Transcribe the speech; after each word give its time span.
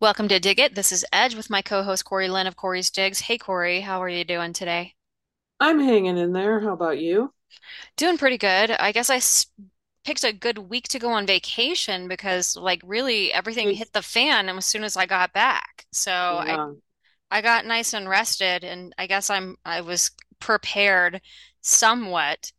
Welcome 0.00 0.28
to 0.28 0.40
Dig 0.40 0.58
It. 0.58 0.74
This 0.74 0.92
is 0.92 1.04
Edge 1.12 1.34
with 1.34 1.50
my 1.50 1.62
co-host 1.62 2.04
Corey 2.04 2.28
Lynn 2.28 2.46
of 2.46 2.56
Corey's 2.56 2.90
Digs. 2.90 3.20
Hey 3.20 3.36
Corey, 3.38 3.80
how 3.80 4.02
are 4.02 4.08
you 4.08 4.24
doing 4.24 4.52
today? 4.52 4.94
I'm 5.60 5.78
hanging 5.78 6.16
in 6.16 6.32
there. 6.32 6.58
How 6.60 6.72
about 6.72 6.98
you? 6.98 7.32
Doing 7.96 8.16
pretty 8.16 8.38
good. 8.38 8.70
I 8.70 8.92
guess 8.92 9.10
I 9.10 9.16
s- 9.16 9.46
picked 10.04 10.24
a 10.24 10.32
good 10.32 10.56
week 10.58 10.88
to 10.88 10.98
go 10.98 11.10
on 11.10 11.26
vacation 11.26 12.08
because 12.08 12.56
like 12.56 12.80
really 12.84 13.32
everything 13.32 13.74
hit 13.74 13.92
the 13.92 14.02
fan 14.02 14.48
as 14.48 14.64
soon 14.64 14.84
as 14.84 14.96
I 14.96 15.04
got 15.06 15.32
back. 15.34 15.84
So 15.92 16.10
I 16.12 16.46
Yeah. 16.46 16.72
I 17.30 17.42
got 17.42 17.66
nice 17.66 17.92
and 17.92 18.08
rested 18.08 18.64
and 18.64 18.94
I 18.98 19.06
guess 19.06 19.30
I'm 19.30 19.56
I 19.64 19.82
was 19.82 20.10
prepared 20.40 21.20
somewhat 21.60 22.50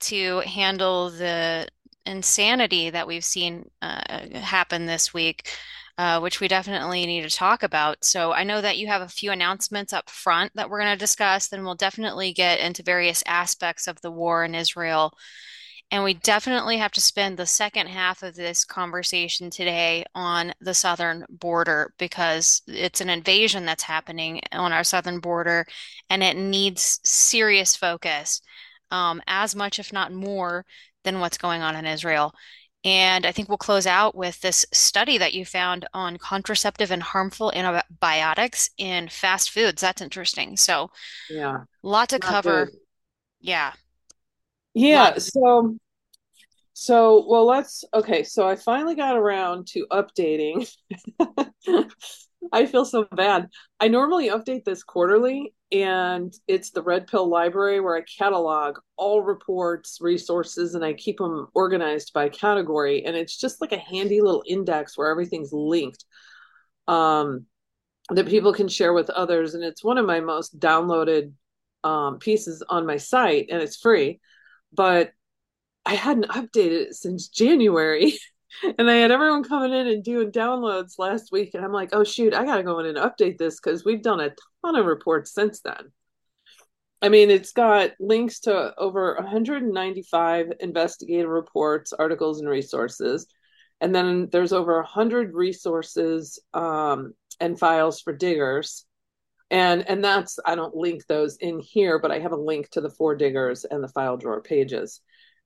to 0.00 0.40
handle 0.40 1.10
the 1.10 1.68
insanity 2.04 2.90
that 2.90 3.06
we've 3.06 3.24
seen 3.24 3.68
uh, 3.82 4.28
happen 4.34 4.86
this 4.86 5.12
week, 5.12 5.50
uh, 5.98 6.20
which 6.20 6.40
we 6.40 6.48
definitely 6.48 7.04
need 7.06 7.22
to 7.22 7.34
talk 7.34 7.62
about. 7.62 8.04
So 8.04 8.32
I 8.32 8.44
know 8.44 8.60
that 8.60 8.78
you 8.78 8.86
have 8.86 9.02
a 9.02 9.08
few 9.08 9.32
announcements 9.32 9.92
up 9.92 10.08
front 10.08 10.52
that 10.54 10.70
we're 10.70 10.80
going 10.80 10.92
to 10.92 10.98
discuss, 10.98 11.48
then 11.48 11.64
we'll 11.64 11.74
definitely 11.74 12.32
get 12.32 12.60
into 12.60 12.82
various 12.82 13.22
aspects 13.26 13.88
of 13.88 14.00
the 14.00 14.10
war 14.10 14.44
in 14.44 14.54
Israel. 14.54 15.12
And 15.90 16.02
we 16.02 16.14
definitely 16.14 16.78
have 16.78 16.90
to 16.92 17.00
spend 17.00 17.36
the 17.36 17.46
second 17.46 17.86
half 17.86 18.24
of 18.24 18.34
this 18.34 18.64
conversation 18.64 19.50
today 19.50 20.04
on 20.16 20.52
the 20.60 20.74
southern 20.74 21.24
border 21.28 21.94
because 21.96 22.60
it's 22.66 23.00
an 23.00 23.08
invasion 23.08 23.64
that's 23.64 23.84
happening 23.84 24.40
on 24.50 24.72
our 24.72 24.82
southern 24.82 25.20
border 25.20 25.64
and 26.10 26.24
it 26.24 26.36
needs 26.36 26.98
serious 27.04 27.76
focus, 27.76 28.42
um, 28.90 29.22
as 29.26 29.54
much, 29.54 29.78
if 29.78 29.92
not 29.92 30.12
more, 30.12 30.64
than 31.04 31.20
what's 31.20 31.38
going 31.38 31.62
on 31.62 31.76
in 31.76 31.86
Israel. 31.86 32.32
And 32.84 33.26
I 33.26 33.32
think 33.32 33.48
we'll 33.48 33.58
close 33.58 33.86
out 33.86 34.14
with 34.14 34.40
this 34.40 34.64
study 34.72 35.18
that 35.18 35.34
you 35.34 35.44
found 35.44 35.86
on 35.92 36.18
contraceptive 36.18 36.92
and 36.92 37.02
harmful 37.02 37.52
antibiotics 37.52 38.70
in 38.78 39.08
fast 39.08 39.50
foods. 39.50 39.82
That's 39.82 40.02
interesting. 40.02 40.56
So, 40.56 40.90
Yeah. 41.28 41.56
a 41.82 41.88
lot 41.88 42.10
to 42.10 42.16
Not 42.16 42.44
good. 42.44 42.68
cover. 42.68 42.70
Yeah, 43.40 43.66
lot. 43.66 43.76
Yeah. 44.74 45.18
So, 45.18 45.76
so, 46.74 47.26
well, 47.28 47.46
let's, 47.46 47.84
okay. 47.94 48.22
So 48.22 48.46
I 48.46 48.56
finally 48.56 48.94
got 48.94 49.16
around 49.16 49.66
to 49.68 49.86
updating. 49.90 50.70
I 52.52 52.66
feel 52.66 52.84
so 52.84 53.04
bad. 53.04 53.48
I 53.80 53.88
normally 53.88 54.28
update 54.28 54.64
this 54.64 54.82
quarterly, 54.82 55.54
and 55.72 56.32
it's 56.46 56.70
the 56.70 56.82
Red 56.82 57.06
Pill 57.06 57.28
Library 57.28 57.80
where 57.80 57.96
I 57.96 58.02
catalog 58.18 58.78
all 58.96 59.22
reports, 59.22 59.98
resources, 60.00 60.74
and 60.74 60.84
I 60.84 60.92
keep 60.92 61.18
them 61.18 61.48
organized 61.54 62.12
by 62.12 62.28
category. 62.28 63.04
And 63.04 63.16
it's 63.16 63.36
just 63.36 63.60
like 63.60 63.72
a 63.72 63.78
handy 63.78 64.20
little 64.20 64.44
index 64.46 64.96
where 64.96 65.10
everything's 65.10 65.52
linked. 65.52 66.04
Um, 66.88 67.46
that 68.10 68.28
people 68.28 68.52
can 68.52 68.68
share 68.68 68.92
with 68.92 69.10
others. 69.10 69.54
And 69.54 69.64
it's 69.64 69.82
one 69.82 69.98
of 69.98 70.06
my 70.06 70.20
most 70.20 70.58
downloaded 70.58 71.32
um, 71.82 72.18
pieces 72.18 72.62
on 72.68 72.86
my 72.86 72.96
site, 72.96 73.48
and 73.50 73.60
it's 73.60 73.76
free. 73.76 74.20
But 74.72 75.12
I 75.84 75.94
hadn't 75.94 76.28
updated 76.28 76.88
it 76.88 76.94
since 76.94 77.28
January. 77.28 78.18
And 78.78 78.90
I 78.90 78.94
had 78.96 79.10
everyone 79.10 79.44
coming 79.44 79.72
in 79.72 79.86
and 79.86 80.02
doing 80.02 80.30
downloads 80.30 80.98
last 80.98 81.30
week. 81.32 81.54
And 81.54 81.64
I'm 81.64 81.72
like, 81.72 81.90
oh, 81.92 82.04
shoot, 82.04 82.34
I 82.34 82.44
got 82.44 82.56
to 82.56 82.62
go 82.62 82.78
in 82.78 82.86
and 82.86 82.98
update 82.98 83.38
this 83.38 83.60
because 83.60 83.84
we've 83.84 84.02
done 84.02 84.20
a 84.20 84.30
ton 84.64 84.76
of 84.76 84.86
reports 84.86 85.32
since 85.32 85.60
then. 85.60 85.92
I 87.02 87.08
mean, 87.08 87.30
it's 87.30 87.52
got 87.52 87.90
links 88.00 88.40
to 88.40 88.74
over 88.78 89.14
195 89.18 90.52
investigative 90.60 91.28
reports, 91.28 91.92
articles, 91.92 92.40
and 92.40 92.48
resources. 92.48 93.26
And 93.80 93.94
then 93.94 94.28
there's 94.32 94.52
over 94.52 94.76
100 94.76 95.34
resources 95.34 96.38
um, 96.54 97.12
and 97.38 97.58
files 97.58 98.00
for 98.00 98.12
diggers. 98.14 98.86
And 99.50 99.88
and 99.88 100.02
that's 100.02 100.40
I 100.44 100.56
don't 100.56 100.74
link 100.74 101.06
those 101.06 101.36
in 101.36 101.60
here, 101.60 102.00
but 102.00 102.10
I 102.10 102.18
have 102.18 102.32
a 102.32 102.36
link 102.36 102.70
to 102.70 102.80
the 102.80 102.90
four 102.90 103.14
diggers 103.14 103.64
and 103.64 103.84
the 103.84 103.88
file 103.88 104.16
drawer 104.16 104.40
pages. 104.40 105.00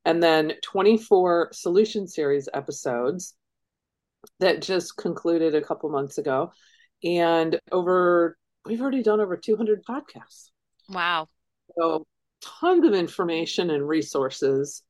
And 0.04 0.22
then 0.22 0.54
24 0.62 1.50
solution 1.52 2.06
series 2.06 2.48
episodes 2.54 3.34
that 4.38 4.62
just 4.62 4.96
concluded 4.96 5.54
a 5.54 5.62
couple 5.62 5.88
months 5.90 6.18
ago. 6.18 6.52
And 7.04 7.58
over 7.72 8.36
we've 8.64 8.80
already 8.80 9.02
done 9.02 9.20
over 9.20 9.36
200 9.36 9.84
podcasts. 9.84 10.50
Wow. 10.88 11.28
So 11.76 12.06
tons 12.40 12.86
of 12.86 12.94
information 12.94 13.70
and 13.70 13.86
resources. 13.86 14.82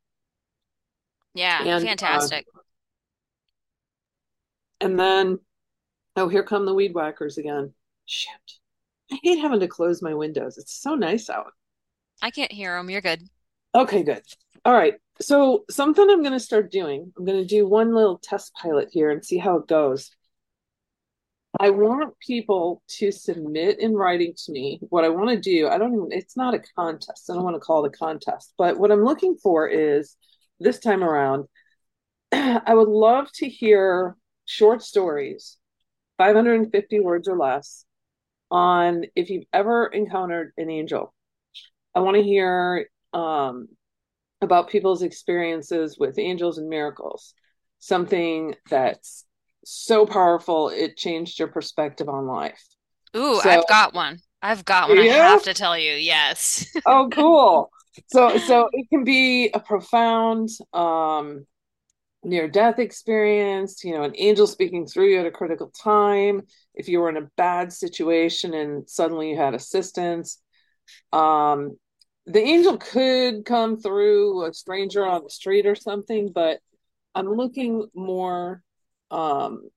Yeah, 1.34 1.62
And 1.64 1.84
uh, 1.84 1.88
fantastic. 1.88 2.46
and 4.80 4.98
then 4.98 5.38
oh, 6.16 6.28
here 6.28 6.42
come 6.42 6.66
the 6.66 6.74
weed 6.74 6.94
whackers 6.94 7.38
again. 7.38 7.72
Shit. 8.06 8.32
I 9.12 9.18
hate 9.22 9.38
having 9.40 9.60
to 9.60 9.68
close 9.68 10.02
my 10.02 10.14
windows. 10.14 10.58
It's 10.58 10.74
so 10.74 10.94
nice 10.94 11.28
out. 11.30 11.52
I 12.22 12.30
can't 12.30 12.52
hear 12.52 12.76
them. 12.76 12.88
You're 12.90 13.00
good. 13.02 13.28
Okay, 13.74 14.02
good. 14.02 14.22
All 14.64 14.72
right. 14.72 14.94
So 15.20 15.64
something 15.70 16.08
I'm 16.08 16.22
going 16.22 16.32
to 16.32 16.40
start 16.40 16.70
doing, 16.70 17.12
I'm 17.16 17.24
going 17.24 17.38
to 17.38 17.46
do 17.46 17.66
one 17.66 17.94
little 17.94 18.18
test 18.18 18.54
pilot 18.54 18.88
here 18.90 19.10
and 19.10 19.24
see 19.24 19.38
how 19.38 19.56
it 19.56 19.68
goes. 19.68 20.10
I 21.58 21.70
want 21.70 22.18
people 22.20 22.82
to 22.98 23.10
submit 23.10 23.80
in 23.80 23.94
writing 23.94 24.34
to 24.44 24.52
me 24.52 24.78
what 24.88 25.04
I 25.04 25.08
want 25.08 25.30
to 25.30 25.36
do. 25.40 25.68
I 25.68 25.78
don't 25.78 25.94
even, 25.94 26.08
it's 26.10 26.36
not 26.36 26.54
a 26.54 26.62
contest. 26.76 27.28
I 27.28 27.34
don't 27.34 27.42
want 27.44 27.56
to 27.56 27.60
call 27.60 27.84
it 27.84 27.94
a 27.94 27.98
contest, 27.98 28.54
but 28.56 28.78
what 28.78 28.92
I'm 28.92 29.04
looking 29.04 29.36
for 29.42 29.66
is 29.68 30.16
this 30.60 30.78
time 30.78 31.02
around, 31.02 31.46
I 32.32 32.72
would 32.72 32.88
love 32.88 33.30
to 33.36 33.48
hear 33.48 34.16
short 34.44 34.82
stories, 34.82 35.58
550 36.18 37.00
words 37.00 37.28
or 37.28 37.36
less, 37.36 37.84
on 38.50 39.04
if 39.16 39.30
you've 39.30 39.46
ever 39.52 39.86
encountered 39.86 40.52
an 40.56 40.70
angel. 40.70 41.12
I 41.94 42.00
want 42.00 42.16
to 42.16 42.22
hear 42.22 42.88
um, 43.12 43.68
about 44.40 44.68
people's 44.68 45.02
experiences 45.02 45.96
with 45.98 46.18
angels 46.18 46.58
and 46.58 46.68
miracles, 46.68 47.34
something 47.78 48.54
that's 48.68 49.24
so 49.64 50.06
powerful 50.06 50.70
it 50.70 50.96
changed 50.96 51.38
your 51.38 51.48
perspective 51.48 52.08
on 52.08 52.26
life. 52.26 52.62
Ooh, 53.16 53.40
So, 53.40 53.50
I've 53.50 53.66
got 53.66 53.94
one. 53.94 54.20
I've 54.42 54.64
got 54.64 54.88
one. 54.88 54.98
I 54.98 55.04
have 55.04 55.42
to 55.44 55.54
tell 55.54 55.76
you. 55.76 55.92
Yes. 55.94 56.66
Oh, 56.86 57.08
cool. 57.12 57.70
So, 58.06 58.38
so 58.38 58.68
it 58.72 58.88
can 58.88 59.04
be 59.04 59.50
a 59.52 59.60
profound 59.60 60.48
um, 60.72 61.46
near 62.24 62.48
death 62.48 62.78
experience, 62.78 63.84
you 63.84 63.94
know, 63.94 64.02
an 64.04 64.14
angel 64.16 64.46
speaking 64.46 64.86
through 64.86 65.08
you 65.10 65.20
at 65.20 65.26
a 65.26 65.30
critical 65.30 65.72
time. 65.82 66.42
If 66.74 66.88
you 66.88 67.00
were 67.00 67.08
in 67.08 67.16
a 67.16 67.28
bad 67.36 67.72
situation 67.72 68.54
and 68.54 68.88
suddenly 68.88 69.30
you 69.30 69.36
had 69.36 69.54
assistance, 69.54 70.40
um, 71.12 71.78
the 72.30 72.40
angel 72.40 72.76
could 72.76 73.44
come 73.44 73.76
through 73.76 74.46
a 74.46 74.54
stranger 74.54 75.04
on 75.04 75.24
the 75.24 75.30
street 75.30 75.66
or 75.66 75.74
something, 75.74 76.30
but 76.32 76.60
I'm 77.14 77.26
looking 77.26 77.88
more 77.94 78.62
um 79.10 79.68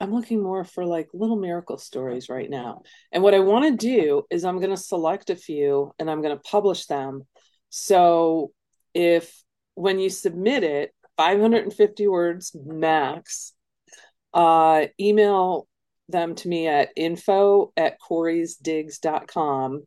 I'm 0.00 0.14
looking 0.14 0.42
more 0.42 0.64
for 0.64 0.86
like 0.86 1.08
little 1.12 1.36
miracle 1.36 1.76
stories 1.76 2.28
right 2.28 2.48
now. 2.48 2.82
And 3.10 3.22
what 3.22 3.34
I 3.34 3.40
want 3.40 3.64
to 3.64 3.76
do 3.76 4.22
is 4.30 4.44
I'm 4.44 4.58
going 4.58 4.70
to 4.70 4.76
select 4.76 5.28
a 5.28 5.36
few 5.36 5.92
and 5.98 6.08
I'm 6.08 6.22
going 6.22 6.36
to 6.36 6.42
publish 6.42 6.86
them. 6.86 7.26
So 7.68 8.52
if 8.94 9.42
when 9.74 9.98
you 9.98 10.08
submit 10.08 10.62
it, 10.62 10.94
550 11.16 12.06
words 12.06 12.56
max, 12.64 13.54
uh, 14.32 14.86
email 15.00 15.66
them 16.08 16.36
to 16.36 16.48
me 16.48 16.68
at 16.68 16.90
info 16.94 17.72
at 17.76 17.98
coreysdigs.com 18.00 19.82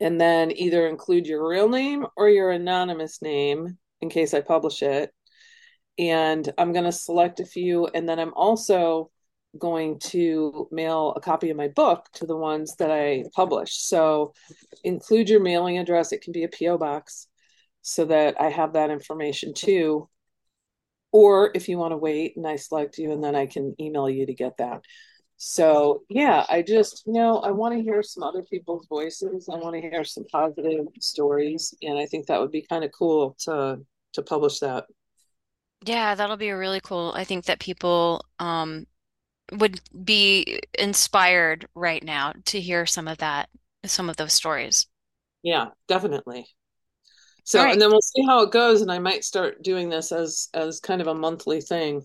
and 0.00 0.20
then 0.20 0.56
either 0.56 0.86
include 0.86 1.26
your 1.26 1.48
real 1.48 1.68
name 1.68 2.06
or 2.16 2.28
your 2.28 2.50
anonymous 2.50 3.22
name 3.22 3.78
in 4.00 4.10
case 4.10 4.34
I 4.34 4.40
publish 4.40 4.82
it. 4.82 5.12
And 5.98 6.52
I'm 6.58 6.72
going 6.72 6.84
to 6.84 6.92
select 6.92 7.40
a 7.40 7.46
few. 7.46 7.86
And 7.86 8.08
then 8.08 8.18
I'm 8.18 8.34
also 8.34 9.10
going 9.58 9.98
to 9.98 10.68
mail 10.70 11.14
a 11.16 11.20
copy 11.20 11.48
of 11.48 11.56
my 11.56 11.68
book 11.68 12.06
to 12.14 12.26
the 12.26 12.36
ones 12.36 12.76
that 12.78 12.90
I 12.90 13.24
publish. 13.34 13.78
So 13.78 14.34
include 14.84 15.30
your 15.30 15.40
mailing 15.40 15.78
address. 15.78 16.12
It 16.12 16.20
can 16.20 16.32
be 16.32 16.44
a 16.44 16.48
P.O. 16.48 16.76
box 16.76 17.26
so 17.80 18.04
that 18.04 18.38
I 18.40 18.50
have 18.50 18.74
that 18.74 18.90
information 18.90 19.54
too. 19.54 20.08
Or 21.12 21.50
if 21.54 21.68
you 21.68 21.78
want 21.78 21.92
to 21.92 21.96
wait 21.96 22.36
and 22.36 22.46
I 22.46 22.56
select 22.56 22.98
you, 22.98 23.12
and 23.12 23.24
then 23.24 23.34
I 23.34 23.46
can 23.46 23.74
email 23.80 24.10
you 24.10 24.26
to 24.26 24.34
get 24.34 24.58
that. 24.58 24.82
So 25.38 26.02
yeah, 26.08 26.46
I 26.48 26.62
just, 26.62 27.04
you 27.06 27.12
know, 27.12 27.38
I 27.40 27.50
want 27.50 27.74
to 27.74 27.82
hear 27.82 28.02
some 28.02 28.22
other 28.22 28.42
people's 28.42 28.86
voices. 28.86 29.48
I 29.52 29.56
want 29.56 29.74
to 29.74 29.80
hear 29.82 30.02
some 30.04 30.24
positive 30.24 30.86
stories, 31.00 31.74
and 31.82 31.98
I 31.98 32.06
think 32.06 32.26
that 32.26 32.40
would 32.40 32.52
be 32.52 32.62
kind 32.62 32.84
of 32.84 32.92
cool 32.92 33.36
to 33.40 33.80
to 34.14 34.22
publish 34.22 34.60
that. 34.60 34.86
Yeah, 35.84 36.14
that'll 36.14 36.36
be 36.36 36.48
a 36.48 36.56
really 36.56 36.80
cool. 36.80 37.12
I 37.14 37.24
think 37.24 37.44
that 37.46 37.60
people 37.60 38.24
um 38.38 38.86
would 39.52 39.80
be 40.04 40.60
inspired 40.78 41.68
right 41.74 42.02
now 42.04 42.34
to 42.46 42.60
hear 42.60 42.86
some 42.86 43.08
of 43.08 43.18
that, 43.18 43.48
some 43.84 44.10
of 44.10 44.16
those 44.16 44.32
stories. 44.32 44.86
Yeah, 45.42 45.68
definitely. 45.88 46.46
So, 47.44 47.62
right. 47.62 47.72
and 47.72 47.80
then 47.80 47.90
we'll 47.90 48.00
see 48.02 48.24
how 48.26 48.42
it 48.42 48.50
goes, 48.52 48.82
and 48.82 48.90
I 48.90 48.98
might 48.98 49.24
start 49.24 49.62
doing 49.62 49.88
this 49.88 50.12
as 50.12 50.48
as 50.54 50.80
kind 50.80 51.00
of 51.00 51.06
a 51.06 51.14
monthly 51.14 51.60
thing 51.60 52.02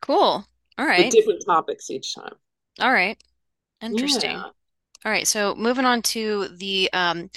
Cool. 0.00 0.44
All 0.78 0.86
right. 0.86 1.04
with 1.04 1.12
different 1.12 1.42
topics 1.46 1.90
each 1.90 2.14
time. 2.14 2.34
All 2.80 2.92
right. 2.92 3.22
Interesting. 3.82 4.30
Yeah. 4.30 4.42
All 5.04 5.12
right. 5.12 5.26
So 5.26 5.54
moving 5.54 5.84
on 5.84 6.02
to 6.02 6.48
the 6.48 6.90
um 6.92 7.30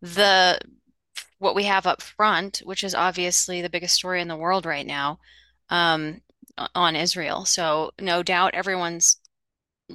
the 0.00 0.60
what 1.38 1.54
we 1.54 1.64
have 1.64 1.86
up 1.86 2.02
front, 2.02 2.58
which 2.64 2.84
is 2.84 2.94
obviously 2.94 3.62
the 3.62 3.70
biggest 3.70 3.94
story 3.94 4.20
in 4.20 4.28
the 4.28 4.36
world 4.36 4.64
right 4.64 4.86
now, 4.86 5.18
um, 5.70 6.20
on 6.74 6.96
Israel. 6.96 7.44
So 7.44 7.92
no 8.00 8.22
doubt 8.22 8.54
everyone's 8.54 9.16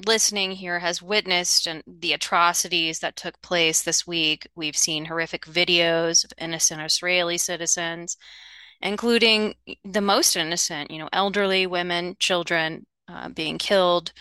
listening 0.05 0.51
here 0.51 0.79
has 0.79 1.01
witnessed 1.01 1.67
and 1.67 1.83
the 1.87 2.13
atrocities 2.13 2.99
that 2.99 3.15
took 3.15 3.41
place 3.41 3.81
this 3.81 4.05
week. 4.05 4.47
We've 4.55 4.77
seen 4.77 5.05
horrific 5.05 5.45
videos 5.45 6.23
of 6.23 6.31
innocent 6.37 6.81
Israeli 6.81 7.37
citizens, 7.37 8.17
including 8.81 9.55
the 9.85 10.01
most 10.01 10.35
innocent, 10.35 10.91
you 10.91 10.99
know, 10.99 11.09
elderly 11.13 11.65
women, 11.67 12.15
children 12.19 12.85
uh, 13.07 13.29
being 13.29 13.57
killed, 13.57 14.11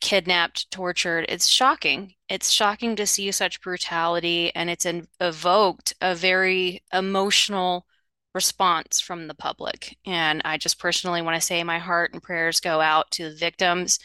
kidnapped, 0.00 0.70
tortured. 0.70 1.26
It's 1.28 1.46
shocking. 1.46 2.14
It's 2.28 2.50
shocking 2.50 2.96
to 2.96 3.06
see 3.06 3.30
such 3.32 3.60
brutality, 3.60 4.54
and 4.54 4.70
it's 4.70 4.86
in 4.86 5.08
evoked 5.20 5.94
a 6.00 6.14
very 6.14 6.82
emotional 6.92 7.86
response 8.34 9.00
from 9.00 9.26
the 9.26 9.34
public. 9.34 9.96
And 10.06 10.42
I 10.44 10.58
just 10.58 10.78
personally 10.78 11.22
want 11.22 11.34
to 11.36 11.46
say 11.46 11.62
my 11.64 11.78
heart 11.78 12.12
and 12.12 12.22
prayers 12.22 12.60
go 12.60 12.80
out 12.80 13.10
to 13.12 13.30
the 13.30 13.36
victims 13.36 13.98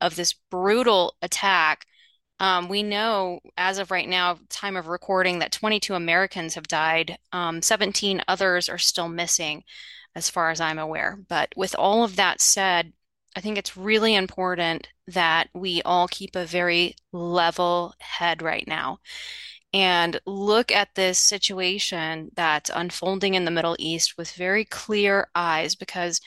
of 0.00 0.16
this 0.16 0.34
brutal 0.50 1.14
attack. 1.22 1.86
Um, 2.40 2.68
we 2.68 2.82
know 2.82 3.40
as 3.56 3.78
of 3.78 3.90
right 3.90 4.08
now, 4.08 4.38
time 4.48 4.76
of 4.76 4.86
recording, 4.88 5.38
that 5.38 5.52
22 5.52 5.94
Americans 5.94 6.54
have 6.54 6.68
died. 6.68 7.18
Um, 7.32 7.62
17 7.62 8.22
others 8.28 8.68
are 8.68 8.78
still 8.78 9.08
missing, 9.08 9.64
as 10.14 10.30
far 10.30 10.50
as 10.50 10.60
I'm 10.60 10.78
aware. 10.78 11.18
But 11.28 11.52
with 11.56 11.74
all 11.78 12.04
of 12.04 12.16
that 12.16 12.40
said, 12.40 12.92
I 13.36 13.40
think 13.40 13.58
it's 13.58 13.76
really 13.76 14.14
important 14.14 14.88
that 15.08 15.48
we 15.54 15.82
all 15.82 16.08
keep 16.08 16.36
a 16.36 16.46
very 16.46 16.94
level 17.12 17.94
head 17.98 18.42
right 18.42 18.66
now 18.66 19.00
and 19.72 20.20
look 20.24 20.70
at 20.70 20.94
this 20.94 21.18
situation 21.18 22.30
that's 22.36 22.70
unfolding 22.72 23.34
in 23.34 23.44
the 23.44 23.50
Middle 23.50 23.74
East 23.78 24.16
with 24.16 24.30
very 24.32 24.64
clear 24.64 25.28
eyes 25.34 25.74
because 25.74 26.20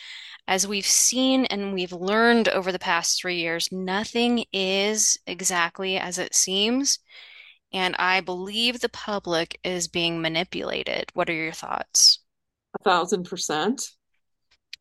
as 0.49 0.67
we've 0.67 0.85
seen 0.85 1.45
and 1.45 1.73
we've 1.73 1.93
learned 1.93 2.49
over 2.49 2.71
the 2.71 2.79
past 2.79 3.19
three 3.21 3.37
years, 3.37 3.69
nothing 3.71 4.45
is 4.51 5.17
exactly 5.25 5.97
as 5.97 6.17
it 6.17 6.35
seems. 6.35 6.99
And 7.73 7.95
I 7.97 8.21
believe 8.21 8.79
the 8.79 8.89
public 8.89 9.59
is 9.63 9.87
being 9.87 10.21
manipulated. 10.21 11.11
What 11.13 11.29
are 11.29 11.33
your 11.33 11.51
thoughts? 11.53 12.19
A 12.79 12.83
thousand 12.83 13.25
percent. 13.25 13.91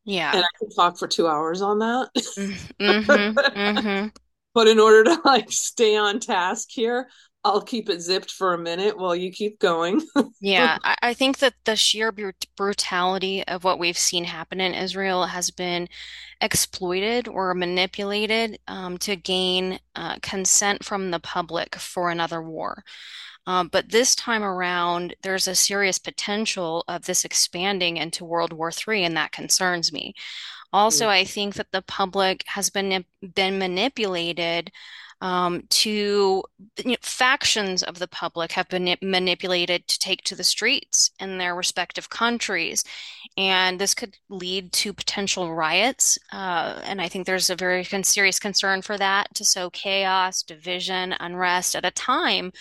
Yeah. 0.07 0.33
And 0.33 0.43
I 0.43 0.49
could 0.59 0.75
talk 0.75 0.99
for 0.99 1.09
two 1.09 1.27
hours 1.27 1.61
on 1.61 1.81
that. 1.81 2.11
Mm-hmm. 2.39 3.39
Mm-hmm. 3.59 4.07
But 4.55 4.69
in 4.69 4.81
order 4.81 5.05
to 5.05 5.21
like 5.23 5.53
stay 5.53 5.99
on 5.99 6.19
task 6.19 6.69
here, 6.71 7.11
I'll 7.45 7.61
keep 7.61 7.91
it 7.91 8.01
zipped 8.01 8.31
for 8.31 8.55
a 8.55 8.59
minute 8.59 8.99
while 8.99 9.15
you 9.15 9.31
keep 9.31 9.59
going. 9.59 10.01
Yeah, 10.41 10.79
I, 10.85 10.97
I 11.03 11.15
think 11.15 11.39
that 11.39 11.53
the 11.65 11.77
sheer 11.77 12.11
brut 12.11 12.47
brutality 12.57 13.47
of 13.47 13.65
what 13.65 13.79
we've 13.79 13.99
seen 13.99 14.25
happen 14.25 14.61
in 14.63 14.73
Israel 14.73 15.27
has 15.27 15.51
been 15.51 15.89
exploited 16.41 17.29
or 17.29 17.53
manipulated 17.53 18.59
um, 18.67 18.97
to 18.99 19.15
gain 19.15 19.79
uh, 19.95 20.17
consent 20.23 20.85
from 20.85 21.11
the 21.11 21.21
public 21.21 21.77
for 21.77 22.11
another 22.11 22.43
war. 22.43 22.83
Um, 23.47 23.69
but 23.69 23.91
this 23.91 24.15
time 24.15 24.43
around, 24.43 25.15
there's 25.23 25.47
a 25.47 25.55
serious 25.55 25.99
potential 25.99 26.85
of 26.89 27.05
this 27.05 27.25
expanding 27.25 27.97
into 27.97 28.25
World 28.25 28.53
War 28.53 28.71
III, 28.71 29.05
and 29.05 29.17
that 29.17 29.33
concerns 29.33 29.93
me. 29.93 30.15
Also, 30.73 31.09
I 31.09 31.25
think 31.25 31.55
that 31.55 31.71
the 31.73 31.83
public 31.83 32.43
has 32.47 32.71
been 32.71 33.05
been 33.35 33.59
manipulated 33.59 34.71
um, 35.21 35.63
to 35.71 36.43
you 36.85 36.85
know, 36.85 36.97
factions 37.01 37.83
of 37.83 37.99
the 37.99 38.09
public 38.09 38.53
have 38.53 38.69
been 38.69 38.97
manipulated 39.01 39.89
to 39.89 39.99
take 39.99 40.23
to 40.25 40.35
the 40.37 40.45
streets 40.45 41.11
in 41.19 41.39
their 41.39 41.55
respective 41.55 42.11
countries. 42.11 42.85
And 43.39 43.79
this 43.79 43.95
could 43.95 44.17
lead 44.29 44.73
to 44.75 44.93
potential 44.93 45.55
riots. 45.55 46.19
Uh, 46.33 46.81
and 46.85 47.01
I 47.01 47.09
think 47.09 47.27
there's 47.27 47.49
a 47.49 47.57
very 47.57 47.85
con 47.85 48.05
serious 48.05 48.39
concern 48.39 48.83
for 48.83 48.99
that 48.99 49.35
to 49.37 49.45
sow 49.45 49.71
chaos, 49.71 50.43
division, 50.43 51.15
unrest 51.19 51.77
at 51.77 51.87
a 51.87 51.91
time 51.91 52.53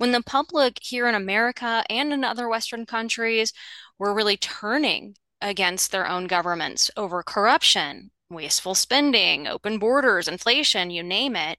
when 0.00 0.12
the 0.12 0.22
public 0.22 0.78
here 0.80 1.06
in 1.06 1.14
America 1.14 1.84
and 1.90 2.10
in 2.10 2.24
other 2.24 2.48
Western 2.48 2.86
countries 2.86 3.52
were 3.98 4.14
really 4.14 4.38
turning 4.38 5.14
against 5.42 5.92
their 5.92 6.08
own 6.08 6.26
governments 6.26 6.90
over 6.96 7.22
corruption, 7.22 8.10
wasteful 8.30 8.74
spending, 8.74 9.46
open 9.46 9.78
borders, 9.78 10.26
inflation, 10.26 10.88
you 10.90 11.02
name 11.02 11.36
it. 11.36 11.58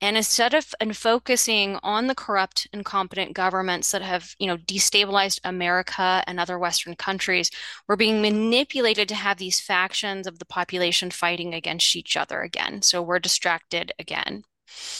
And 0.00 0.16
instead 0.16 0.52
of 0.52 0.74
and 0.80 0.96
focusing 0.96 1.78
on 1.84 2.08
the 2.08 2.14
corrupt, 2.16 2.66
incompetent 2.72 3.34
governments 3.34 3.92
that 3.92 4.02
have, 4.02 4.34
you 4.40 4.48
know, 4.48 4.56
destabilized 4.56 5.38
America 5.44 6.24
and 6.26 6.40
other 6.40 6.58
Western 6.58 6.96
countries, 6.96 7.52
we're 7.86 7.94
being 7.94 8.20
manipulated 8.20 9.08
to 9.10 9.14
have 9.14 9.36
these 9.36 9.60
factions 9.60 10.26
of 10.26 10.40
the 10.40 10.44
population 10.44 11.12
fighting 11.12 11.54
against 11.54 11.94
each 11.94 12.16
other 12.16 12.40
again. 12.40 12.82
So 12.82 13.00
we're 13.00 13.20
distracted 13.20 13.92
again. 13.96 14.42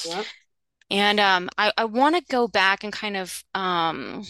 Yep. 0.06 0.26
And 0.90 1.20
um, 1.20 1.48
I, 1.56 1.72
I 1.76 1.84
want 1.84 2.16
to 2.16 2.32
go 2.32 2.48
back 2.48 2.82
and 2.82 2.92
kind 2.92 3.16
of 3.16 3.44
um, 3.54 4.24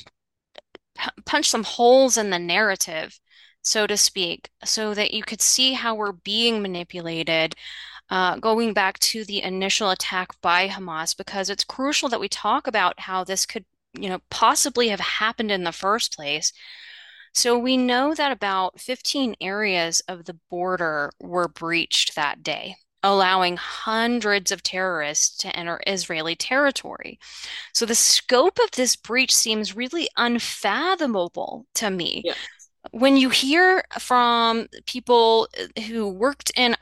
punch 1.25 1.49
some 1.49 1.65
holes 1.65 2.19
in 2.19 2.31
the 2.31 2.39
narrative, 2.39 3.19
so 3.63 3.87
to 3.87 3.97
speak, 3.97 4.51
so 4.65 4.95
that 4.95 5.13
you 5.15 5.23
could 5.23 5.41
see 5.41 5.73
how 5.73 5.95
we're 5.95 6.13
being 6.13 6.63
manipulated 6.63 7.55
uh, 8.11 8.37
going 8.37 8.73
back 8.73 8.99
to 8.99 9.25
the 9.25 9.43
initial 9.43 9.91
attack 9.91 10.29
by 10.43 10.69
Hamas, 10.69 11.17
because 11.17 11.49
it's 11.49 11.65
crucial 11.65 12.09
that 12.09 12.21
we 12.21 12.29
talk 12.29 12.67
about 12.67 12.99
how 13.01 13.23
this 13.25 13.47
could, 13.47 13.65
you 13.99 14.09
know, 14.09 14.19
possibly 14.31 14.89
have 14.89 15.01
happened 15.01 15.51
in 15.51 15.65
the 15.65 15.73
first 15.73 16.15
place. 16.15 16.53
So 17.33 17.57
we 17.57 17.77
know 17.77 18.15
that 18.15 18.33
about 18.33 18.81
15 18.81 19.37
areas 19.41 20.03
of 20.09 20.25
the 20.25 20.39
border 20.51 21.13
were 21.21 21.49
breached 21.49 22.17
that 22.17 22.43
day, 22.43 22.77
allowing 23.03 23.57
hundreds 23.57 24.53
of 24.53 24.63
terrorists 24.63 25.37
to 25.39 25.57
enter 25.57 25.81
Israeli 25.87 26.37
territory. 26.37 27.19
So 27.73 27.87
the 27.87 27.95
scope 27.95 28.59
of 28.63 28.71
this 28.73 28.97
breach 28.97 29.35
seems 29.35 29.77
really 29.77 30.09
unfathomable 30.17 31.67
to 31.77 31.91
me. 31.91 32.23
Yeah. 32.25 32.35
When 32.93 33.17
you 33.17 33.29
hear 33.29 33.85
from 33.99 34.69
people 34.87 35.49
who 35.87 36.09
worked 36.09 36.51
in 36.57 36.77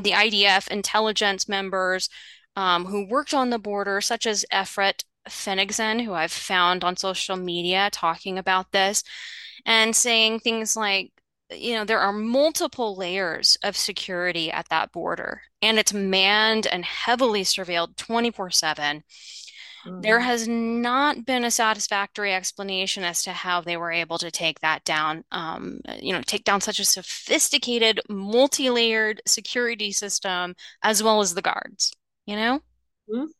the 0.00 0.12
IDF 0.12 0.68
intelligence 0.68 1.48
members 1.48 2.08
um, 2.56 2.86
who 2.86 3.06
worked 3.06 3.34
on 3.34 3.50
the 3.50 3.58
border, 3.58 4.00
such 4.00 4.26
as 4.26 4.44
Efrat 4.52 5.04
Fenigson, 5.28 6.04
who 6.04 6.12
I've 6.12 6.32
found 6.32 6.84
on 6.84 6.96
social 6.96 7.36
media 7.36 7.88
talking 7.92 8.38
about 8.38 8.72
this, 8.72 9.02
and 9.64 9.94
saying 9.94 10.40
things 10.40 10.76
like, 10.76 11.12
you 11.56 11.74
know, 11.74 11.84
there 11.84 12.00
are 12.00 12.12
multiple 12.12 12.96
layers 12.96 13.56
of 13.62 13.76
security 13.76 14.50
at 14.50 14.68
that 14.70 14.92
border, 14.92 15.42
and 15.60 15.78
it's 15.78 15.92
manned 15.92 16.66
and 16.66 16.84
heavily 16.84 17.42
surveilled 17.44 17.96
24/7. 17.96 19.02
There 19.98 20.20
Mm. 20.20 20.22
has 20.22 20.48
not 20.48 21.24
been 21.26 21.44
a 21.44 21.50
satisfactory 21.50 22.34
explanation 22.34 23.04
as 23.04 23.22
to 23.24 23.32
how 23.32 23.60
they 23.62 23.76
were 23.76 23.92
able 23.92 24.18
to 24.18 24.30
take 24.30 24.60
that 24.60 24.84
down, 24.84 25.24
um, 25.32 25.80
you 26.00 26.12
know, 26.12 26.22
take 26.22 26.44
down 26.44 26.60
such 26.60 26.80
a 26.80 26.84
sophisticated, 26.84 28.00
multi-layered 28.08 29.22
security 29.26 29.92
system 29.92 30.56
as 30.82 31.02
well 31.02 31.20
as 31.20 31.34
the 31.34 31.42
guards, 31.42 31.92
you 32.26 32.36
know? 32.36 32.60
Mm. 33.08 33.32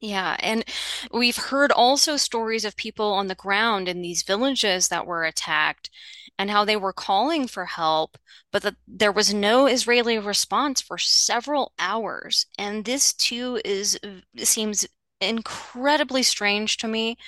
Yeah, 0.00 0.36
and 0.40 0.64
we've 1.12 1.36
heard 1.36 1.70
also 1.72 2.16
stories 2.16 2.64
of 2.64 2.76
people 2.76 3.12
on 3.12 3.26
the 3.26 3.34
ground 3.34 3.86
in 3.86 4.00
these 4.00 4.22
villages 4.22 4.88
that 4.88 5.06
were 5.06 5.24
attacked 5.24 5.90
and 6.38 6.50
how 6.50 6.64
they 6.64 6.76
were 6.76 6.92
calling 6.92 7.46
for 7.46 7.66
help, 7.66 8.18
but 8.52 8.62
that 8.62 8.76
there 8.86 9.12
was 9.12 9.34
no 9.34 9.66
Israeli 9.66 10.18
response 10.18 10.80
for 10.80 10.98
several 10.98 11.72
hours. 11.78 12.46
And 12.58 12.84
this 12.84 13.12
too 13.12 13.60
is 13.64 13.98
seems 14.36 14.86
incredibly 15.20 16.22
strange 16.22 16.76
to 16.78 16.88
me. 16.88 17.18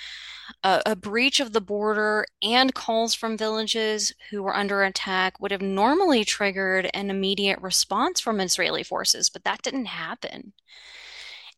A, 0.63 0.81
a 0.87 0.95
breach 0.95 1.39
of 1.39 1.53
the 1.53 1.61
border 1.61 2.25
and 2.41 2.73
calls 2.73 3.13
from 3.13 3.37
villages 3.37 4.13
who 4.29 4.43
were 4.43 4.55
under 4.55 4.83
attack 4.83 5.39
would 5.39 5.51
have 5.51 5.61
normally 5.61 6.25
triggered 6.25 6.89
an 6.93 7.09
immediate 7.09 7.61
response 7.61 8.19
from 8.19 8.41
Israeli 8.41 8.83
forces, 8.83 9.29
but 9.29 9.43
that 9.45 9.61
didn't 9.61 9.85
happen. 9.85 10.53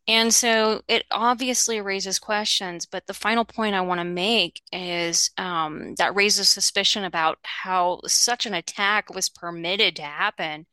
And 0.08 0.32
so 0.32 0.82
it 0.86 1.04
obviously 1.10 1.80
raises 1.80 2.18
questions, 2.20 2.86
but 2.86 3.06
the 3.06 3.14
final 3.14 3.44
point 3.44 3.74
I 3.74 3.80
want 3.80 3.98
to 4.00 4.04
make 4.04 4.62
is 4.72 5.30
um, 5.36 5.94
that 5.96 6.14
raises 6.14 6.48
suspicion 6.48 7.04
about 7.04 7.38
how 7.42 8.00
such 8.06 8.46
an 8.46 8.54
attack 8.54 9.12
was 9.12 9.28
permitted 9.28 9.96
to 9.96 10.02
happen. 10.02 10.66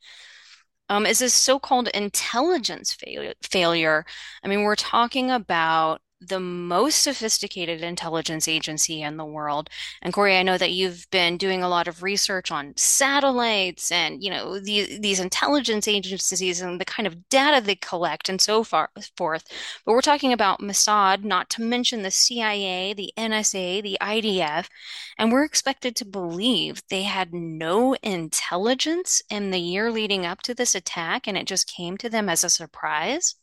Um, 0.88 1.06
is 1.06 1.18
this 1.18 1.34
so-called 1.34 1.88
intelligence 1.88 2.92
fail 2.92 3.32
failure? 3.42 4.04
I 4.44 4.48
mean, 4.48 4.62
we're 4.62 4.76
talking 4.76 5.30
about 5.30 6.00
the 6.28 6.40
most 6.40 7.02
sophisticated 7.02 7.82
intelligence 7.82 8.48
agency 8.48 9.02
in 9.02 9.16
the 9.16 9.24
world. 9.24 9.70
And 10.02 10.12
Corey, 10.12 10.36
I 10.36 10.42
know 10.42 10.58
that 10.58 10.72
you've 10.72 11.06
been 11.10 11.36
doing 11.36 11.62
a 11.62 11.68
lot 11.68 11.88
of 11.88 12.02
research 12.02 12.50
on 12.50 12.74
satellites 12.76 13.92
and, 13.92 14.22
you 14.22 14.30
know, 14.30 14.58
the, 14.58 14.98
these 14.98 15.20
intelligence 15.20 15.88
agencies 15.88 16.60
and 16.60 16.80
the 16.80 16.84
kind 16.84 17.06
of 17.06 17.28
data 17.28 17.64
they 17.64 17.76
collect 17.76 18.28
and 18.28 18.40
so 18.40 18.64
far 18.64 18.90
forth. 19.16 19.44
But 19.84 19.92
we're 19.92 20.00
talking 20.00 20.32
about 20.32 20.60
Mossad, 20.60 21.24
not 21.24 21.50
to 21.50 21.62
mention 21.62 22.02
the 22.02 22.10
CIA, 22.10 22.94
the 22.94 23.12
NSA, 23.16 23.82
the 23.82 23.98
IDF, 24.00 24.66
and 25.18 25.32
we're 25.32 25.44
expected 25.44 25.96
to 25.96 26.04
believe 26.04 26.82
they 26.88 27.02
had 27.02 27.32
no 27.32 27.94
intelligence 28.02 29.22
in 29.30 29.50
the 29.50 29.58
year 29.58 29.90
leading 29.90 30.26
up 30.26 30.42
to 30.42 30.54
this 30.54 30.74
attack 30.74 31.26
and 31.26 31.36
it 31.36 31.46
just 31.46 31.66
came 31.66 31.96
to 31.98 32.08
them 32.08 32.28
as 32.28 32.44
a 32.44 32.50
surprise. 32.50 33.36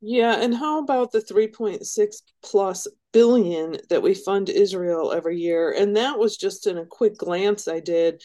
Yeah, 0.00 0.40
and 0.40 0.54
how 0.54 0.78
about 0.78 1.12
the 1.12 1.20
3.6 1.20 2.22
plus 2.42 2.86
billion 3.12 3.76
that 3.90 4.02
we 4.02 4.14
fund 4.14 4.48
Israel 4.48 5.12
every 5.12 5.38
year? 5.38 5.72
And 5.72 5.96
that 5.96 6.18
was 6.18 6.36
just 6.36 6.66
in 6.66 6.78
a 6.78 6.86
quick 6.86 7.18
glance 7.18 7.68
I 7.68 7.80
did 7.80 8.22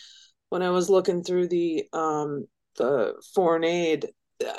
when 0.49 0.61
I 0.61 0.69
was 0.69 0.89
looking 0.89 1.23
through 1.23 1.49
the 1.49 1.85
um 1.91 2.47
the 2.77 3.21
foreign 3.33 3.63
aid. 3.63 4.07
Uh, 4.45 4.53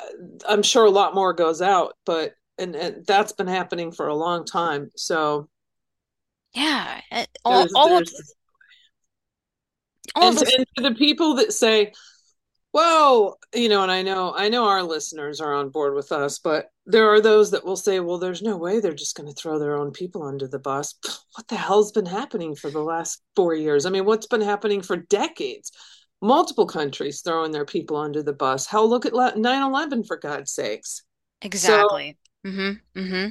I'm 0.47 0.63
sure 0.63 0.85
a 0.85 0.91
lot 0.91 1.15
more 1.15 1.33
goes 1.33 1.61
out, 1.61 1.95
but 2.05 2.33
and, 2.59 2.75
and 2.75 3.05
that's 3.05 3.31
been 3.31 3.47
happening 3.47 3.91
for 3.91 4.07
a 4.07 4.15
long 4.15 4.45
time. 4.45 4.91
So 4.95 5.49
yeah, 6.53 7.01
all, 7.43 7.59
there's, 7.59 7.73
all 7.73 7.89
there's, 7.89 8.09
of 8.09 8.15
all 10.15 10.29
and, 10.29 10.37
and 10.37 10.65
to 10.77 10.83
the 10.83 10.95
people 10.95 11.35
that 11.35 11.53
say, 11.53 11.93
well, 12.73 13.39
you 13.53 13.69
know, 13.69 13.83
and 13.83 13.91
I 13.91 14.01
know 14.01 14.33
I 14.35 14.49
know 14.49 14.67
our 14.67 14.83
listeners 14.83 15.41
are 15.41 15.53
on 15.53 15.69
board 15.69 15.93
with 15.93 16.11
us, 16.11 16.39
but 16.39 16.69
there 16.87 17.09
are 17.09 17.19
those 17.19 17.51
that 17.51 17.65
will 17.65 17.75
say, 17.75 17.99
well, 17.99 18.17
there's 18.17 18.41
no 18.41 18.55
way 18.55 18.79
they're 18.79 18.93
just 18.93 19.15
going 19.15 19.27
to 19.27 19.35
throw 19.35 19.59
their 19.59 19.75
own 19.75 19.91
people 19.91 20.23
under 20.23 20.47
the 20.47 20.59
bus. 20.59 20.95
What 21.35 21.49
the 21.49 21.55
hell's 21.55 21.91
been 21.91 22.07
happening 22.07 22.55
for 22.55 22.71
the 22.71 22.81
last 22.81 23.21
4 23.35 23.53
years? 23.53 23.85
I 23.85 23.91
mean, 23.91 24.05
what's 24.05 24.25
been 24.25 24.41
happening 24.41 24.81
for 24.81 24.97
decades? 24.97 25.71
Multiple 26.19 26.65
countries 26.65 27.21
throwing 27.21 27.51
their 27.51 27.65
people 27.65 27.97
under 27.97 28.23
the 28.23 28.33
bus. 28.33 28.65
Hell, 28.65 28.89
look 28.89 29.05
at 29.05 29.13
9/11 29.13 30.07
for 30.07 30.17
God's 30.17 30.51
sakes. 30.51 31.03
Exactly. 31.43 32.17
Mm-hmm, 32.47 32.99
mm-hmm. 32.99 33.29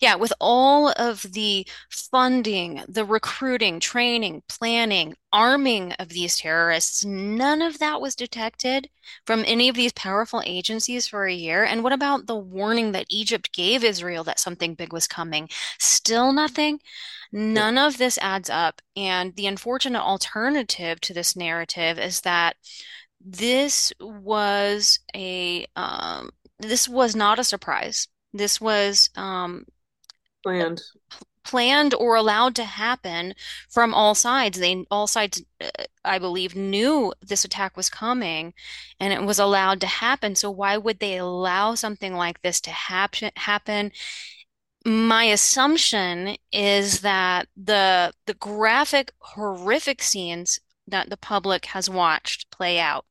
Yeah, 0.00 0.14
with 0.14 0.32
all 0.40 0.92
of 0.96 1.22
the 1.22 1.66
funding, 1.90 2.84
the 2.86 3.04
recruiting, 3.04 3.80
training, 3.80 4.44
planning, 4.48 5.16
arming 5.32 5.92
of 5.94 6.10
these 6.10 6.36
terrorists, 6.36 7.04
none 7.04 7.60
of 7.60 7.80
that 7.80 8.00
was 8.00 8.14
detected 8.14 8.88
from 9.26 9.42
any 9.48 9.68
of 9.68 9.74
these 9.74 9.92
powerful 9.94 10.42
agencies 10.46 11.08
for 11.08 11.26
a 11.26 11.34
year. 11.34 11.64
And 11.64 11.82
what 11.82 11.92
about 11.92 12.28
the 12.28 12.36
warning 12.36 12.92
that 12.92 13.06
Egypt 13.10 13.52
gave 13.52 13.82
Israel 13.82 14.22
that 14.24 14.38
something 14.38 14.74
big 14.74 14.92
was 14.92 15.08
coming? 15.08 15.48
Still 15.80 16.32
nothing. 16.32 16.78
None 17.32 17.78
of 17.78 17.98
this 17.98 18.16
adds 18.18 18.48
up. 18.48 18.80
And 18.94 19.34
the 19.34 19.48
unfortunate 19.48 20.02
alternative 20.02 21.00
to 21.00 21.14
this 21.14 21.34
narrative 21.34 21.98
is 21.98 22.20
that 22.20 22.56
this 23.20 23.92
was 24.00 25.00
a 25.16 25.66
um, 25.74 26.30
this 26.60 26.88
was 26.88 27.16
not 27.16 27.40
a 27.40 27.44
surprise 27.44 28.06
this 28.32 28.60
was 28.60 29.10
um, 29.16 29.66
planned 30.42 30.82
planned 31.44 31.94
or 31.94 32.16
allowed 32.16 32.54
to 32.56 32.64
happen 32.64 33.34
from 33.68 33.94
all 33.94 34.14
sides. 34.14 34.58
They 34.58 34.84
all 34.90 35.06
sides, 35.06 35.42
uh, 35.60 35.68
I 36.04 36.18
believe, 36.18 36.56
knew 36.56 37.12
this 37.20 37.44
attack 37.44 37.76
was 37.76 37.90
coming, 37.90 38.54
and 39.00 39.12
it 39.12 39.22
was 39.22 39.38
allowed 39.38 39.80
to 39.82 39.86
happen. 39.86 40.34
So 40.34 40.50
why 40.50 40.76
would 40.76 40.98
they 41.00 41.18
allow 41.18 41.74
something 41.74 42.14
like 42.14 42.42
this 42.42 42.60
to 42.62 42.70
happen? 42.70 43.30
Happen? 43.36 43.92
My 44.84 45.24
assumption 45.24 46.36
is 46.52 47.00
that 47.00 47.48
the 47.56 48.12
the 48.26 48.34
graphic, 48.34 49.12
horrific 49.20 50.02
scenes 50.02 50.60
that 50.86 51.10
the 51.10 51.16
public 51.16 51.66
has 51.66 51.88
watched 51.88 52.50
play 52.50 52.78
out 52.80 53.04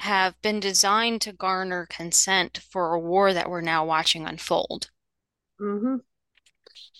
have 0.00 0.40
been 0.42 0.60
designed 0.60 1.20
to 1.22 1.32
garner 1.32 1.86
consent 1.88 2.60
for 2.70 2.94
a 2.94 3.00
war 3.00 3.32
that 3.32 3.48
we're 3.48 3.60
now 3.60 3.84
watching 3.84 4.26
unfold. 4.26 4.90
Mm-hmm. 5.60 5.96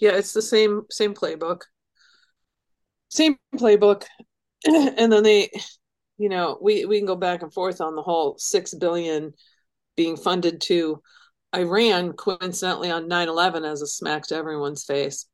Yeah, 0.01 0.13
it's 0.13 0.33
the 0.33 0.43
same 0.43 0.83
same 0.91 1.15
playbook. 1.15 1.63
Same 3.09 3.37
playbook. 3.57 4.05
and 4.65 5.13
then 5.13 5.23
they, 5.23 5.51
you 6.19 6.29
know, 6.29 6.59
we 6.61 6.85
we 6.85 6.99
can 6.99 7.07
go 7.07 7.17
back 7.17 7.43
and 7.43 7.53
forth 7.53 7.81
on 7.81 7.97
the 7.97 8.03
whole 8.03 8.37
6 8.39 8.75
billion 8.75 9.35
being 9.97 10.17
funded 10.17 10.61
to 10.63 11.03
Iran 11.55 12.13
coincidentally 12.13 12.91
on 12.91 13.09
9/11 13.09 13.65
as 13.65 13.83
a 13.83 13.87
smack 13.87 14.27
to 14.29 14.37
everyone's 14.37 14.85
face. 14.85 15.27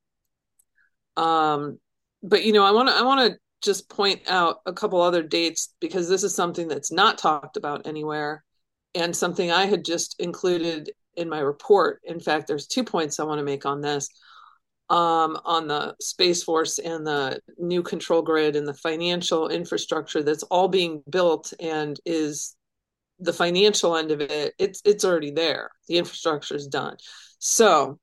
Um 1.16 1.78
but 2.22 2.44
you 2.44 2.52
know, 2.52 2.64
I 2.64 2.72
want 2.72 2.88
to 2.88 2.94
I 2.94 3.02
want 3.02 3.32
to 3.32 3.38
just 3.62 3.88
point 3.88 4.22
out 4.28 4.60
a 4.66 4.72
couple 4.72 5.00
other 5.00 5.22
dates 5.22 5.74
because 5.80 6.08
this 6.08 6.24
is 6.24 6.34
something 6.34 6.68
that's 6.68 6.92
not 6.92 7.18
talked 7.18 7.56
about 7.56 7.86
anywhere 7.86 8.44
and 8.94 9.14
something 9.14 9.50
I 9.50 9.66
had 9.66 9.84
just 9.84 10.16
included 10.18 10.90
in 11.16 11.28
my 11.28 11.40
report. 11.40 12.00
In 12.04 12.20
fact, 12.20 12.46
there's 12.46 12.66
two 12.66 12.84
points 12.84 13.20
I 13.20 13.24
want 13.24 13.38
to 13.38 13.44
make 13.44 13.66
on 13.66 13.80
this. 13.80 14.08
Um, 14.88 15.38
on 15.44 15.68
the 15.68 15.94
Space 16.00 16.42
Force 16.42 16.80
and 16.80 17.06
the 17.06 17.40
new 17.58 17.80
control 17.80 18.22
grid 18.22 18.56
and 18.56 18.66
the 18.66 18.74
financial 18.74 19.48
infrastructure 19.48 20.24
that's 20.24 20.42
all 20.44 20.66
being 20.66 21.04
built 21.08 21.52
and 21.60 22.00
is 22.04 22.56
the 23.20 23.32
financial 23.32 23.96
end 23.96 24.10
of 24.10 24.20
it, 24.20 24.54
it's 24.58 24.82
it's 24.84 25.04
already 25.04 25.30
there. 25.30 25.70
The 25.86 25.98
infrastructure 25.98 26.56
is 26.56 26.66
done. 26.66 26.96
So 27.38 28.00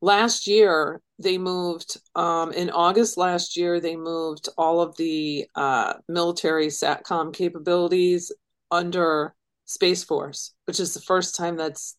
last 0.00 0.46
year 0.46 1.00
they 1.18 1.38
moved 1.38 1.98
um, 2.14 2.52
in 2.52 2.70
August 2.70 3.16
last 3.16 3.56
year. 3.56 3.80
They 3.80 3.96
moved 3.96 4.48
all 4.58 4.80
of 4.80 4.96
the 4.96 5.46
uh, 5.54 5.94
military 6.08 6.66
satcom 6.66 7.32
capabilities 7.32 8.32
under 8.70 9.34
Space 9.64 10.04
Force, 10.04 10.52
which 10.66 10.78
is 10.78 10.92
the 10.94 11.00
first 11.00 11.36
time 11.36 11.56
that's 11.56 11.96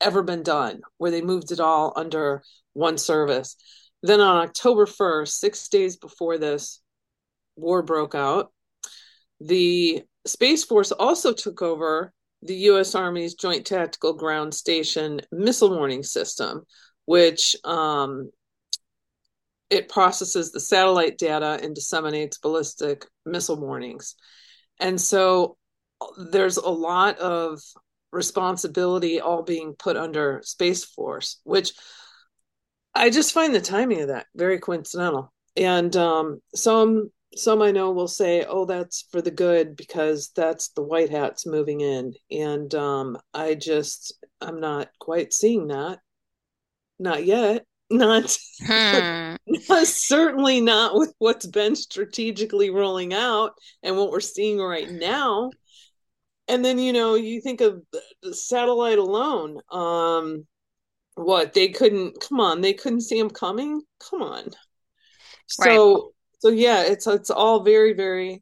ever 0.00 0.22
been 0.22 0.42
done, 0.42 0.80
where 0.98 1.10
they 1.10 1.20
moved 1.20 1.52
it 1.52 1.60
all 1.60 1.92
under 1.96 2.42
one 2.72 2.96
service. 2.96 3.56
Then 4.02 4.20
on 4.20 4.44
October 4.44 4.86
1st, 4.86 5.28
six 5.28 5.68
days 5.68 5.96
before 5.96 6.38
this 6.38 6.80
war 7.56 7.82
broke 7.82 8.14
out, 8.14 8.52
the 9.40 10.02
Space 10.26 10.64
Force 10.64 10.92
also 10.92 11.32
took 11.32 11.60
over 11.60 12.12
the 12.42 12.54
U.S. 12.54 12.94
Army's 12.94 13.34
Joint 13.34 13.66
Tactical 13.66 14.14
Ground 14.14 14.54
Station 14.54 15.20
missile 15.30 15.76
warning 15.76 16.02
system, 16.02 16.64
which 17.10 17.56
um, 17.64 18.30
it 19.68 19.88
processes 19.88 20.52
the 20.52 20.60
satellite 20.60 21.18
data 21.18 21.58
and 21.60 21.74
disseminates 21.74 22.38
ballistic 22.38 23.04
missile 23.26 23.60
warnings. 23.60 24.14
And 24.78 25.00
so 25.00 25.56
there's 26.30 26.56
a 26.56 26.68
lot 26.68 27.18
of 27.18 27.58
responsibility 28.12 29.20
all 29.20 29.42
being 29.42 29.74
put 29.76 29.96
under 29.96 30.40
Space 30.44 30.84
Force, 30.84 31.40
which 31.42 31.72
I 32.94 33.10
just 33.10 33.34
find 33.34 33.52
the 33.52 33.60
timing 33.60 34.02
of 34.02 34.08
that 34.08 34.26
very 34.36 34.60
coincidental. 34.60 35.32
And 35.56 35.96
um, 35.96 36.40
some 36.54 37.10
some 37.34 37.60
I 37.60 37.72
know 37.72 37.90
will 37.90 38.06
say, 38.06 38.44
"Oh, 38.48 38.66
that's 38.66 39.08
for 39.10 39.20
the 39.20 39.32
good 39.32 39.74
because 39.74 40.30
that's 40.36 40.68
the 40.68 40.84
white 40.84 41.10
hats 41.10 41.44
moving 41.44 41.80
in," 41.80 42.14
and 42.30 42.72
um, 42.72 43.18
I 43.34 43.56
just 43.56 44.14
I'm 44.40 44.60
not 44.60 44.90
quite 45.00 45.32
seeing 45.32 45.66
that, 45.68 45.98
not 47.00 47.24
yet. 47.24 47.64
Not, 47.92 48.38
hmm. 48.64 49.34
certainly 49.82 50.60
not 50.60 50.94
with 50.94 51.12
what's 51.18 51.46
been 51.46 51.74
strategically 51.74 52.70
rolling 52.70 53.12
out 53.12 53.54
and 53.82 53.96
what 53.96 54.12
we're 54.12 54.20
seeing 54.20 54.60
right 54.60 54.88
now. 54.88 55.50
And 56.46 56.64
then 56.64 56.78
you 56.78 56.92
know 56.92 57.16
you 57.16 57.40
think 57.40 57.60
of 57.60 57.82
the 58.22 58.32
satellite 58.32 58.98
alone 58.98 59.58
um 59.72 60.46
what 61.16 61.52
they 61.52 61.70
couldn't 61.70 62.20
come 62.20 62.38
on 62.38 62.60
they 62.60 62.74
couldn't 62.74 63.00
see 63.00 63.18
them 63.18 63.28
coming? 63.28 63.82
Come 63.98 64.22
on. 64.22 64.50
So 65.48 65.92
right. 65.92 66.02
so 66.38 66.48
yeah 66.50 66.82
it's 66.82 67.08
it's 67.08 67.30
all 67.30 67.64
very 67.64 67.92
very 67.92 68.40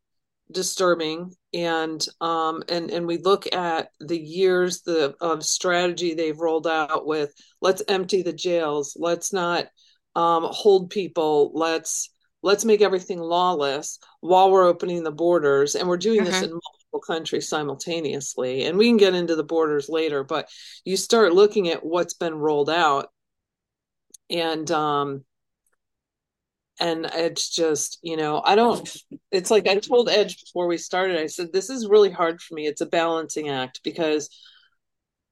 disturbing 0.52 1.34
and 1.54 2.04
um 2.20 2.62
and 2.68 2.90
and 2.90 3.06
we 3.06 3.18
look 3.18 3.52
at 3.54 3.90
the 4.00 4.18
years 4.18 4.82
the 4.82 5.14
of 5.20 5.42
strategy 5.42 6.14
they've 6.14 6.38
rolled 6.38 6.66
out 6.66 7.06
with 7.06 7.32
let's 7.60 7.82
empty 7.88 8.22
the 8.22 8.32
jails. 8.32 8.96
Let's 8.98 9.32
not 9.32 9.66
um 10.14 10.44
hold 10.44 10.90
people. 10.90 11.52
Let's 11.54 12.10
let's 12.42 12.64
make 12.64 12.82
everything 12.82 13.18
lawless 13.18 13.98
while 14.20 14.50
we're 14.50 14.66
opening 14.66 15.02
the 15.02 15.10
borders. 15.10 15.74
And 15.74 15.88
we're 15.88 15.96
doing 15.96 16.20
mm-hmm. 16.20 16.30
this 16.30 16.42
in 16.42 16.50
multiple 16.50 17.00
countries 17.06 17.48
simultaneously. 17.48 18.64
And 18.64 18.76
we 18.76 18.88
can 18.88 18.96
get 18.96 19.14
into 19.14 19.34
the 19.34 19.44
borders 19.44 19.88
later 19.88 20.24
but 20.24 20.48
you 20.84 20.96
start 20.96 21.32
looking 21.32 21.68
at 21.68 21.84
what's 21.84 22.14
been 22.14 22.34
rolled 22.34 22.70
out 22.70 23.10
and 24.30 24.70
um 24.70 25.24
and 26.80 27.06
it's 27.14 27.48
just 27.48 27.98
you 28.02 28.16
know 28.16 28.42
i 28.44 28.54
don't 28.54 28.96
it's 29.30 29.50
like 29.50 29.66
i 29.66 29.76
told 29.76 30.08
edge 30.08 30.40
before 30.44 30.66
we 30.66 30.78
started 30.78 31.18
i 31.18 31.26
said 31.26 31.52
this 31.52 31.70
is 31.70 31.88
really 31.88 32.10
hard 32.10 32.40
for 32.40 32.54
me 32.54 32.66
it's 32.66 32.80
a 32.80 32.86
balancing 32.86 33.48
act 33.48 33.80
because 33.82 34.28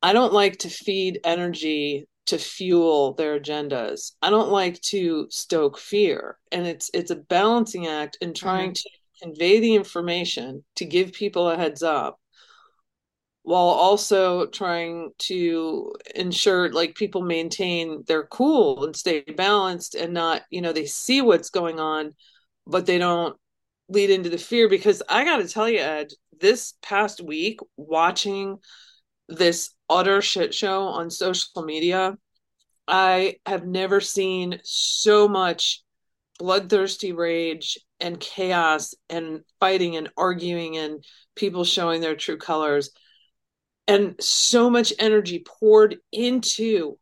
i 0.02 0.12
don't 0.12 0.32
like 0.32 0.56
to 0.58 0.68
feed 0.68 1.20
energy 1.24 2.06
to 2.26 2.38
fuel 2.38 3.14
their 3.14 3.38
agendas. 3.38 4.12
I 4.20 4.30
don't 4.30 4.50
like 4.50 4.80
to 4.82 5.26
stoke 5.30 5.78
fear. 5.78 6.38
And 6.52 6.66
it's 6.66 6.90
it's 6.92 7.10
a 7.10 7.16
balancing 7.16 7.86
act 7.86 8.18
in 8.20 8.34
trying 8.34 8.70
mm-hmm. 8.70 9.22
to 9.22 9.32
convey 9.32 9.60
the 9.60 9.74
information 9.74 10.64
to 10.76 10.84
give 10.84 11.12
people 11.12 11.48
a 11.48 11.56
heads 11.56 11.82
up 11.82 12.18
while 13.46 13.68
also 13.68 14.46
trying 14.46 15.12
to 15.18 15.94
ensure 16.16 16.72
like 16.72 16.96
people 16.96 17.22
maintain 17.22 18.02
their 18.08 18.26
cool 18.26 18.84
and 18.84 18.96
stay 18.96 19.20
balanced 19.20 19.94
and 19.94 20.12
not, 20.12 20.42
you 20.50 20.60
know, 20.60 20.72
they 20.72 20.84
see 20.84 21.22
what's 21.22 21.50
going 21.50 21.78
on, 21.78 22.12
but 22.66 22.86
they 22.86 22.98
don't 22.98 23.36
lead 23.88 24.10
into 24.10 24.28
the 24.28 24.36
fear. 24.36 24.68
Because 24.68 25.00
I 25.08 25.24
got 25.24 25.36
to 25.36 25.46
tell 25.46 25.68
you, 25.68 25.78
Ed, 25.78 26.08
this 26.40 26.74
past 26.82 27.20
week 27.20 27.60
watching 27.76 28.58
this 29.28 29.70
utter 29.88 30.20
shit 30.20 30.52
show 30.52 30.82
on 30.82 31.08
social 31.08 31.62
media, 31.62 32.18
I 32.88 33.36
have 33.46 33.64
never 33.64 34.00
seen 34.00 34.58
so 34.64 35.28
much 35.28 35.84
bloodthirsty 36.40 37.12
rage 37.12 37.78
and 38.00 38.18
chaos 38.18 38.96
and 39.08 39.42
fighting 39.60 39.94
and 39.94 40.10
arguing 40.16 40.78
and 40.78 41.04
people 41.36 41.62
showing 41.62 42.00
their 42.00 42.16
true 42.16 42.38
colors 42.38 42.90
and 43.88 44.16
so 44.20 44.68
much 44.70 44.92
energy 44.98 45.44
poured 45.46 45.96
into 46.12 46.98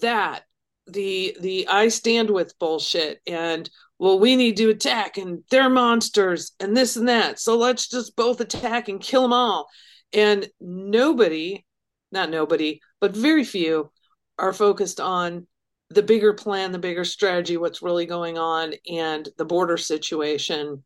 that 0.00 0.42
the 0.86 1.36
the 1.40 1.66
i 1.68 1.88
stand 1.88 2.30
with 2.30 2.58
bullshit 2.58 3.20
and 3.26 3.68
well 3.98 4.18
we 4.18 4.36
need 4.36 4.56
to 4.56 4.70
attack 4.70 5.16
and 5.16 5.42
they're 5.50 5.70
monsters 5.70 6.52
and 6.60 6.76
this 6.76 6.96
and 6.96 7.08
that. 7.08 7.38
So 7.40 7.56
let's 7.56 7.88
just 7.88 8.16
both 8.16 8.40
attack 8.40 8.88
and 8.88 9.00
kill 9.00 9.22
them 9.22 9.32
all. 9.32 9.68
And 10.12 10.48
nobody 10.60 11.64
not 12.12 12.30
nobody 12.30 12.80
but 13.00 13.16
very 13.16 13.44
few 13.44 13.90
are 14.38 14.52
focused 14.52 15.00
on 15.00 15.46
the 15.90 16.02
bigger 16.02 16.32
plan 16.32 16.72
the 16.72 16.78
bigger 16.78 17.04
strategy 17.04 17.56
what's 17.56 17.82
really 17.82 18.06
going 18.06 18.38
on 18.38 18.72
and 18.90 19.28
the 19.38 19.44
border 19.44 19.76
situation 19.76 20.84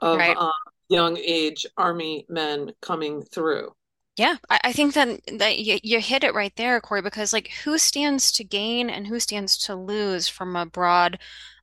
of 0.00 0.18
right. 0.18 0.36
uh, 0.38 0.50
young 0.88 1.16
age 1.16 1.64
army 1.76 2.26
men 2.28 2.70
coming 2.82 3.22
through 3.22 3.72
yeah, 4.20 4.36
I, 4.50 4.60
I 4.64 4.72
think 4.74 4.92
that 4.94 5.18
that 5.38 5.60
you, 5.60 5.78
you 5.82 5.98
hit 5.98 6.24
it 6.24 6.34
right 6.34 6.54
there, 6.56 6.78
Corey, 6.82 7.00
because 7.00 7.32
like 7.32 7.48
who 7.64 7.78
stands 7.78 8.30
to 8.32 8.44
gain 8.44 8.90
and 8.90 9.06
who 9.06 9.18
stands 9.18 9.56
to 9.64 9.74
lose 9.74 10.28
from 10.28 10.56
a 10.56 10.66
broad 10.66 11.18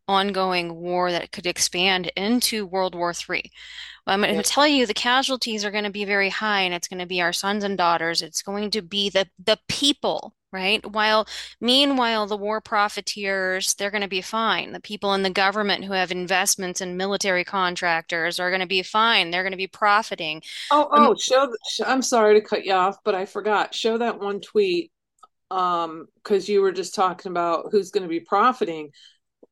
ongoing 0.08 0.74
war 0.76 1.12
that 1.12 1.32
could 1.32 1.46
expand 1.46 2.12
into 2.16 2.66
World 2.66 2.96
War 2.96 3.12
III. 3.14 3.52
Well, 4.08 4.16
I'm 4.16 4.22
going 4.24 4.36
to 4.36 4.42
tell 4.42 4.68
you 4.68 4.88
the 4.88 4.96
casualties 4.96 5.64
are 5.66 5.72
going 5.72 5.84
to 5.84 5.92
be 5.92 6.04
very 6.04 6.30
high, 6.30 6.62
and 6.62 6.74
it's 6.74 6.88
going 6.88 7.00
to 7.00 7.06
be 7.06 7.22
our 7.22 7.32
sons 7.32 7.64
and 7.64 7.78
daughters. 7.78 8.24
It's 8.24 8.42
going 8.42 8.72
to 8.72 8.82
be 8.82 9.12
the 9.12 9.28
the 9.46 9.60
people 9.68 10.34
right? 10.52 10.86
While 10.92 11.28
meanwhile, 11.60 12.26
the 12.28 12.38
war 12.38 12.62
profiteers, 12.62 13.74
they're 13.74 13.92
going 13.92 14.02
to 14.02 14.08
be 14.08 14.22
fine. 14.22 14.72
The 14.72 14.80
people 14.80 15.14
in 15.14 15.24
the 15.24 15.30
government 15.30 15.84
who 15.84 15.94
have 15.94 16.12
investments 16.12 16.82
in 16.82 16.98
military 16.98 17.44
contractors 17.44 18.40
are 18.40 18.50
going 18.50 18.62
to 18.62 18.68
be 18.68 18.84
fine. 18.84 19.32
They're 19.32 19.44
going 19.44 19.52
to 19.52 19.58
be 19.58 19.68
profiting. 19.68 20.42
Oh, 20.72 20.88
oh, 20.92 21.10
um, 21.12 21.18
show. 21.18 21.54
I'm 21.86 22.02
sorry 22.02 22.40
to 22.40 22.46
cut 22.46 22.66
you 22.66 22.74
off, 22.74 22.98
but 23.04 23.16
I 23.16 23.26
forgot. 23.26 23.76
Show 23.76 23.98
that 23.98 24.20
one 24.20 24.42
tweet 24.42 24.92
um 25.50 26.08
because 26.16 26.50
you 26.50 26.62
were 26.62 26.72
just 26.72 26.94
talking 26.94 27.32
about 27.32 27.68
who's 27.72 27.92
going 27.92 28.04
to 28.04 28.10
be 28.10 28.20
profiting 28.20 28.92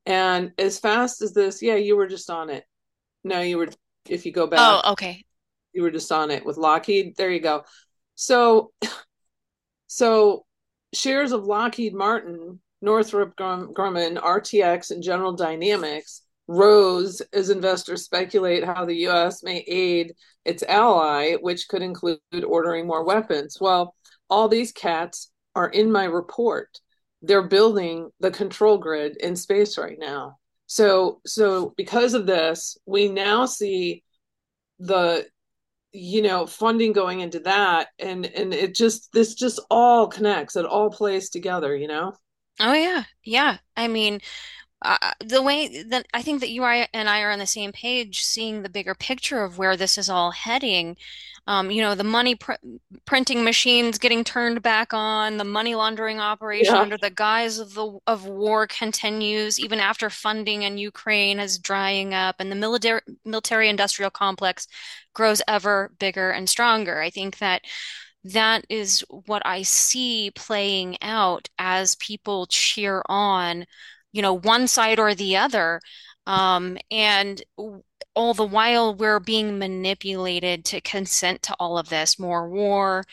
and 0.06 0.52
as 0.58 0.78
fast 0.78 1.22
as 1.22 1.34
this 1.34 1.62
yeah 1.62 1.76
you 1.76 1.96
were 1.96 2.08
just 2.08 2.30
on 2.30 2.50
it 2.50 2.66
no 3.24 3.40
you 3.40 3.58
were 3.58 3.70
if 4.10 4.26
you 4.26 4.32
go 4.32 4.46
back 4.46 4.60
oh 4.60 4.92
okay 4.92 5.24
you 5.74 5.82
were 5.82 5.92
just 5.92 6.12
on 6.12 6.32
it 6.32 6.46
with 6.46 6.58
lockheed 6.58 7.16
there 7.16 7.32
you 7.32 7.40
go 7.40 7.64
so 8.16 8.72
so 9.88 10.45
shares 10.96 11.32
of 11.32 11.46
Lockheed 11.46 11.94
Martin, 11.94 12.60
Northrop 12.82 13.36
Grumman, 13.36 14.18
RTX, 14.22 14.92
and 14.92 15.04
General 15.04 15.34
Dynamics 15.34 16.22
rose 16.48 17.22
as 17.34 17.50
investors 17.50 18.04
speculate 18.04 18.64
how 18.64 18.86
the 18.86 18.96
U.S. 18.98 19.44
may 19.44 19.60
aid 19.68 20.14
its 20.44 20.64
ally, 20.64 21.36
which 21.36 21.68
could 21.68 21.82
include 21.82 22.20
ordering 22.46 22.86
more 22.86 23.04
weapons. 23.04 23.58
Well, 23.60 23.96
all 24.30 24.48
these 24.48 24.72
cats 24.72 25.32
are 25.56 25.70
in 25.70 25.92
my 25.92 26.06
report. 26.06 26.80
They're 27.22 27.48
building 27.48 28.12
the 28.20 28.32
control 28.32 28.78
grid 28.78 29.18
in 29.18 29.36
space 29.36 29.78
right 29.78 29.98
now. 29.98 30.38
So, 30.68 31.22
so 31.26 31.74
because 31.78 32.14
of 32.14 32.26
this, 32.26 32.78
we 32.86 33.08
now 33.08 33.46
see 33.46 34.04
the 34.80 35.26
you 35.96 36.22
know 36.22 36.46
funding 36.46 36.92
going 36.92 37.22
into 37.22 37.40
that 37.40 37.88
and 38.00 38.26
and 38.26 38.54
it 38.54 38.76
just 38.76 39.12
this 39.14 39.34
just 39.34 39.60
all 39.70 40.08
connects 40.08 40.56
it 40.56 40.66
all 40.66 40.90
plays 40.90 41.30
together 41.30 41.76
you 41.76 41.88
know? 41.88 42.14
Oh 42.60 42.74
yeah 42.74 43.04
yeah. 43.24 43.58
I 43.76 43.88
mean 43.88 44.22
uh, 44.86 45.12
the 45.24 45.42
way 45.42 45.84
that 45.84 46.06
I 46.14 46.22
think 46.22 46.40
that 46.42 46.50
you 46.50 46.64
and 46.64 47.10
I 47.10 47.22
are 47.22 47.32
on 47.32 47.40
the 47.40 47.46
same 47.46 47.72
page, 47.72 48.24
seeing 48.24 48.62
the 48.62 48.70
bigger 48.70 48.96
picture 48.96 49.44
of 49.44 49.58
where 49.58 49.76
this 49.76 49.98
is 49.98 50.10
all 50.10 50.32
heading. 50.32 50.98
Um, 51.48 51.70
you 51.70 51.82
know, 51.82 51.94
the 51.94 52.04
money 52.04 52.36
pr 52.36 52.54
printing 53.06 53.44
machines 53.44 54.00
getting 54.00 54.24
turned 54.24 54.62
back 54.64 54.94
on, 54.94 55.38
the 55.38 55.44
money 55.44 55.76
laundering 55.76 56.20
operation 56.20 56.74
yeah. 56.74 56.82
under 56.82 56.98
the 56.98 57.12
guise 57.12 57.60
of 57.60 57.74
the 57.76 58.00
of 58.08 58.26
war 58.26 58.66
continues 58.68 59.60
even 59.60 59.80
after 59.80 60.10
funding 60.10 60.64
in 60.64 60.80
Ukraine 60.80 61.40
is 61.40 61.60
drying 61.60 62.14
up, 62.14 62.38
and 62.40 62.52
the 62.52 62.56
military 62.56 63.02
military 63.26 63.70
industrial 63.70 64.12
complex 64.12 64.68
grows 65.14 65.42
ever 65.48 65.92
bigger 66.00 66.32
and 66.32 66.50
stronger. 66.50 67.00
I 67.00 67.12
think 67.12 67.38
that 67.38 67.62
that 68.24 68.66
is 68.70 69.06
what 69.10 69.44
I 69.46 69.62
see 69.62 70.32
playing 70.32 70.98
out 71.04 71.48
as 71.60 71.96
people 71.96 72.48
cheer 72.48 73.04
on 73.08 73.66
you 74.16 74.22
know, 74.22 74.34
one 74.34 74.66
side 74.66 74.98
or 74.98 75.14
the 75.14 75.36
other. 75.36 75.82
Um, 76.26 76.78
and 76.90 77.44
all 78.16 78.34
the 78.34 78.46
while 78.46 78.96
we're 78.96 79.20
being 79.20 79.60
manipulated 79.60 80.64
to 80.66 80.80
consent 80.80 81.42
to 81.44 81.56
all 81.60 81.78
of 81.78 81.90
this 81.90 82.18
more 82.18 82.50
war, 82.50 83.04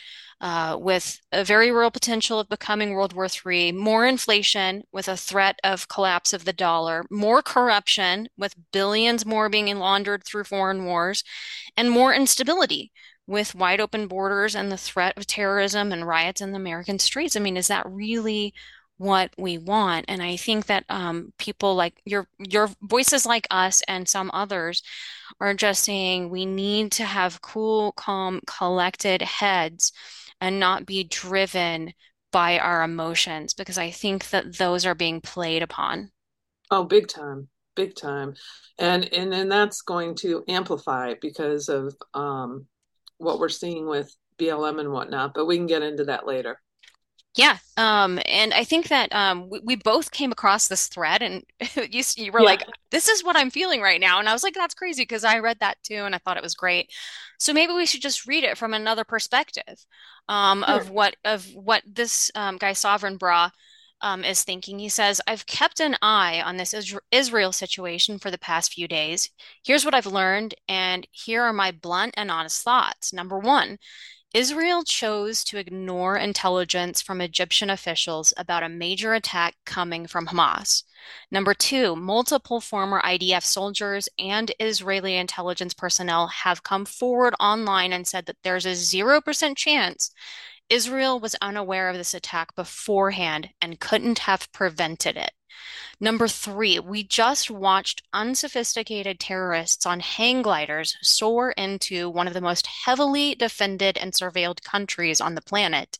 uh, 0.40 0.76
with 0.80 1.20
a 1.32 1.44
very 1.44 1.72
real 1.72 1.90
potential 1.90 2.38
of 2.38 2.48
becoming 2.48 2.92
World 2.92 3.14
War 3.14 3.26
III, 3.26 3.72
more 3.72 4.06
inflation 4.06 4.84
with 4.92 5.08
a 5.08 5.16
threat 5.16 5.58
of 5.64 5.88
collapse 5.88 6.32
of 6.32 6.44
the 6.44 6.52
dollar, 6.52 7.04
more 7.10 7.42
corruption 7.42 8.28
with 8.38 8.54
billions 8.72 9.26
more 9.26 9.48
being 9.48 9.76
laundered 9.78 10.24
through 10.24 10.44
foreign 10.44 10.84
wars, 10.84 11.24
and 11.76 11.90
more 11.90 12.14
instability 12.14 12.92
with 13.26 13.54
wide 13.56 13.80
open 13.80 14.06
borders 14.06 14.54
and 14.54 14.70
the 14.70 14.76
threat 14.76 15.16
of 15.16 15.26
terrorism 15.26 15.92
and 15.92 16.06
riots 16.06 16.40
in 16.40 16.52
the 16.52 16.56
American 16.56 16.98
streets. 16.98 17.36
I 17.36 17.40
mean, 17.40 17.56
is 17.56 17.68
that 17.68 17.86
really 17.88 18.54
what 19.02 19.32
we 19.36 19.58
want. 19.58 20.04
And 20.06 20.22
I 20.22 20.36
think 20.36 20.66
that 20.66 20.84
um, 20.88 21.32
people 21.36 21.74
like 21.74 22.00
your 22.04 22.28
your 22.38 22.70
voices 22.80 23.26
like 23.26 23.48
us 23.50 23.82
and 23.88 24.08
some 24.08 24.30
others 24.32 24.82
are 25.40 25.54
just 25.54 25.82
saying 25.82 26.30
we 26.30 26.46
need 26.46 26.92
to 26.92 27.04
have 27.04 27.42
cool, 27.42 27.92
calm, 27.92 28.40
collected 28.46 29.20
heads 29.20 29.92
and 30.40 30.60
not 30.60 30.86
be 30.86 31.02
driven 31.02 31.92
by 32.30 32.58
our 32.60 32.84
emotions 32.84 33.54
because 33.54 33.76
I 33.76 33.90
think 33.90 34.30
that 34.30 34.56
those 34.56 34.86
are 34.86 34.94
being 34.94 35.20
played 35.20 35.62
upon. 35.62 36.12
Oh, 36.70 36.84
big 36.84 37.08
time. 37.08 37.48
Big 37.74 37.96
time. 37.96 38.34
And 38.78 39.12
and 39.12 39.34
and 39.34 39.50
that's 39.50 39.82
going 39.82 40.14
to 40.16 40.44
amplify 40.46 41.14
because 41.20 41.68
of 41.68 41.94
um, 42.14 42.66
what 43.18 43.40
we're 43.40 43.48
seeing 43.48 43.86
with 43.88 44.14
BLM 44.38 44.78
and 44.78 44.92
whatnot, 44.92 45.34
but 45.34 45.46
we 45.46 45.56
can 45.56 45.66
get 45.66 45.82
into 45.82 46.04
that 46.04 46.24
later. 46.24 46.60
Yeah, 47.34 47.56
um, 47.78 48.18
and 48.26 48.52
I 48.52 48.64
think 48.64 48.88
that 48.88 49.10
um, 49.14 49.48
we, 49.48 49.60
we 49.64 49.76
both 49.76 50.10
came 50.10 50.32
across 50.32 50.68
this 50.68 50.88
thread, 50.88 51.22
and 51.22 51.42
you, 51.90 52.02
you 52.16 52.30
were 52.30 52.40
yeah. 52.40 52.46
like, 52.46 52.64
"This 52.90 53.08
is 53.08 53.24
what 53.24 53.36
I'm 53.36 53.50
feeling 53.50 53.80
right 53.80 54.00
now," 54.00 54.18
and 54.18 54.28
I 54.28 54.34
was 54.34 54.42
like, 54.42 54.52
"That's 54.54 54.74
crazy," 54.74 55.02
because 55.02 55.24
I 55.24 55.38
read 55.38 55.60
that 55.60 55.82
too, 55.82 56.04
and 56.04 56.14
I 56.14 56.18
thought 56.18 56.36
it 56.36 56.42
was 56.42 56.54
great. 56.54 56.92
So 57.38 57.54
maybe 57.54 57.72
we 57.72 57.86
should 57.86 58.02
just 58.02 58.26
read 58.26 58.44
it 58.44 58.58
from 58.58 58.74
another 58.74 59.04
perspective 59.04 59.86
um, 60.28 60.62
sure. 60.66 60.76
of 60.76 60.90
what 60.90 61.16
of 61.24 61.46
what 61.54 61.82
this 61.86 62.30
um, 62.34 62.58
guy 62.58 62.74
Sovereign 62.74 63.18
Brah 63.18 63.50
um, 64.02 64.24
is 64.24 64.44
thinking. 64.44 64.78
He 64.78 64.90
says, 64.90 65.18
"I've 65.26 65.46
kept 65.46 65.80
an 65.80 65.96
eye 66.02 66.42
on 66.44 66.58
this 66.58 66.74
Israel 67.10 67.52
situation 67.52 68.18
for 68.18 68.30
the 68.30 68.36
past 68.36 68.74
few 68.74 68.86
days. 68.86 69.30
Here's 69.64 69.86
what 69.86 69.94
I've 69.94 70.04
learned, 70.04 70.54
and 70.68 71.06
here 71.12 71.42
are 71.44 71.52
my 71.54 71.70
blunt 71.72 72.12
and 72.18 72.30
honest 72.30 72.62
thoughts. 72.62 73.10
Number 73.10 73.38
one." 73.38 73.78
Israel 74.34 74.82
chose 74.82 75.44
to 75.44 75.58
ignore 75.58 76.16
intelligence 76.16 77.02
from 77.02 77.20
Egyptian 77.20 77.68
officials 77.68 78.32
about 78.38 78.62
a 78.62 78.68
major 78.68 79.12
attack 79.12 79.56
coming 79.66 80.06
from 80.06 80.26
Hamas. 80.26 80.84
Number 81.30 81.52
two, 81.52 81.94
multiple 81.96 82.58
former 82.62 83.02
IDF 83.02 83.44
soldiers 83.44 84.08
and 84.18 84.50
Israeli 84.58 85.16
intelligence 85.16 85.74
personnel 85.74 86.28
have 86.28 86.62
come 86.62 86.86
forward 86.86 87.34
online 87.40 87.92
and 87.92 88.06
said 88.06 88.24
that 88.24 88.38
there's 88.42 88.64
a 88.64 88.70
0% 88.70 89.54
chance 89.54 90.10
Israel 90.68 91.20
was 91.20 91.36
unaware 91.42 91.88
of 91.88 91.96
this 91.96 92.14
attack 92.14 92.54
beforehand 92.54 93.50
and 93.60 93.80
couldn't 93.80 94.20
have 94.20 94.50
prevented 94.52 95.16
it. 95.16 95.32
Number 96.00 96.28
three, 96.28 96.78
we 96.78 97.04
just 97.04 97.50
watched 97.50 98.02
unsophisticated 98.12 99.20
terrorists 99.20 99.86
on 99.86 100.00
hang 100.00 100.42
gliders 100.42 100.96
soar 101.02 101.52
into 101.52 102.10
one 102.10 102.26
of 102.26 102.34
the 102.34 102.40
most 102.40 102.66
heavily 102.66 103.34
defended 103.34 103.96
and 103.98 104.12
surveilled 104.12 104.62
countries 104.62 105.20
on 105.20 105.34
the 105.34 105.42
planet. 105.42 105.98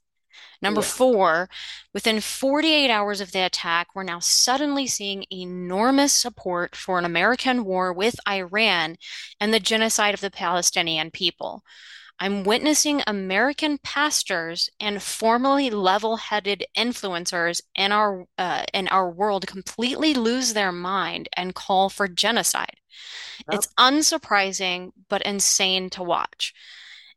Number 0.62 0.80
Yeah. 0.80 0.82
four, 0.82 1.50
within 1.92 2.20
48 2.20 2.90
hours 2.90 3.20
of 3.20 3.32
the 3.32 3.44
attack, 3.44 3.88
we're 3.94 4.02
now 4.02 4.20
suddenly 4.20 4.86
seeing 4.86 5.26
enormous 5.30 6.12
support 6.12 6.74
for 6.76 6.98
an 6.98 7.04
American 7.04 7.64
war 7.64 7.92
with 7.92 8.16
Iran 8.28 8.96
and 9.40 9.52
the 9.52 9.60
genocide 9.60 10.14
of 10.14 10.20
the 10.20 10.30
Palestinian 10.30 11.10
people. 11.10 11.64
I'm 12.22 12.44
witnessing 12.44 13.02
American 13.04 13.78
pastors 13.78 14.70
and 14.78 15.02
formerly 15.02 15.70
level-headed 15.70 16.64
influencers 16.78 17.60
in 17.74 17.90
our 17.90 18.26
uh, 18.38 18.62
in 18.72 18.86
our 18.86 19.10
world 19.10 19.48
completely 19.48 20.14
lose 20.14 20.54
their 20.54 20.70
mind 20.70 21.28
and 21.36 21.52
call 21.52 21.88
for 21.88 22.06
genocide. 22.06 22.76
Yep. 23.50 23.54
It's 23.58 23.68
unsurprising 23.76 24.92
but 25.08 25.22
insane 25.22 25.90
to 25.90 26.04
watch. 26.04 26.54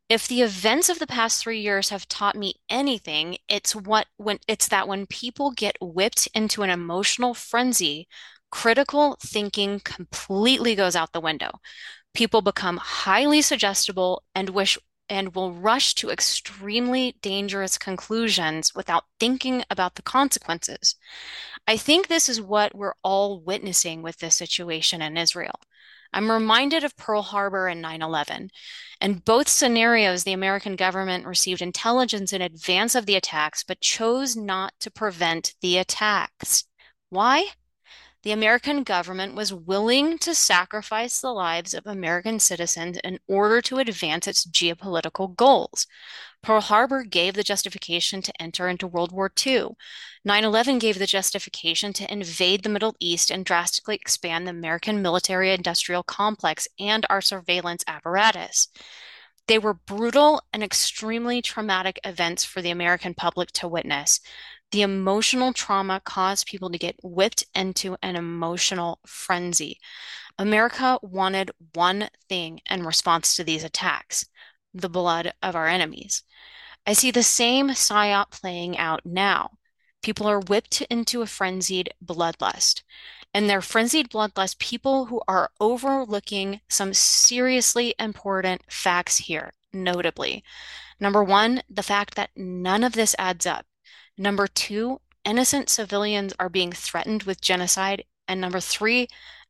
If 0.10 0.28
the 0.28 0.42
events 0.42 0.90
of 0.90 0.98
the 0.98 1.06
past 1.06 1.40
three 1.40 1.60
years 1.60 1.90
have 1.90 2.08
taught 2.08 2.36
me 2.36 2.56
anything, 2.68 3.38
it's 3.48 3.76
what 3.76 4.08
when 4.18 4.40
it's 4.48 4.70
that 4.70 4.88
when 4.88 5.06
people 5.06 5.52
get 5.52 5.78
whipped 5.80 6.28
into 6.34 6.64
an 6.64 6.72
emotional 6.72 7.36
frenzy, 7.36 8.08
critical 8.50 9.18
thinking 9.22 9.82
completely 9.82 10.74
goes 10.74 10.96
out 10.96 11.14
the 11.14 11.22
window. 11.22 11.52
People 12.16 12.42
become 12.42 12.78
highly 12.78 13.44
suggestible 13.44 14.24
and 14.34 14.50
wish 14.50 14.80
and 15.10 15.36
will 15.36 15.54
rush 15.54 15.94
to 15.96 16.10
extremely 16.10 17.16
dangerous 17.22 17.78
conclusions 17.78 18.74
without 18.74 19.06
thinking 19.20 19.64
about 19.70 19.96
the 19.96 20.02
consequences. 20.02 20.96
I 21.68 21.78
think 21.78 22.08
this 22.08 22.30
is 22.30 22.42
what 22.42 22.76
we're 22.76 22.96
all 23.04 23.40
witnessing 23.40 24.02
with 24.02 24.18
this 24.18 24.36
situation 24.36 25.02
in 25.02 25.18
Israel. 25.18 25.60
I'm 26.14 26.32
reminded 26.32 26.84
of 26.84 26.96
Pearl 26.96 27.24
Harbor 27.24 27.68
and 27.68 27.82
9 27.82 28.02
11. 28.02 28.50
In 29.02 29.20
both 29.20 29.50
scenarios, 29.50 30.24
the 30.24 30.34
American 30.34 30.78
government 30.78 31.26
received 31.26 31.62
intelligence 31.62 32.32
in 32.32 32.42
advance 32.42 32.96
of 32.96 33.06
the 33.06 33.16
attacks, 33.16 33.64
but 33.64 33.82
chose 33.82 34.36
not 34.36 34.74
to 34.80 34.90
prevent 34.90 35.56
the 35.62 35.78
attacks. 35.78 36.64
Why? 37.10 37.48
The 38.26 38.32
American 38.32 38.82
government 38.82 39.36
was 39.36 39.54
willing 39.54 40.18
to 40.18 40.34
sacrifice 40.34 41.22
the 41.22 41.32
lives 41.32 41.76
of 41.76 41.86
American 41.86 42.40
citizens 42.40 42.98
in 43.04 43.20
order 43.28 43.62
to 43.62 43.78
advance 43.78 44.26
its 44.26 44.48
geopolitical 44.48 45.36
goals. 45.36 45.86
Pearl 46.42 46.62
Harbor 46.62 47.04
gave 47.04 47.36
the 47.36 47.44
justification 47.44 48.24
to 48.24 48.42
enter 48.42 48.68
into 48.68 48.88
World 48.88 49.12
War 49.12 49.32
II. 49.46 49.76
9 50.24 50.44
11 50.44 50.80
gave 50.80 50.98
the 50.98 51.06
justification 51.06 51.94
to 51.94 52.12
invade 52.12 52.64
the 52.64 52.70
Middle 52.70 52.96
East 53.00 53.30
and 53.30 53.46
drastically 53.46 53.94
expand 53.94 54.48
the 54.48 54.52
American 54.52 55.04
military 55.04 55.54
industrial 55.54 56.02
complex 56.02 56.68
and 56.80 57.06
our 57.12 57.22
surveillance 57.22 57.84
apparatus. 57.86 58.70
They 59.48 59.60
were 59.60 59.76
brutal 59.76 60.42
and 60.52 60.64
extremely 60.64 61.44
traumatic 61.44 62.00
events 62.04 62.44
for 62.44 62.64
the 62.64 62.72
American 62.72 63.14
public 63.14 63.52
to 63.52 63.68
witness 63.68 64.20
the 64.72 64.82
emotional 64.82 65.54
trauma 65.54 66.02
caused 66.04 66.48
people 66.48 66.70
to 66.70 66.78
get 66.78 67.00
whipped 67.04 67.46
into 67.54 67.98
an 68.02 68.16
emotional 68.16 69.00
frenzy. 69.06 69.80
America 70.38 71.00
wanted 71.02 71.52
one 71.74 72.10
thing 72.28 72.60
in 72.70 72.84
response 72.84 73.36
to 73.36 73.44
these 73.44 73.64
attacks 73.64 74.26
the 74.74 74.90
blood 74.90 75.34
of 75.42 75.56
our 75.56 75.68
enemies. 75.68 76.24
I 76.86 76.94
see 76.94 77.10
the 77.10 77.24
same 77.24 77.70
psyop 77.70 78.32
playing 78.32 78.78
out 78.78 79.06
now. 79.06 79.52
People 80.04 80.28
are 80.28 80.40
whipped 80.40 80.82
into 80.82 81.22
a 81.22 81.28
frenzied 81.28 81.94
bloodlust. 82.04 82.84
And 83.34 83.50
their 83.50 83.62
frenzied 83.62 84.10
bloodlust, 84.10 84.60
people 84.60 85.06
who 85.06 85.22
are 85.28 85.50
overlooking 85.60 86.62
some 86.70 86.94
seriously 86.94 87.96
important 87.98 88.62
facts 88.70 89.18
here, 89.18 89.54
notably. 89.74 90.44
Number 91.00 91.24
one, 91.24 91.64
the 91.70 91.84
fact 91.84 92.16
that 92.16 92.32
none 92.36 92.84
of 92.84 92.94
this 92.94 93.16
adds 93.18 93.46
up. 93.46 93.66
Number 94.18 94.48
two, 94.48 95.02
innocent 95.26 95.70
civilians 95.70 96.34
are 96.40 96.50
being 96.50 96.72
threatened 96.72 97.24
with 97.24 97.42
genocide. 97.42 98.06
And 98.28 98.40
number 98.40 98.60
three, 98.60 99.08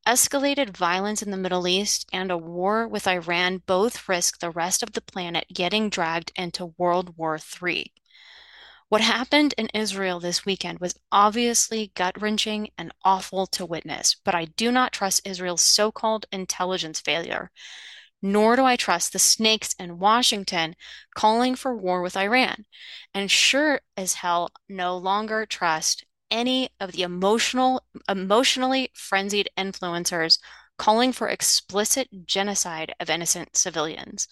escalated 0.07 0.75
violence 0.75 1.21
in 1.21 1.31
the 1.31 1.37
Middle 1.37 1.67
East 1.67 2.07
and 2.11 2.31
a 2.31 2.37
war 2.37 2.87
with 2.87 3.07
Iran 3.07 3.61
both 3.65 4.09
risk 4.09 4.39
the 4.39 4.49
rest 4.49 4.81
of 4.81 4.93
the 4.93 5.01
planet 5.01 5.45
getting 5.53 5.89
dragged 5.89 6.31
into 6.35 6.73
World 6.77 7.15
War 7.17 7.37
III. 7.37 7.91
What 8.89 9.01
happened 9.01 9.53
in 9.57 9.69
Israel 9.73 10.19
this 10.19 10.45
weekend 10.45 10.79
was 10.79 10.99
obviously 11.11 11.91
gut-wrenching 11.95 12.69
and 12.77 12.91
awful 13.03 13.47
to 13.47 13.65
witness, 13.65 14.15
but 14.23 14.35
I 14.35 14.45
do 14.45 14.71
not 14.71 14.93
trust 14.93 15.27
Israel's 15.27 15.63
so-called 15.63 16.27
intelligence 16.31 16.99
failure 16.99 17.51
nor 18.25 18.55
do 18.55 18.65
I 18.65 18.75
trust 18.75 19.13
the 19.13 19.19
snakes 19.19 19.75
in 19.77 19.99
Washington 19.99 20.75
calling 21.13 21.53
for 21.53 21.77
war 21.77 22.01
with 22.01 22.17
Iran. 22.17 22.65
And 23.13 23.29
sure 23.29 23.81
as 23.95 24.15
hell 24.15 24.49
no 24.67 24.97
longer 24.97 25.45
trust 25.45 26.03
any 26.31 26.69
of 26.79 26.93
the 26.93 27.03
emotional, 27.03 27.83
emotionally 28.09 28.89
frenzied 28.95 29.51
influencers 29.55 30.39
calling 30.79 31.11
for 31.13 31.29
explicit 31.29 32.09
genocide 32.25 32.95
of 32.99 33.11
innocent 33.11 33.55
civilians. 33.55 34.27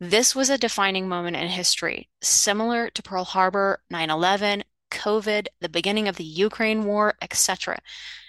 This 0.00 0.34
was 0.34 0.50
a 0.50 0.58
defining 0.58 1.08
moment 1.08 1.36
in 1.36 1.46
history, 1.46 2.10
similar 2.20 2.90
to 2.90 3.02
Pearl 3.02 3.22
Harbor, 3.22 3.80
9 3.90 4.10
11, 4.10 4.64
COVID, 4.90 5.46
the 5.60 5.68
beginning 5.68 6.08
of 6.08 6.16
the 6.16 6.24
Ukraine 6.24 6.84
war, 6.84 7.14
etc. 7.22 7.78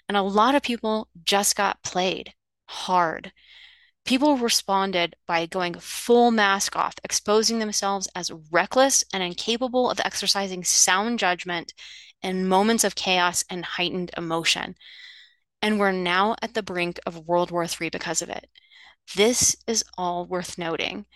And 0.08 0.16
a 0.16 0.22
lot 0.22 0.54
of 0.54 0.62
people 0.62 1.10
just 1.24 1.56
got 1.56 1.82
played 1.82 2.36
hard. 2.68 3.32
People 4.06 4.38
responded 4.38 5.16
by 5.26 5.48
going 5.48 5.74
full 5.80 6.30
mask 6.30 6.76
off, 6.76 6.94
exposing 7.04 7.58
themselves 7.58 8.08
as 8.16 8.32
reckless 8.52 9.04
and 9.12 9.24
incapable 9.24 9.90
of 9.90 10.00
exercising 10.00 10.64
sound 10.64 11.18
judgment 11.18 11.74
in 12.22 12.48
moments 12.48 12.84
of 12.84 12.94
chaos 12.94 13.44
and 13.50 13.66
heightened 13.66 14.12
emotion. 14.16 14.76
And 15.62 15.80
we're 15.80 15.92
now 15.92 16.36
at 16.44 16.54
the 16.54 16.62
brink 16.62 17.00
of 17.08 17.28
World 17.28 17.50
War 17.50 17.66
III 17.66 17.90
because 17.90 18.22
of 18.22 18.30
it. 18.30 18.48
This 19.16 19.56
is 19.66 19.84
all 19.98 20.28
worth 20.28 20.58
noting. 20.58 21.08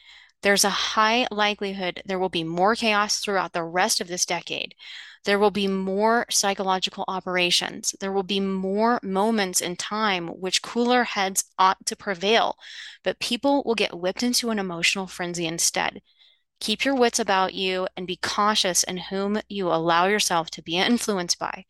There's 0.42 0.64
a 0.64 0.70
high 0.70 1.28
likelihood 1.32 2.02
there 2.06 2.20
will 2.20 2.30
be 2.30 2.44
more 2.44 2.76
chaos 2.76 3.20
throughout 3.20 3.54
the 3.54 3.64
rest 3.64 4.00
of 4.00 4.08
this 4.08 4.26
decade. 4.26 4.74
There 5.26 5.38
will 5.38 5.52
be 5.52 5.68
more 5.68 6.26
psychological 6.30 7.04
operations. 7.08 7.94
There 8.00 8.12
will 8.12 8.24
be 8.24 8.40
more 8.40 9.00
moments 9.04 9.60
in 9.60 9.76
time 9.76 10.28
which 10.28 10.62
cooler 10.62 11.04
heads 11.04 11.44
ought 11.58 11.86
to 11.88 11.96
prevail, 11.96 12.56
but 13.04 13.20
people 13.20 13.64
will 13.66 13.76
get 13.76 14.00
whipped 14.00 14.24
into 14.24 14.50
an 14.50 14.60
emotional 14.60 15.08
frenzy 15.08 15.46
instead. 15.46 16.02
Keep 16.62 16.86
your 16.86 16.96
wits 16.96 17.20
about 17.20 17.54
you 17.54 17.88
and 17.98 18.08
be 18.08 18.18
cautious 18.18 18.84
in 18.84 18.98
whom 18.98 19.42
you 19.50 19.68
allow 19.68 20.08
yourself 20.08 20.50
to 20.52 20.62
be 20.62 20.78
influenced 20.78 21.38
by. 21.38 21.66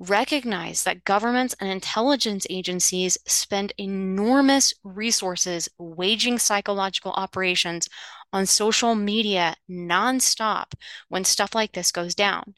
Recognize 0.00 0.84
that 0.84 1.04
governments 1.04 1.56
and 1.60 1.68
intelligence 1.68 2.46
agencies 2.48 3.18
spend 3.26 3.72
enormous 3.78 4.72
resources 4.84 5.68
waging 5.76 6.38
psychological 6.38 7.12
operations 7.12 7.88
on 8.32 8.46
social 8.46 8.94
media 8.94 9.56
nonstop 9.68 10.74
when 11.08 11.24
stuff 11.24 11.52
like 11.52 11.72
this 11.72 11.90
goes 11.90 12.14
down. 12.14 12.54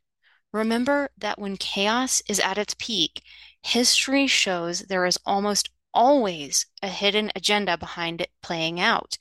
Remember 0.52 1.10
that 1.16 1.38
when 1.38 1.56
chaos 1.56 2.22
is 2.28 2.40
at 2.40 2.58
its 2.58 2.74
peak, 2.78 3.22
history 3.62 4.26
shows 4.26 4.80
there 4.80 5.06
is 5.06 5.18
almost 5.24 5.70
always 5.94 6.66
a 6.82 6.88
hidden 6.88 7.30
agenda 7.34 7.78
behind 7.78 8.20
it 8.20 8.30
playing 8.42 8.80
out. 8.80 9.16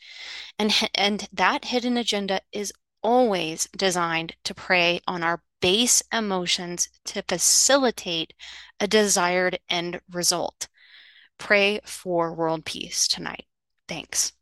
And, 0.57 0.73
and 0.93 1.27
that 1.31 1.65
hidden 1.65 1.97
agenda 1.97 2.41
is 2.51 2.73
always 3.01 3.67
designed 3.77 4.35
to 4.43 4.53
prey 4.53 4.99
on 5.07 5.23
our 5.23 5.41
base 5.61 6.01
emotions 6.11 6.89
to 7.05 7.23
facilitate 7.27 8.33
a 8.79 8.87
desired 8.87 9.59
end 9.69 10.01
result. 10.11 10.67
Pray 11.37 11.79
for 11.85 12.33
world 12.33 12.65
peace 12.65 13.07
tonight. 13.07 13.45
Thanks. 13.87 14.33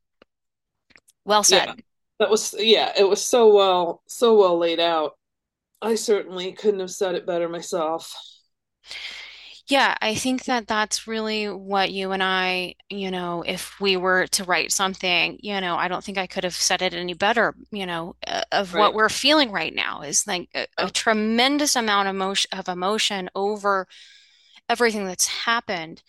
Well 1.26 1.44
said. 1.44 1.68
Yeah, 1.68 1.74
that 2.20 2.30
was 2.30 2.56
yeah, 2.58 2.94
it 2.98 3.08
was 3.08 3.24
so 3.24 3.54
well 3.54 4.02
so 4.08 4.38
well 4.38 4.58
laid 4.58 4.80
out. 4.80 5.18
I 5.82 5.96
certainly 5.96 6.54
couldn't 6.54 6.80
have 6.80 6.92
said 6.92 7.16
it 7.16 7.28
better 7.28 7.48
myself. 7.48 8.14
Yeah, 9.70 9.98
I 10.02 10.16
think 10.16 10.46
that 10.46 10.66
that's 10.68 11.08
really 11.08 11.50
what 11.50 11.92
you 11.92 12.14
and 12.14 12.24
I, 12.24 12.76
you 12.90 13.12
know, 13.12 13.44
if 13.46 13.78
we 13.82 13.98
were 13.98 14.26
to 14.28 14.46
write 14.46 14.72
something, 14.72 15.38
you 15.42 15.60
know, 15.60 15.76
I 15.76 15.90
don't 15.90 16.02
think 16.02 16.18
I 16.18 16.26
could 16.26 16.46
have 16.46 16.56
said 16.56 16.82
it 16.82 16.94
any 16.94 17.14
better, 17.14 17.54
you 17.72 17.86
know, 17.86 18.16
uh, 18.26 18.44
of 18.54 18.74
what 18.76 18.94
we're 18.94 19.10
feeling 19.10 19.52
right 19.52 19.76
now 19.76 20.02
is 20.04 20.26
like 20.26 20.48
a, 20.56 20.68
a 20.78 20.88
Oh, 20.88 20.90
tremendous 20.90 21.76
amount 21.76 22.08
of 22.08 22.16
emotion, 22.16 22.50
of 22.58 22.70
emotion 22.70 23.30
over 23.36 23.88
everything 24.70 25.06
that's 25.06 25.28
happened, 25.28 26.04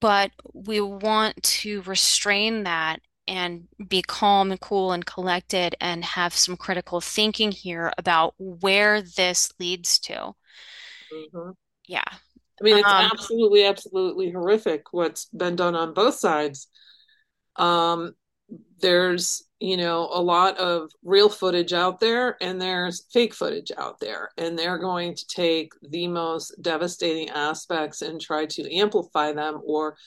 but 0.00 0.32
we 0.54 0.80
want 0.80 1.42
to 1.42 1.82
restrain 1.82 2.64
that 2.64 3.00
and 3.28 3.68
be 3.88 4.02
calm 4.02 4.50
and 4.52 4.60
cool 4.60 4.92
and 4.92 5.06
collected 5.06 5.76
and 5.80 6.04
have 6.04 6.34
some 6.34 6.56
critical 6.56 7.00
thinking 7.00 7.52
here 7.52 7.92
about 7.98 8.34
where 8.38 9.02
this 9.02 9.52
leads 9.60 9.98
to. 10.00 10.34
mhm. 11.10 11.54
Yeah. 11.86 12.04
I 12.60 12.64
mean, 12.64 12.76
it's 12.78 12.88
Um, 12.88 13.10
absolutely, 13.12 13.64
absolutely 13.64 14.30
horrific 14.30 14.92
what's 14.92 15.26
been 15.26 15.56
done 15.56 15.74
on 15.74 15.94
both 15.94 16.14
sides. 16.14 16.68
Um, 17.56 18.14
there's 18.80 19.44
you 19.60 19.76
know, 19.76 20.08
a 20.10 20.22
lot 20.22 20.56
of 20.56 20.90
real 21.04 21.28
footage 21.28 21.74
out 21.74 22.00
there 22.00 22.38
and 22.40 22.58
there's 22.58 23.04
fake 23.12 23.34
footage 23.34 23.70
out 23.76 24.00
there. 24.00 24.30
And 24.38 24.58
they're 24.58 24.78
going 24.78 25.14
to 25.14 25.26
take 25.26 25.72
the 25.82 26.08
most 26.08 26.54
devastating 26.62 27.28
aspects 27.28 28.00
and 28.00 28.18
try 28.18 28.46
to 28.46 28.74
amplify 28.74 29.32
them 29.32 29.60
or 29.62 29.98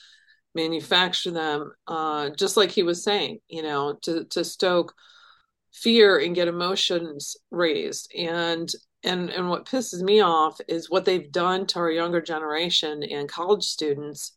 manufacture 0.56 1.30
them, 1.30 1.70
uh, 1.86 2.30
just 2.30 2.56
like 2.56 2.72
he 2.72 2.82
was 2.82 3.04
saying, 3.04 3.38
you 3.48 3.62
know, 3.62 3.96
to, 4.02 4.24
to 4.30 4.44
stoke 4.44 4.92
fear 5.72 6.18
and 6.18 6.34
get 6.34 6.48
emotions 6.48 7.36
raised. 7.52 8.12
And 8.12 8.68
and 9.04 9.30
and 9.30 9.48
what 9.48 9.66
pisses 9.66 10.02
me 10.02 10.20
off 10.20 10.60
is 10.68 10.90
what 10.90 11.04
they've 11.04 11.30
done 11.30 11.66
to 11.66 11.78
our 11.78 11.90
younger 11.90 12.20
generation 12.20 13.02
and 13.02 13.28
college 13.28 13.64
students 13.64 14.32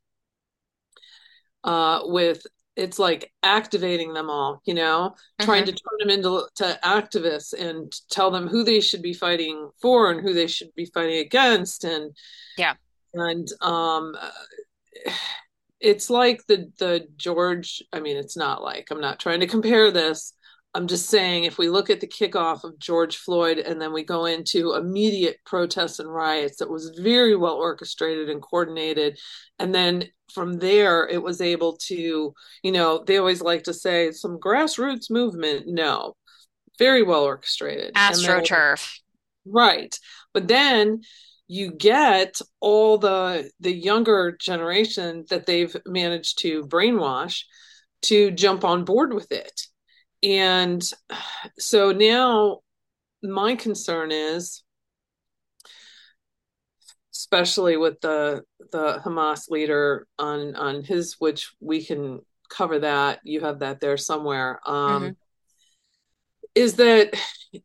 uh, 1.63 2.01
with 2.03 2.45
it's 2.77 2.99
like 2.99 3.34
activating 3.41 4.13
them 4.13 4.30
all, 4.30 4.62
you 4.63 4.75
know, 4.75 5.15
mm-hmm. 5.15 5.45
trying 5.45 5.65
to 5.65 5.71
turn 5.71 5.97
them 5.99 6.10
into 6.12 6.47
to 6.56 6.80
activists 6.84 7.53
and 7.53 7.91
tell 8.12 8.30
them 8.30 8.47
who 8.47 8.63
they 8.63 8.80
should 8.80 9.01
be 9.01 9.13
fighting 9.13 9.71
for 9.82 10.12
and 10.12 10.21
who 10.21 10.34
they 10.34 10.47
should 10.47 10.73
be 10.75 10.86
fighting 10.86 11.17
against, 11.17 11.84
and 11.84 12.15
yeah, 12.58 12.75
and 13.13 13.47
um, 13.62 14.15
it's 15.80 16.10
like 16.10 16.45
the 16.47 16.71
the 16.77 17.08
George. 17.17 17.84
I 17.91 17.99
mean, 17.99 18.15
it's 18.15 18.38
not 18.38 18.62
like 18.62 18.89
I'm 18.91 19.01
not 19.01 19.19
trying 19.19 19.39
to 19.39 19.47
compare 19.47 19.91
this. 19.91 20.34
I'm 20.77 20.85
just 20.85 21.09
saying, 21.09 21.45
if 21.45 21.57
we 21.57 21.69
look 21.69 21.89
at 21.89 22.01
the 22.01 22.07
kickoff 22.07 22.63
of 22.63 22.77
George 22.77 23.17
Floyd 23.17 23.57
and 23.57 23.81
then 23.81 23.93
we 23.93 24.03
go 24.03 24.25
into 24.25 24.75
immediate 24.75 25.37
protests 25.43 25.97
and 25.97 26.13
riots 26.13 26.57
that 26.57 26.69
was 26.69 26.99
very 26.99 27.35
well 27.35 27.55
orchestrated 27.55 28.29
and 28.29 28.43
coordinated, 28.43 29.17
and 29.57 29.73
then 29.73 30.05
from 30.31 30.59
there 30.59 31.07
it 31.07 31.23
was 31.23 31.41
able 31.41 31.77
to, 31.77 32.31
you 32.61 32.71
know, 32.71 33.03
they 33.07 33.17
always 33.17 33.41
like 33.41 33.63
to 33.63 33.73
say 33.73 34.11
some 34.11 34.37
grassroots 34.37 35.09
movement. 35.09 35.65
No, 35.65 36.15
very 36.77 37.01
well 37.01 37.23
orchestrated. 37.23 37.95
AstroTurf. 37.95 38.99
right. 39.47 39.97
But 40.31 40.47
then 40.47 41.01
you 41.47 41.71
get 41.71 42.39
all 42.59 42.99
the 42.99 43.49
the 43.59 43.73
younger 43.73 44.37
generation 44.39 45.25
that 45.31 45.47
they've 45.47 45.75
managed 45.87 46.37
to 46.41 46.65
brainwash 46.65 47.45
to 48.03 48.29
jump 48.29 48.63
on 48.63 48.85
board 48.85 49.11
with 49.11 49.31
it 49.31 49.59
and 50.23 50.91
so 51.58 51.91
now 51.91 52.60
my 53.23 53.56
concern 53.56 54.12
is 54.12 54.63
especially 57.13 57.77
with 57.77 57.99
the 58.01 58.43
the 58.71 59.01
Hamas 59.03 59.49
leader 59.49 60.08
on 60.19 60.56
on 60.56 60.84
his 60.84 61.15
which 61.19 61.53
we 61.60 61.84
can 61.84 62.19
cover 62.49 62.80
that 62.80 63.19
you 63.23 63.41
have 63.41 63.60
that 63.60 63.80
there 63.80 63.97
somewhere 63.97 64.60
um 64.65 65.03
mm-hmm. 65.03 65.12
is 66.56 66.75
that 66.75 67.13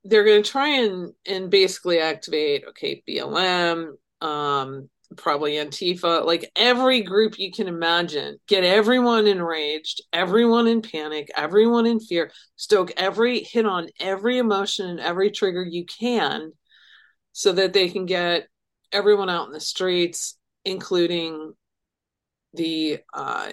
they're 0.04 0.24
going 0.24 0.42
to 0.42 0.50
try 0.50 0.68
and 0.68 1.12
and 1.26 1.50
basically 1.50 1.98
activate 1.98 2.64
okay 2.68 3.02
BLM 3.08 3.92
um 4.20 4.88
probably 5.16 5.52
Antifa, 5.52 6.24
like 6.24 6.50
every 6.56 7.02
group 7.02 7.38
you 7.38 7.50
can 7.52 7.68
imagine, 7.68 8.38
get 8.46 8.64
everyone 8.64 9.26
enraged, 9.26 10.02
everyone 10.12 10.66
in 10.66 10.82
panic, 10.82 11.30
everyone 11.36 11.86
in 11.86 12.00
fear, 12.00 12.30
stoke 12.56 12.92
every 12.96 13.42
hit 13.42 13.66
on 13.66 13.88
every 14.00 14.38
emotion 14.38 14.88
and 14.88 15.00
every 15.00 15.30
trigger 15.30 15.64
you 15.64 15.84
can 15.86 16.52
so 17.32 17.52
that 17.52 17.72
they 17.72 17.88
can 17.88 18.06
get 18.06 18.48
everyone 18.92 19.30
out 19.30 19.46
in 19.46 19.52
the 19.52 19.60
streets, 19.60 20.38
including 20.64 21.54
the 22.54 22.98
uh, 23.14 23.50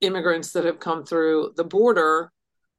immigrants 0.00 0.52
that 0.52 0.64
have 0.64 0.80
come 0.80 1.04
through 1.04 1.52
the 1.56 1.64
border, 1.64 2.30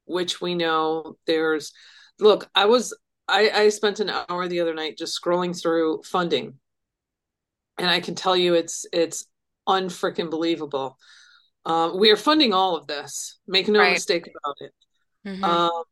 which 0.04 0.40
we 0.40 0.54
know 0.54 1.16
there's. 1.26 1.72
Look, 2.18 2.48
I 2.54 2.66
was 2.66 2.96
I, 3.28 3.50
I 3.50 3.68
spent 3.70 4.00
an 4.00 4.10
hour 4.10 4.46
the 4.46 4.60
other 4.60 4.74
night 4.74 4.96
just 4.96 5.20
scrolling 5.20 5.60
through 5.60 6.02
funding 6.04 6.58
and 7.78 7.88
I 7.88 8.00
can 8.00 8.14
tell 8.14 8.36
you 8.36 8.54
it's 8.54 8.86
it's 8.92 9.26
unfreaking 9.68 10.30
believable. 10.30 10.98
Uh, 11.64 11.90
we 11.94 12.10
are 12.10 12.16
funding 12.16 12.52
all 12.52 12.76
of 12.76 12.86
this. 12.86 13.38
Make 13.46 13.68
no 13.68 13.80
right. 13.80 13.92
mistake 13.92 14.28
about 14.28 14.56
it. 14.60 14.72
Mm-hmm. 15.26 15.44
Um, 15.44 15.84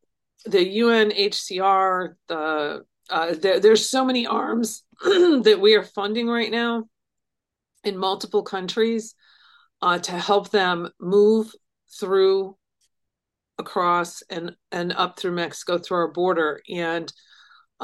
the 0.46 0.78
UNHCR, 0.78 2.14
the 2.28 2.84
uh, 3.10 3.34
there, 3.34 3.60
there's 3.60 3.88
so 3.88 4.04
many 4.04 4.26
arms 4.26 4.82
that 5.02 5.58
we 5.60 5.74
are 5.74 5.82
funding 5.82 6.28
right 6.28 6.50
now 6.50 6.84
in 7.82 7.98
multiple 7.98 8.42
countries 8.42 9.14
uh, 9.82 9.98
to 9.98 10.12
help 10.12 10.50
them 10.50 10.88
move 11.00 11.52
through 12.00 12.56
across 13.58 14.22
and 14.30 14.56
and 14.72 14.92
up 14.92 15.18
through 15.18 15.32
Mexico 15.32 15.78
through 15.78 15.98
our 15.98 16.12
border 16.12 16.60
and 16.68 17.12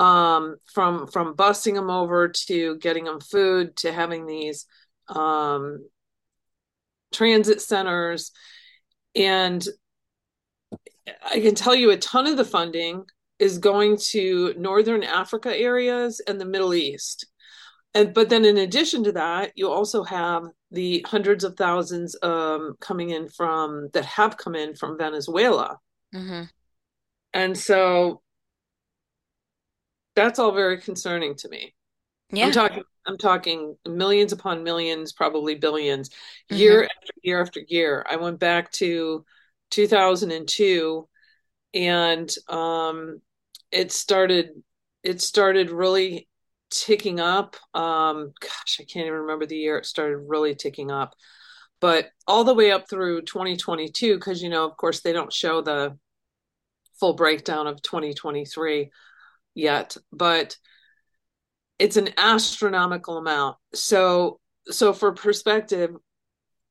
um, 0.00 0.56
from 0.64 1.06
from 1.08 1.36
busing 1.36 1.74
them 1.74 1.90
over 1.90 2.28
to 2.28 2.78
getting 2.78 3.04
them 3.04 3.20
food 3.20 3.76
to 3.76 3.92
having 3.92 4.26
these 4.26 4.66
um, 5.08 5.86
transit 7.12 7.60
centers. 7.60 8.32
And 9.14 9.66
i 11.24 11.40
can 11.40 11.54
tell 11.56 11.74
you 11.74 11.90
a 11.90 11.96
ton 11.96 12.26
of 12.26 12.36
the 12.36 12.44
funding 12.44 13.04
is 13.40 13.58
going 13.58 13.96
to 13.96 14.54
northern 14.56 15.02
africa 15.02 15.54
areas 15.56 16.20
and 16.26 16.40
the 16.40 16.44
middle 16.44 16.72
east. 16.72 17.26
And 17.92 18.14
but 18.14 18.28
then 18.28 18.44
in 18.44 18.56
addition 18.58 19.02
to 19.04 19.12
that 19.12 19.52
you 19.56 19.68
also 19.68 20.04
have 20.04 20.44
the 20.70 21.04
hundreds 21.08 21.42
of 21.42 21.56
thousands 21.56 22.16
um, 22.22 22.76
coming 22.80 23.10
in 23.10 23.28
from 23.28 23.88
that 23.92 24.04
have 24.04 24.36
come 24.36 24.54
in 24.54 24.76
from 24.76 24.96
venezuela. 24.96 25.78
Mm-hmm. 26.14 26.44
and 27.34 27.58
so 27.58 28.22
that's 30.14 30.38
all 30.38 30.52
very 30.52 30.80
concerning 30.80 31.34
to 31.36 31.48
me. 31.48 31.74
Yeah. 32.32 32.46
I'm 32.46 32.52
talking 32.52 32.82
I'm 33.06 33.18
talking 33.18 33.76
millions 33.86 34.32
upon 34.32 34.62
millions, 34.62 35.12
probably 35.12 35.56
1000000000s 35.56 35.60
mm-hmm. 35.60 36.56
year 36.56 36.82
after 36.84 37.12
year 37.22 37.40
after 37.40 37.60
year. 37.66 38.06
I 38.08 38.16
went 38.16 38.38
back 38.38 38.70
to 38.72 39.24
2002 39.70 41.08
and 41.72 42.34
um 42.48 43.20
it 43.70 43.92
started 43.92 44.50
it 45.02 45.20
started 45.20 45.70
really 45.70 46.28
ticking 46.70 47.20
up. 47.20 47.56
Um 47.74 48.32
gosh, 48.40 48.78
I 48.80 48.84
can't 48.84 49.06
even 49.06 49.20
remember 49.20 49.46
the 49.46 49.56
year 49.56 49.78
it 49.78 49.86
started 49.86 50.18
really 50.18 50.54
ticking 50.54 50.90
up. 50.90 51.14
But 51.80 52.10
all 52.26 52.44
the 52.44 52.54
way 52.54 52.70
up 52.70 52.88
through 52.88 53.22
2022 53.22 54.18
cuz 54.18 54.42
you 54.42 54.50
know, 54.50 54.64
of 54.64 54.76
course 54.76 55.00
they 55.00 55.12
don't 55.12 55.32
show 55.32 55.62
the 55.62 55.98
full 56.98 57.14
breakdown 57.14 57.66
of 57.66 57.80
2023 57.82 58.90
yet, 59.54 59.96
but 60.12 60.56
it's 61.78 61.96
an 61.96 62.10
astronomical 62.16 63.16
amount. 63.16 63.56
So, 63.74 64.38
so 64.66 64.92
for 64.92 65.12
perspective, 65.12 65.94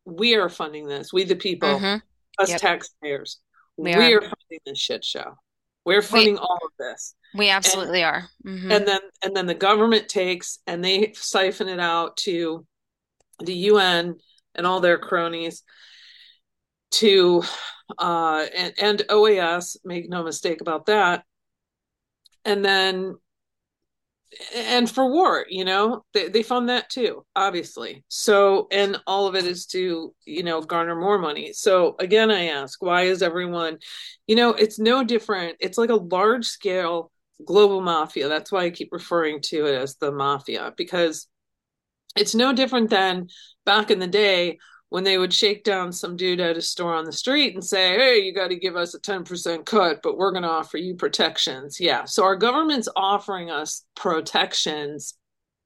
we 0.06 0.36
are 0.36 0.50
funding 0.50 0.88
this. 0.88 1.12
We, 1.12 1.24
the 1.24 1.36
people, 1.36 1.70
mm-hmm. 1.70 1.98
us 2.42 2.50
yep. 2.50 2.62
taxpayers, 2.62 3.40
we, 3.78 3.96
we 3.96 4.14
are. 4.14 4.18
are. 4.18 4.22
funding 4.22 4.60
this 4.66 4.80
shit 4.80 5.04
show. 5.04 5.36
We're 5.86 6.02
funding 6.02 6.34
we, 6.34 6.40
all 6.40 6.60
of 6.64 6.72
this. 6.78 7.16
We 7.34 7.50
absolutely 7.50 8.04
and, 8.04 8.16
are. 8.16 8.30
Mm-hmm. 8.46 8.72
And 8.72 8.88
then, 8.88 9.00
and 9.24 9.36
then 9.36 9.46
the 9.48 9.56
government 9.56 10.08
takes 10.08 10.60
and 10.68 10.84
they 10.84 11.14
siphon 11.16 11.70
it 11.70 11.80
out 11.80 12.18
to 12.18 12.66
the 13.40 13.54
UN 13.54 14.16
and 14.56 14.68
all 14.68 14.80
their 14.80 14.98
cronies 14.98 15.64
to 16.92 17.44
uh 17.98 18.46
and, 18.56 18.74
and 18.80 19.00
OAS, 19.10 19.78
make 19.84 20.10
no 20.10 20.24
mistake 20.24 20.62
about 20.62 20.88
that, 20.88 21.24
and 22.46 22.64
then 22.64 23.16
and 24.54 24.90
for 24.90 25.12
war 25.12 25.46
you 25.50 25.66
know 25.66 26.04
they, 26.14 26.30
they 26.30 26.44
fund 26.44 26.70
that 26.70 26.90
too 26.90 27.26
obviously. 27.36 28.04
So 28.10 28.68
and 28.72 28.98
all 29.08 29.28
of 29.28 29.36
it 29.36 29.46
is 29.46 29.66
to 29.68 30.14
you 30.26 30.44
know 30.44 30.62
garner 30.62 30.96
more 30.96 31.18
money. 31.18 31.54
So 31.54 31.96
again 32.00 32.32
i 32.32 32.46
ask 32.46 32.82
why 32.82 33.04
is 33.04 33.22
everyone 33.22 33.80
you 34.28 34.36
know 34.36 34.52
it's 34.52 34.80
no 34.80 35.04
different. 35.04 35.58
It's 35.60 35.78
like 35.78 35.90
a 35.90 35.96
large 35.96 36.46
scale 36.46 37.12
global 37.46 37.82
mafia. 37.82 38.28
That's 38.28 38.52
why 38.52 38.66
i 38.66 38.70
keep 38.70 38.90
referring 38.92 39.42
to 39.44 39.66
it 39.66 39.76
as 39.76 39.96
the 39.96 40.12
mafia 40.12 40.74
because 40.78 41.28
it's 42.16 42.36
no 42.36 42.54
different 42.54 42.90
than 42.90 43.28
back 43.66 43.92
in 43.92 44.00
the 44.00 44.08
day 44.08 44.60
when 44.90 45.04
they 45.04 45.18
would 45.18 45.34
shake 45.34 45.64
down 45.64 45.92
some 45.92 46.18
dude 46.18 46.40
at 46.40 46.58
a 46.58 46.62
store 46.62 46.96
on 46.96 47.06
the 47.06 47.12
street 47.12 47.54
and 47.54 47.64
say, 47.64 47.96
hey, 47.96 48.20
you 48.20 48.34
got 48.34 48.48
to 48.48 48.56
give 48.56 48.76
us 48.76 48.96
a 48.96 49.00
10% 49.00 49.66
cut, 49.66 50.00
but 50.02 50.18
we're 50.18 50.32
going 50.32 50.44
to 50.44 50.50
offer 50.50 50.78
you 50.78 50.96
protections. 50.96 51.80
Yeah. 51.80 52.06
So 52.06 52.24
our 52.24 52.36
government's 52.36 52.90
offering 52.96 53.52
us 53.52 53.86
protections 53.96 55.14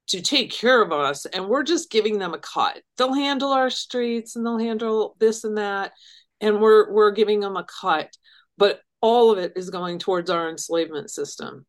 to 0.08 0.20
take 0.20 0.50
care 0.50 0.82
of 0.82 0.92
us, 0.92 1.24
and 1.26 1.48
we're 1.48 1.62
just 1.62 1.90
giving 1.90 2.18
them 2.18 2.34
a 2.34 2.38
cut. 2.38 2.82
They'll 2.98 3.14
handle 3.14 3.52
our 3.52 3.70
streets 3.70 4.36
and 4.36 4.44
they'll 4.44 4.58
handle 4.58 5.16
this 5.18 5.44
and 5.44 5.56
that, 5.56 5.92
and 6.40 6.60
we're 6.60 6.92
we're 6.92 7.10
giving 7.10 7.40
them 7.40 7.56
a 7.56 7.64
cut. 7.64 8.14
But 8.58 8.82
all 9.00 9.30
of 9.30 9.38
it 9.38 9.54
is 9.56 9.70
going 9.70 9.98
towards 9.98 10.28
our 10.28 10.50
enslavement 10.50 11.10
system. 11.10 11.64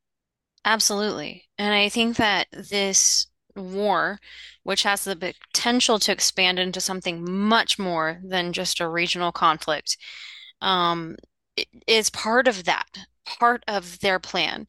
Absolutely. 0.65 1.45
And 1.57 1.73
I 1.73 1.89
think 1.89 2.17
that 2.17 2.47
this 2.51 3.27
war, 3.55 4.19
which 4.63 4.83
has 4.83 5.03
the 5.03 5.15
potential 5.15 5.99
to 5.99 6.11
expand 6.11 6.59
into 6.59 6.81
something 6.81 7.29
much 7.29 7.79
more 7.79 8.19
than 8.23 8.53
just 8.53 8.79
a 8.79 8.87
regional 8.87 9.31
conflict, 9.31 9.97
um, 10.61 11.15
is 11.87 12.09
part 12.09 12.47
of 12.47 12.65
that, 12.65 12.87
part 13.25 13.63
of 13.67 13.99
their 13.99 14.19
plan. 14.19 14.67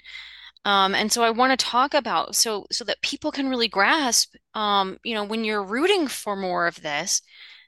Um, 0.64 0.94
and 0.96 1.12
so 1.12 1.22
I 1.22 1.31
want 1.31 1.59
to 1.59 1.64
talk 1.64 1.94
about 1.94 2.35
so 2.35 2.66
so 2.72 2.85
that 2.85 3.01
people 3.01 3.31
can 3.31 3.49
really 3.49 3.68
grasp, 3.68 4.35
um, 4.55 4.99
you 5.05 5.14
know, 5.14 5.25
when 5.25 5.44
you're 5.44 5.62
rooting 5.62 6.09
for 6.09 6.35
more 6.35 6.66
of 6.66 6.83
this, 6.83 7.22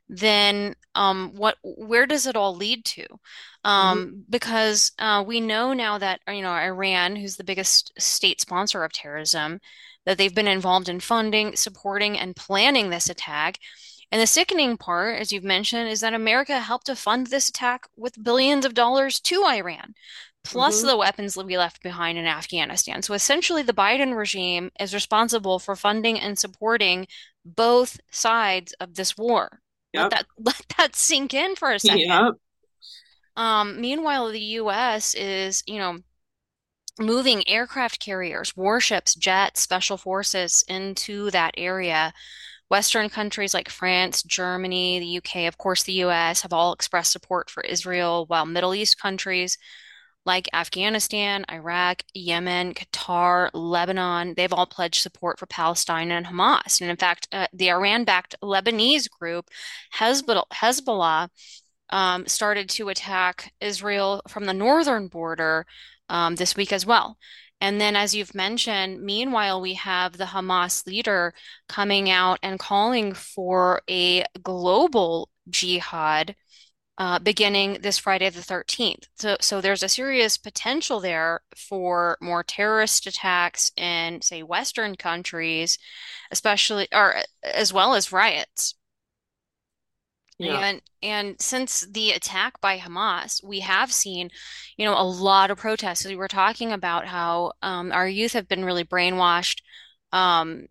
then 0.09 0.75
um, 0.97 1.33
what 1.37 1.59
where 1.63 2.07
does 2.07 2.27
it 2.27 2.35
all 2.37 2.57
lead 2.57 2.85
to? 2.87 3.07
Um, 3.65 4.25
because 4.29 4.93
uh, 4.99 5.23
we 5.27 5.41
know 5.41 5.73
now 5.73 5.99
that 5.99 6.21
you 6.29 6.43
know 6.43 6.53
Iran, 6.53 7.15
who's 7.15 7.37
the 7.37 7.45
biggest 7.45 7.93
state 7.99 8.41
sponsor 8.41 8.83
of 8.83 8.93
terrorism, 8.93 9.61
that 10.09 10.19
they've 10.19 10.35
been 10.35 10.49
involved 10.49 10.89
in 10.89 11.01
funding, 11.01 11.55
supporting, 11.57 12.19
and 12.19 12.35
planning 12.35 12.91
this 12.91 13.11
attack. 13.11 13.59
And 14.11 14.21
the 14.23 14.27
sickening 14.27 14.79
part, 14.79 15.21
as 15.21 15.33
you've 15.33 15.45
mentioned, 15.45 15.89
is 15.91 16.01
that 16.01 16.15
America 16.15 16.61
helped 16.61 16.87
to 16.87 16.97
fund 16.97 17.29
this 17.29 17.51
attack 17.51 17.87
with 17.97 18.25
billions 18.25 18.65
of 18.65 18.75
dollars 18.75 19.21
to 19.21 19.45
Iran, 19.45 19.95
plus 20.45 20.83
Mhm. 20.83 20.87
the 20.87 20.97
weapons 20.97 21.35
that 21.35 21.45
we 21.47 21.59
left 21.59 21.83
behind 21.83 22.19
in 22.19 22.27
Afghanistan. 22.27 23.03
So 23.03 23.15
essentially, 23.15 23.63
the 23.63 23.75
Biden 23.75 24.17
regime 24.17 24.71
is 24.81 24.95
responsible 24.95 25.59
for 25.59 25.77
funding 25.77 26.19
and 26.19 26.39
supporting 26.39 27.07
both 27.45 28.01
sides 28.11 28.73
of 28.81 28.95
this 28.95 29.17
war. 29.17 29.61
Let 29.95 30.11
that 30.11 30.27
let 30.39 30.63
that 30.79 30.97
sink 30.97 31.35
in 31.35 31.57
for 31.57 31.73
a 31.73 31.79
second. 31.79 32.01
Yep. 32.09 32.35
Um, 33.37 33.81
meanwhile, 33.81 34.29
the 34.31 34.41
US 34.41 35.15
is, 35.15 35.63
you 35.67 35.79
know, 35.79 36.01
moving 36.99 37.47
aircraft 37.49 38.01
carriers, 38.01 38.57
warships, 38.57 39.15
jets, 39.15 39.61
special 39.61 39.97
forces 39.97 40.65
into 40.69 41.31
that 41.31 41.55
area. 41.57 42.13
Western 42.71 43.09
countries 43.09 43.55
like 43.55 43.71
France, 43.71 44.23
Germany, 44.23 45.01
the 45.01 45.19
UK, 45.19 45.49
of 45.49 45.57
course, 45.57 45.83
the 45.85 46.05
US 46.05 46.43
have 46.43 46.53
all 46.53 46.73
expressed 46.73 47.13
support 47.13 47.49
for 47.51 47.63
Israel, 47.63 48.27
while 48.27 48.45
Middle 48.45 48.75
East 48.75 49.01
countries 49.01 49.57
like 50.27 50.49
Afghanistan, 50.53 51.45
Iraq, 51.51 52.03
Yemen, 52.13 52.75
Qatar, 52.75 53.49
Lebanon, 53.55 54.35
they've 54.37 54.53
all 54.53 54.67
pledged 54.67 55.01
support 55.01 55.39
for 55.39 55.47
Palestine 55.47 56.13
and 56.13 56.27
Hamas. 56.27 56.83
And 56.83 56.91
in 56.91 56.97
fact, 56.97 57.29
uh, 57.33 57.47
the 57.55 57.71
Iran-backed 57.71 58.37
Lebanese 58.43 59.09
group 59.09 59.49
Hezbollah, 59.95 60.45
Hezbollah 60.53 61.29
um, 61.91 62.27
started 62.27 62.69
to 62.71 62.91
attack 62.91 63.55
Israel 63.61 64.21
from 64.29 64.45
the 64.45 64.53
northern 64.53 65.09
border 65.09 65.65
um, 66.09 66.37
this 66.37 66.57
week 66.57 66.73
as 66.73 66.87
well. 66.87 67.19
And 67.61 67.81
then, 67.81 67.97
as 67.97 68.15
you've 68.15 68.35
mentioned, 68.35 69.03
meanwhile, 69.03 69.61
we 69.61 69.75
have 69.75 70.17
the 70.17 70.27
Hamas 70.27 70.87
leader 70.87 71.35
coming 71.69 72.09
out 72.09 72.39
and 72.43 72.59
calling 72.59 73.15
for 73.15 73.83
a 73.91 74.25
global 74.43 75.29
jihad 75.51 76.37
uh, 76.99 77.19
beginning 77.21 77.79
this 77.83 77.99
Friday 77.99 78.29
the 78.31 78.43
13th. 78.43 79.09
So, 79.17 79.37
so 79.41 79.61
there's 79.61 79.83
a 79.85 79.89
serious 79.89 80.37
potential 80.37 81.01
there 81.01 81.41
for 81.57 82.19
more 82.21 82.43
terrorist 82.43 83.07
attacks 83.07 83.71
in, 83.77 84.21
say, 84.23 84.43
Western 84.43 84.97
countries, 84.97 85.79
especially 86.33 86.89
or 86.93 87.23
as 87.43 87.73
well 87.73 87.95
as 87.95 88.13
riots. 88.13 88.75
Yeah. 90.39 90.61
And 90.61 90.83
and 91.03 91.41
since 91.41 91.81
the 91.81 92.13
attack 92.13 92.61
by 92.61 92.79
Hamas, 92.79 93.43
we 93.43 93.61
have 93.61 93.93
seen, 93.93 94.31
you 94.77 94.85
know, 94.85 94.95
a 94.95 95.03
lot 95.03 95.51
of 95.51 95.59
protests. 95.59 96.05
We 96.05 96.17
were 96.17 96.29
talking 96.29 96.73
about 96.73 97.07
how 97.07 97.53
um, 97.63 97.91
our 97.93 98.09
youth 98.09 98.33
have 98.35 98.49
been 98.49 98.65
really 98.65 98.85
brainwashed 98.85 99.61
um, 100.13 100.67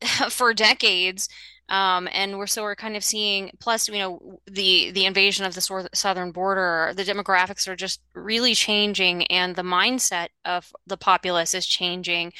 for 0.30 0.54
decades. 0.54 1.28
Um, 1.70 2.08
and 2.12 2.38
we're 2.38 2.46
so 2.46 2.62
we're 2.62 2.76
kind 2.76 2.96
of 2.96 3.04
seeing, 3.04 3.50
plus, 3.60 3.88
you 3.88 3.98
know, 3.98 4.40
the 4.46 4.90
the 4.92 5.04
invasion 5.04 5.44
of 5.44 5.54
the 5.54 5.88
southern 5.94 6.32
border, 6.32 6.92
the 6.96 7.04
demographics 7.04 7.68
are 7.68 7.76
just 7.76 8.00
really 8.14 8.54
changing, 8.54 9.26
and 9.26 9.54
the 9.54 9.62
mindset 9.62 10.28
of 10.46 10.72
the 10.86 10.96
populace 10.96 11.54
is 11.54 11.66
changing. 11.66 12.32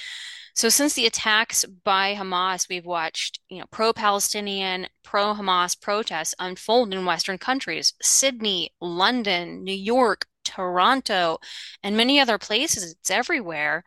So 0.59 0.69
since 0.69 0.95
the 0.95 1.07
attacks 1.07 1.65
by 1.65 2.17
Hamas, 2.17 2.69
we've 2.69 2.85
watched, 2.85 3.39
you 3.49 3.61
know, 3.61 3.67
pro-Palestinian, 3.71 4.89
pro-Hamas 5.05 5.81
protests 5.81 6.35
unfold 6.41 6.93
in 6.93 7.05
Western 7.05 7.39
countries, 7.39 7.93
Sydney, 8.03 8.75
London, 8.81 9.63
New 9.63 9.73
York, 9.73 10.27
Toronto, 10.43 11.39
and 11.85 11.97
many 11.97 12.19
other 12.19 12.39
places. 12.39 12.91
It's 12.91 13.09
everywhere. 13.09 13.85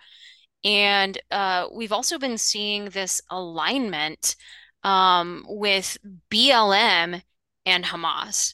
And 0.64 1.20
uh, 1.30 1.68
we've 1.74 1.92
also 1.92 2.18
been 2.18 2.38
seeing 2.38 2.86
this 2.86 3.22
alignment 3.30 4.38
um, 4.86 5.46
with 5.50 5.98
BLM 6.30 7.22
and 7.66 7.84
Hamas. 7.84 8.54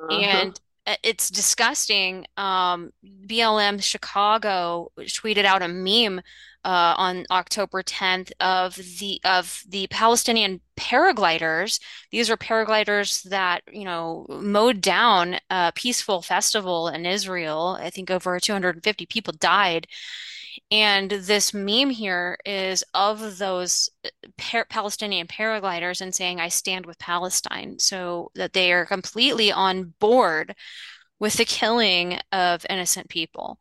Uh-huh. 0.00 0.18
And 0.18 0.60
uh, 0.86 0.96
it's 1.02 1.28
disgusting. 1.28 2.24
Um, 2.38 2.92
BLM 3.26 3.82
Chicago 3.82 4.90
tweeted 4.98 5.44
out 5.44 5.60
a 5.60 5.68
meme 5.68 6.22
uh, 6.68 6.94
on 6.98 7.24
October 7.30 7.82
10th 7.82 8.30
of 8.40 8.74
the 8.98 9.18
of 9.24 9.62
the 9.66 9.86
Palestinian 9.86 10.60
paragliders. 10.76 11.80
These 12.10 12.28
are 12.28 12.36
paragliders 12.36 13.22
that, 13.30 13.62
you 13.72 13.86
know, 13.86 14.26
mowed 14.28 14.82
down 14.82 15.38
a 15.48 15.72
peaceful 15.74 16.20
festival 16.20 16.88
in 16.88 17.06
Israel. 17.06 17.78
I 17.80 17.88
think 17.88 18.10
over 18.10 18.38
250 18.38 19.06
people 19.06 19.32
died. 19.32 19.86
And 20.70 21.10
this 21.10 21.54
meme 21.54 21.88
here 21.88 22.36
is 22.44 22.84
of 22.92 23.38
those 23.38 23.88
par 24.36 24.66
Palestinian 24.68 25.26
paragliders 25.26 26.02
and 26.02 26.14
saying, 26.14 26.38
I 26.38 26.48
stand 26.48 26.84
with 26.84 26.98
Palestine. 26.98 27.78
So 27.78 28.30
that 28.34 28.52
they 28.52 28.74
are 28.74 28.84
completely 28.84 29.50
on 29.50 29.94
board 30.00 30.54
with 31.18 31.34
the 31.34 31.46
killing 31.46 32.18
of 32.30 32.66
innocent 32.68 33.08
people. 33.08 33.58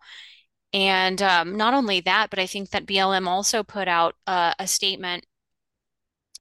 And 0.73 1.21
um, 1.21 1.55
not 1.55 1.73
only 1.73 2.01
that, 2.01 2.29
but 2.29 2.39
I 2.39 2.45
think 2.45 2.71
that 2.71 2.85
BLM 2.85 3.27
also 3.27 3.63
put 3.63 3.87
out 3.87 4.15
uh, 4.25 4.53
a 4.59 4.67
statement 4.67 5.25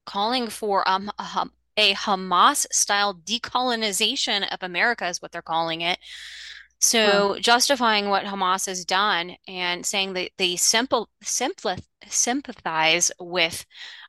calling 0.05 0.49
for 0.49 0.89
um, 0.89 1.11
a, 1.19 1.45
a 1.77 1.95
Hamas-style 1.95 3.15
decolonization 3.25 4.53
of 4.53 4.63
America, 4.63 5.07
is 5.07 5.23
what 5.23 5.33
they're 5.33 5.43
calling 5.43 5.81
it. 5.81 5.99
So 6.81 7.39
justifying 7.41 8.09
what 8.09 8.25
Hamas 8.25 8.67
has 8.67 8.85
done 8.85 9.37
and 9.49 9.85
saying 9.85 10.13
that 10.13 10.31
they 10.37 10.57
simple, 10.57 11.09
simpli 11.25 11.81
sympathize 12.07 13.11
with 13.19 13.65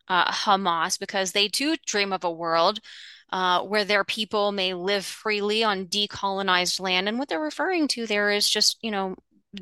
uh, 0.08 0.32
Hamas 0.32 1.00
because 1.00 1.32
they 1.32 1.48
too 1.48 1.78
dream 1.86 2.12
of 2.12 2.24
a 2.24 2.32
world 2.32 2.80
uh, 3.32 3.62
where 3.62 3.86
their 3.86 4.04
people 4.04 4.52
may 4.52 4.74
live 4.74 5.06
freely 5.06 5.64
on 5.64 5.88
decolonized 5.88 6.80
land. 6.80 7.08
And 7.08 7.18
what 7.20 7.30
they're 7.30 7.40
referring 7.40 7.88
to 7.90 8.06
there 8.06 8.30
is 8.32 8.50
just, 8.50 8.78
you 8.82 8.92
know, 8.92 9.16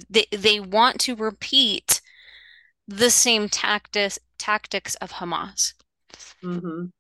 they 0.10 0.26
they 0.32 0.60
want 0.60 1.00
to 1.02 1.15
repeat 1.15 2.02
the 2.88 3.12
same 3.12 3.50
tactics 3.50 4.19
tactics 4.39 4.95
of 4.95 5.13
Hamas. 5.13 5.74
hmm 6.41 6.93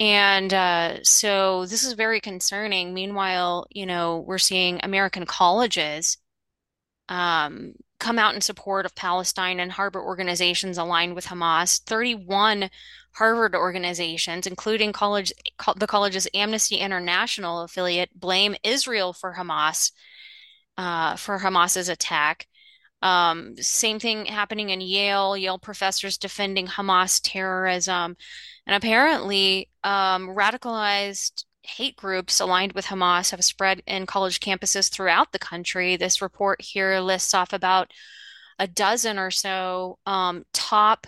And 0.00 0.52
uh, 0.52 1.02
so 1.04 1.66
this 1.66 1.84
is 1.84 1.92
very 1.92 2.20
concerning. 2.20 2.94
Meanwhile, 2.94 3.66
you 3.70 3.86
know, 3.86 4.24
we're 4.26 4.38
seeing 4.38 4.80
American 4.82 5.24
colleges 5.24 6.18
um, 7.08 7.74
come 8.00 8.18
out 8.18 8.34
in 8.34 8.40
support 8.42 8.86
of 8.86 8.94
Palestine 8.96 9.60
and 9.60 9.72
harbor 9.72 10.02
organizations 10.02 10.78
aligned 10.78 11.14
with 11.14 11.26
Hamas. 11.26 11.80
31 11.84 12.70
Harvard 13.14 13.54
organizations, 13.56 14.46
including 14.46 14.92
college, 14.92 15.32
the 15.76 15.86
college's 15.86 16.28
Amnesty 16.34 16.76
International 16.78 17.62
affiliate, 17.62 18.18
blame 18.18 18.56
Israel 18.64 19.12
for 19.12 19.34
Hamas, 19.34 19.92
uh, 20.76 21.16
for 21.16 21.38
Hamas's 21.38 21.88
attack. 21.88 22.46
Um, 23.02 23.56
same 23.58 23.98
thing 23.98 24.26
happening 24.26 24.70
in 24.70 24.80
Yale, 24.80 25.36
Yale 25.36 25.58
professors 25.58 26.16
defending 26.16 26.66
Hamas 26.66 27.20
terrorism. 27.22 28.16
And 28.66 28.76
apparently, 28.76 29.68
um, 29.82 30.28
radicalized 30.28 31.44
hate 31.62 31.96
groups 31.96 32.40
aligned 32.40 32.72
with 32.72 32.86
Hamas 32.86 33.30
have 33.30 33.44
spread 33.44 33.82
in 33.86 34.06
college 34.06 34.40
campuses 34.40 34.90
throughout 34.90 35.32
the 35.32 35.38
country. 35.38 35.96
This 35.96 36.22
report 36.22 36.62
here 36.62 37.00
lists 37.00 37.34
off 37.34 37.52
about 37.52 37.92
a 38.58 38.66
dozen 38.66 39.18
or 39.18 39.30
so 39.30 39.98
um, 40.06 40.44
top 40.52 41.06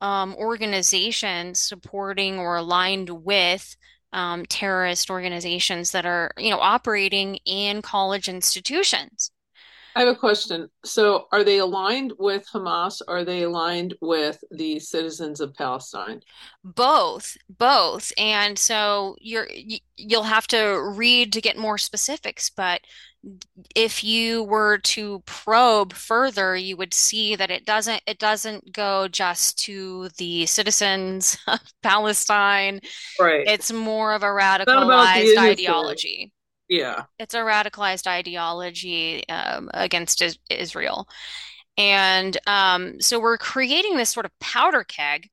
um, 0.00 0.34
organizations 0.36 1.58
supporting 1.58 2.38
or 2.38 2.56
aligned 2.56 3.10
with 3.10 3.76
um, 4.12 4.46
terrorist 4.46 5.10
organizations 5.10 5.92
that 5.92 6.06
are, 6.06 6.32
you 6.38 6.50
know, 6.50 6.60
operating 6.60 7.36
in 7.44 7.82
college 7.82 8.28
institutions. 8.28 9.30
I 9.96 10.00
have 10.00 10.08
a 10.08 10.14
question. 10.14 10.68
So, 10.84 11.26
are 11.32 11.42
they 11.42 11.56
aligned 11.56 12.12
with 12.18 12.46
Hamas? 12.52 13.00
Or 13.08 13.18
are 13.18 13.24
they 13.24 13.44
aligned 13.44 13.94
with 14.02 14.44
the 14.50 14.78
citizens 14.78 15.40
of 15.40 15.54
Palestine? 15.54 16.20
Both, 16.62 17.38
both. 17.48 18.12
And 18.18 18.58
so 18.58 19.16
you're 19.20 19.48
you'll 19.96 20.24
have 20.24 20.46
to 20.48 20.92
read 20.94 21.32
to 21.32 21.40
get 21.40 21.56
more 21.56 21.78
specifics, 21.78 22.50
but 22.50 22.82
if 23.74 24.04
you 24.04 24.44
were 24.44 24.78
to 24.78 25.22
probe 25.26 25.92
further, 25.92 26.56
you 26.56 26.76
would 26.76 26.94
see 26.94 27.36
that 27.36 27.50
it 27.50 27.64
doesn't 27.64 28.02
it 28.06 28.18
doesn't 28.18 28.72
go 28.72 29.08
just 29.08 29.58
to 29.60 30.08
the 30.18 30.46
citizens 30.46 31.38
of 31.46 31.60
Palestine. 31.82 32.80
Right. 33.20 33.46
It's 33.46 33.72
more 33.72 34.14
of 34.14 34.22
a 34.22 34.26
Not 34.26 34.60
about 34.60 34.86
the 34.86 34.86
radicalized 34.86 35.38
ideology. 35.38 36.32
Yeah. 36.68 37.04
It's 37.18 37.34
a 37.34 37.38
radicalized 37.38 38.06
ideology 38.06 39.28
um, 39.28 39.70
against 39.72 40.22
is 40.22 40.38
Israel. 40.50 41.08
And 41.78 42.36
um, 42.46 43.00
so 43.00 43.20
we're 43.20 43.38
creating 43.38 43.96
this 43.96 44.10
sort 44.10 44.26
of 44.26 44.32
powder 44.40 44.82
keg 44.82 45.28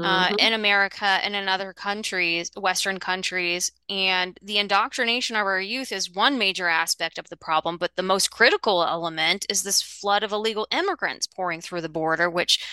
uh, 0.00 0.30
hmm 0.30 0.36
in 0.38 0.52
America 0.52 1.04
and 1.04 1.36
in 1.36 1.48
other 1.48 1.72
countries, 1.72 2.50
Western 2.56 2.98
countries. 2.98 3.70
And 3.88 4.38
the 4.42 4.58
indoctrination 4.58 5.36
of 5.36 5.46
our 5.46 5.60
youth 5.60 5.92
is 5.92 6.10
one 6.10 6.38
major 6.38 6.68
aspect 6.68 7.18
of 7.18 7.28
the 7.28 7.36
problem, 7.36 7.76
but 7.78 7.92
the 7.96 8.02
most 8.02 8.30
critical 8.30 8.84
element 8.84 9.46
is 9.48 9.62
this 9.62 9.82
flood 9.82 10.22
of 10.24 10.32
illegal 10.32 10.66
immigrants 10.72 11.26
pouring 11.26 11.60
through 11.60 11.82
the 11.82 11.88
border, 11.88 12.28
which 12.30 12.64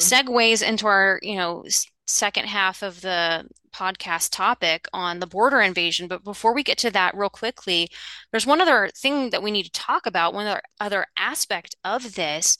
segues 0.00 0.62
into 0.66 0.86
our, 0.86 1.18
you 1.22 1.36
know, 1.36 1.64
second 2.06 2.46
half 2.46 2.82
of 2.82 3.00
the 3.02 3.46
podcast 3.72 4.30
topic 4.32 4.88
on 4.92 5.20
the 5.20 5.26
border 5.26 5.60
invasion. 5.60 6.08
But 6.08 6.24
before 6.24 6.54
we 6.54 6.62
get 6.62 6.78
to 6.78 6.90
that, 6.90 7.14
real 7.16 7.28
quickly, 7.28 7.88
there's 8.30 8.46
one 8.46 8.60
other 8.60 8.90
thing 8.96 9.30
that 9.30 9.42
we 9.42 9.50
need 9.50 9.64
to 9.64 9.72
talk 9.72 10.06
about, 10.06 10.34
one 10.34 10.46
other, 10.46 10.62
other 10.80 11.06
aspect 11.16 11.76
of 11.84 12.14
this, 12.14 12.58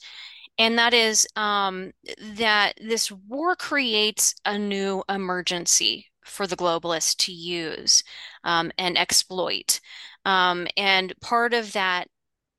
and 0.57 0.77
that 0.77 0.93
is 0.93 1.27
um, 1.35 1.91
that 2.35 2.73
this 2.81 3.11
war 3.11 3.55
creates 3.55 4.35
a 4.45 4.57
new 4.57 5.03
emergency 5.09 6.07
for 6.23 6.45
the 6.47 6.55
globalists 6.55 7.15
to 7.17 7.31
use 7.31 8.03
um, 8.43 8.71
and 8.77 8.97
exploit. 8.97 9.79
Um, 10.25 10.67
and 10.77 11.13
part 11.21 11.53
of 11.53 11.73
that 11.73 12.07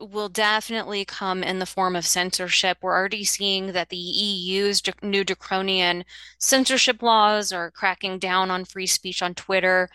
will 0.00 0.28
definitely 0.28 1.04
come 1.04 1.44
in 1.44 1.60
the 1.60 1.66
form 1.66 1.94
of 1.94 2.04
censorship. 2.04 2.78
We're 2.82 2.96
already 2.96 3.24
seeing 3.24 3.68
that 3.72 3.88
the 3.88 3.96
EU's 3.96 4.82
new 5.00 5.22
draconian 5.22 6.04
censorship 6.40 7.02
laws 7.02 7.52
are 7.52 7.70
cracking 7.70 8.18
down 8.18 8.50
on 8.50 8.64
free 8.64 8.86
speech 8.86 9.22
on 9.22 9.34
Twitter 9.34 9.88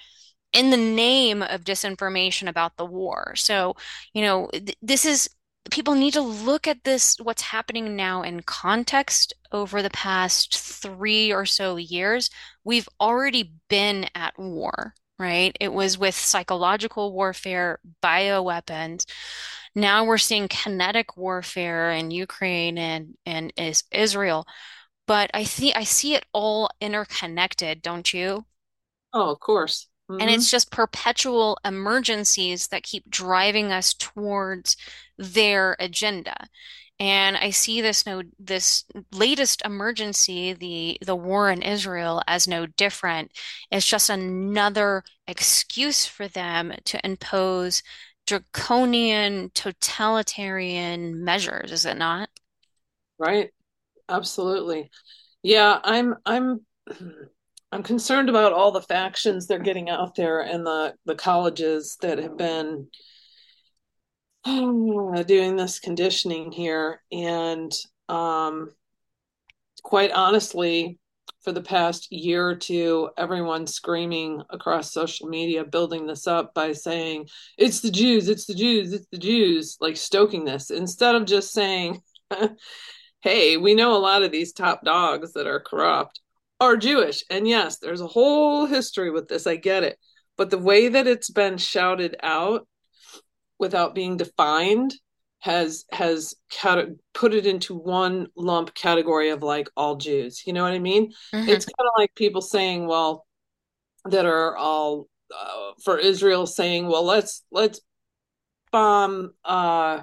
in 0.53 0.69
the 0.69 0.77
name 0.77 1.41
of 1.43 1.63
disinformation 1.63 2.47
about 2.47 2.77
the 2.77 2.85
war. 2.85 3.33
So, 3.35 3.75
you 4.13 4.21
know, 4.21 4.49
th 4.53 4.75
this 4.81 5.05
is 5.05 5.29
people 5.71 5.95
need 5.95 6.13
to 6.13 6.21
look 6.21 6.67
at 6.67 6.83
this, 6.83 7.17
what's 7.19 7.41
happening 7.41 7.95
now 7.95 8.21
in 8.23 8.41
context 8.43 9.33
over 9.51 9.81
the 9.81 9.89
past 9.89 10.57
three 10.57 11.31
or 11.31 11.45
so 11.45 11.77
years. 11.77 12.29
We've 12.63 12.87
already 12.99 13.53
been 13.69 14.07
at 14.15 14.37
war, 14.37 14.93
right? 15.19 15.55
It 15.59 15.73
was 15.73 15.97
with 15.97 16.15
psychological 16.15 17.13
warfare, 17.13 17.79
bioweapons. 18.03 19.05
Now 19.75 20.05
we're 20.05 20.17
seeing 20.17 20.47
kinetic 20.47 21.17
warfare 21.17 21.91
in 21.91 22.11
Ukraine 22.11 22.77
and, 22.77 23.15
and 23.25 23.53
is 23.57 23.83
Israel. 23.91 24.45
But 25.07 25.31
I 25.33 25.43
see 25.43 25.73
I 25.73 25.83
see 25.83 26.15
it 26.15 26.25
all 26.33 26.69
interconnected, 26.81 27.81
don't 27.81 28.13
you? 28.13 28.45
Oh, 29.13 29.31
of 29.31 29.39
course. 29.39 29.87
And 30.19 30.29
hmm 30.29 30.31
it's 30.31 30.49
just 30.49 30.71
perpetual 30.71 31.59
emergencies 31.63 32.67
that 32.69 32.83
keep 32.83 33.09
driving 33.09 33.71
us 33.71 33.93
towards 33.93 34.75
their 35.17 35.75
agenda. 35.79 36.47
And 36.99 37.37
I 37.37 37.51
see 37.51 37.81
this 37.81 38.05
no 38.07 38.23
this 38.39 38.83
latest 39.11 39.61
emergency, 39.63 40.53
the 40.53 40.97
the 41.05 41.15
war 41.15 41.51
in 41.51 41.61
Israel, 41.61 42.23
as 42.27 42.47
no 42.47 42.65
different. 42.65 43.31
It's 43.71 43.85
just 43.85 44.09
another 44.09 45.03
excuse 45.27 46.05
for 46.07 46.27
them 46.27 46.73
to 46.85 46.99
impose 47.05 47.83
draconian, 48.25 49.51
totalitarian 49.53 51.23
measures, 51.23 51.71
is 51.71 51.85
it 51.85 51.97
not? 51.97 52.29
Right. 53.17 53.51
Absolutely. 54.09 54.91
Yeah, 55.43 55.79
I'm 55.83 56.15
I'm 56.25 56.65
I'm 57.71 57.83
concerned 57.83 58.29
about 58.29 58.53
all 58.53 58.71
the 58.71 58.81
factions 58.81 59.45
they're 59.45 59.59
getting 59.59 59.89
out 59.89 60.15
there 60.15 60.41
and 60.41 60.65
the 60.65 60.95
the 61.05 61.15
colleges 61.15 61.97
that 62.01 62.17
have 62.17 62.37
been 62.37 62.87
doing 64.45 65.55
this 65.55 65.79
conditioning 65.79 66.51
here. 66.51 67.01
And 67.11 67.71
um, 68.07 68.71
quite 69.83 70.11
honestly, 70.11 70.97
for 71.43 71.51
the 71.51 71.61
past 71.61 72.11
year 72.11 72.47
or 72.47 72.55
two, 72.55 73.09
everyone's 73.17 73.73
screaming 73.73 74.43
across 74.49 74.93
social 74.93 75.27
media, 75.27 75.65
building 75.65 76.07
this 76.07 76.25
up 76.25 76.53
by 76.53 76.71
saying, 76.73 77.27
it's 77.57 77.81
the 77.81 77.91
Jews, 77.91 78.29
it's 78.29 78.45
the 78.45 78.55
Jews, 78.55 78.93
it's 78.93 79.07
the 79.11 79.17
Jews, 79.17 79.77
like 79.79 79.97
stoking 79.97 80.45
this, 80.45 80.71
instead 80.71 81.15
of 81.15 81.25
just 81.25 81.51
saying, 81.51 82.01
hey, 83.21 83.57
we 83.57 83.75
know 83.75 83.95
a 83.95 83.99
lot 83.99 84.23
of 84.23 84.31
these 84.31 84.53
top 84.53 84.83
dogs 84.83 85.33
that 85.33 85.47
are 85.47 85.59
corrupt 85.59 86.21
are 86.59 86.77
Jewish. 86.77 87.23
And 87.29 87.47
yes, 87.47 87.77
there's 87.77 88.01
a 88.01 88.07
whole 88.07 88.65
history 88.65 89.11
with 89.11 89.27
this. 89.27 89.47
I 89.47 89.55
get 89.55 89.83
it. 89.83 89.97
But 90.37 90.49
the 90.49 90.57
way 90.57 90.87
that 90.89 91.07
it's 91.07 91.29
been 91.29 91.57
shouted 91.57 92.15
out 92.21 92.67
without 93.59 93.95
being 93.95 94.17
defined 94.17 94.95
has 95.39 95.85
has 95.91 96.33
put 97.13 97.33
it 97.33 97.45
into 97.45 97.75
one 97.75 98.27
lump 98.35 98.73
category 98.73 99.29
of 99.29 99.43
like 99.43 99.69
all 99.77 99.95
Jews. 99.95 100.43
You 100.45 100.53
know 100.53 100.63
what 100.63 100.73
I 100.73 100.79
mean? 100.79 101.11
hmm 101.31 101.47
It's 101.47 101.65
kind 101.65 101.87
of 101.87 101.93
like 101.97 102.13
people 102.15 102.41
saying, 102.41 102.87
well, 102.87 103.25
that 104.05 104.25
are 104.25 104.55
all 104.55 105.07
uh, 105.33 105.71
for 105.83 105.97
Israel 105.97 106.45
saying, 106.45 106.87
well, 106.87 107.03
let's 107.03 107.43
let's 107.51 107.81
bomb 108.71 109.31
uh 109.45 110.01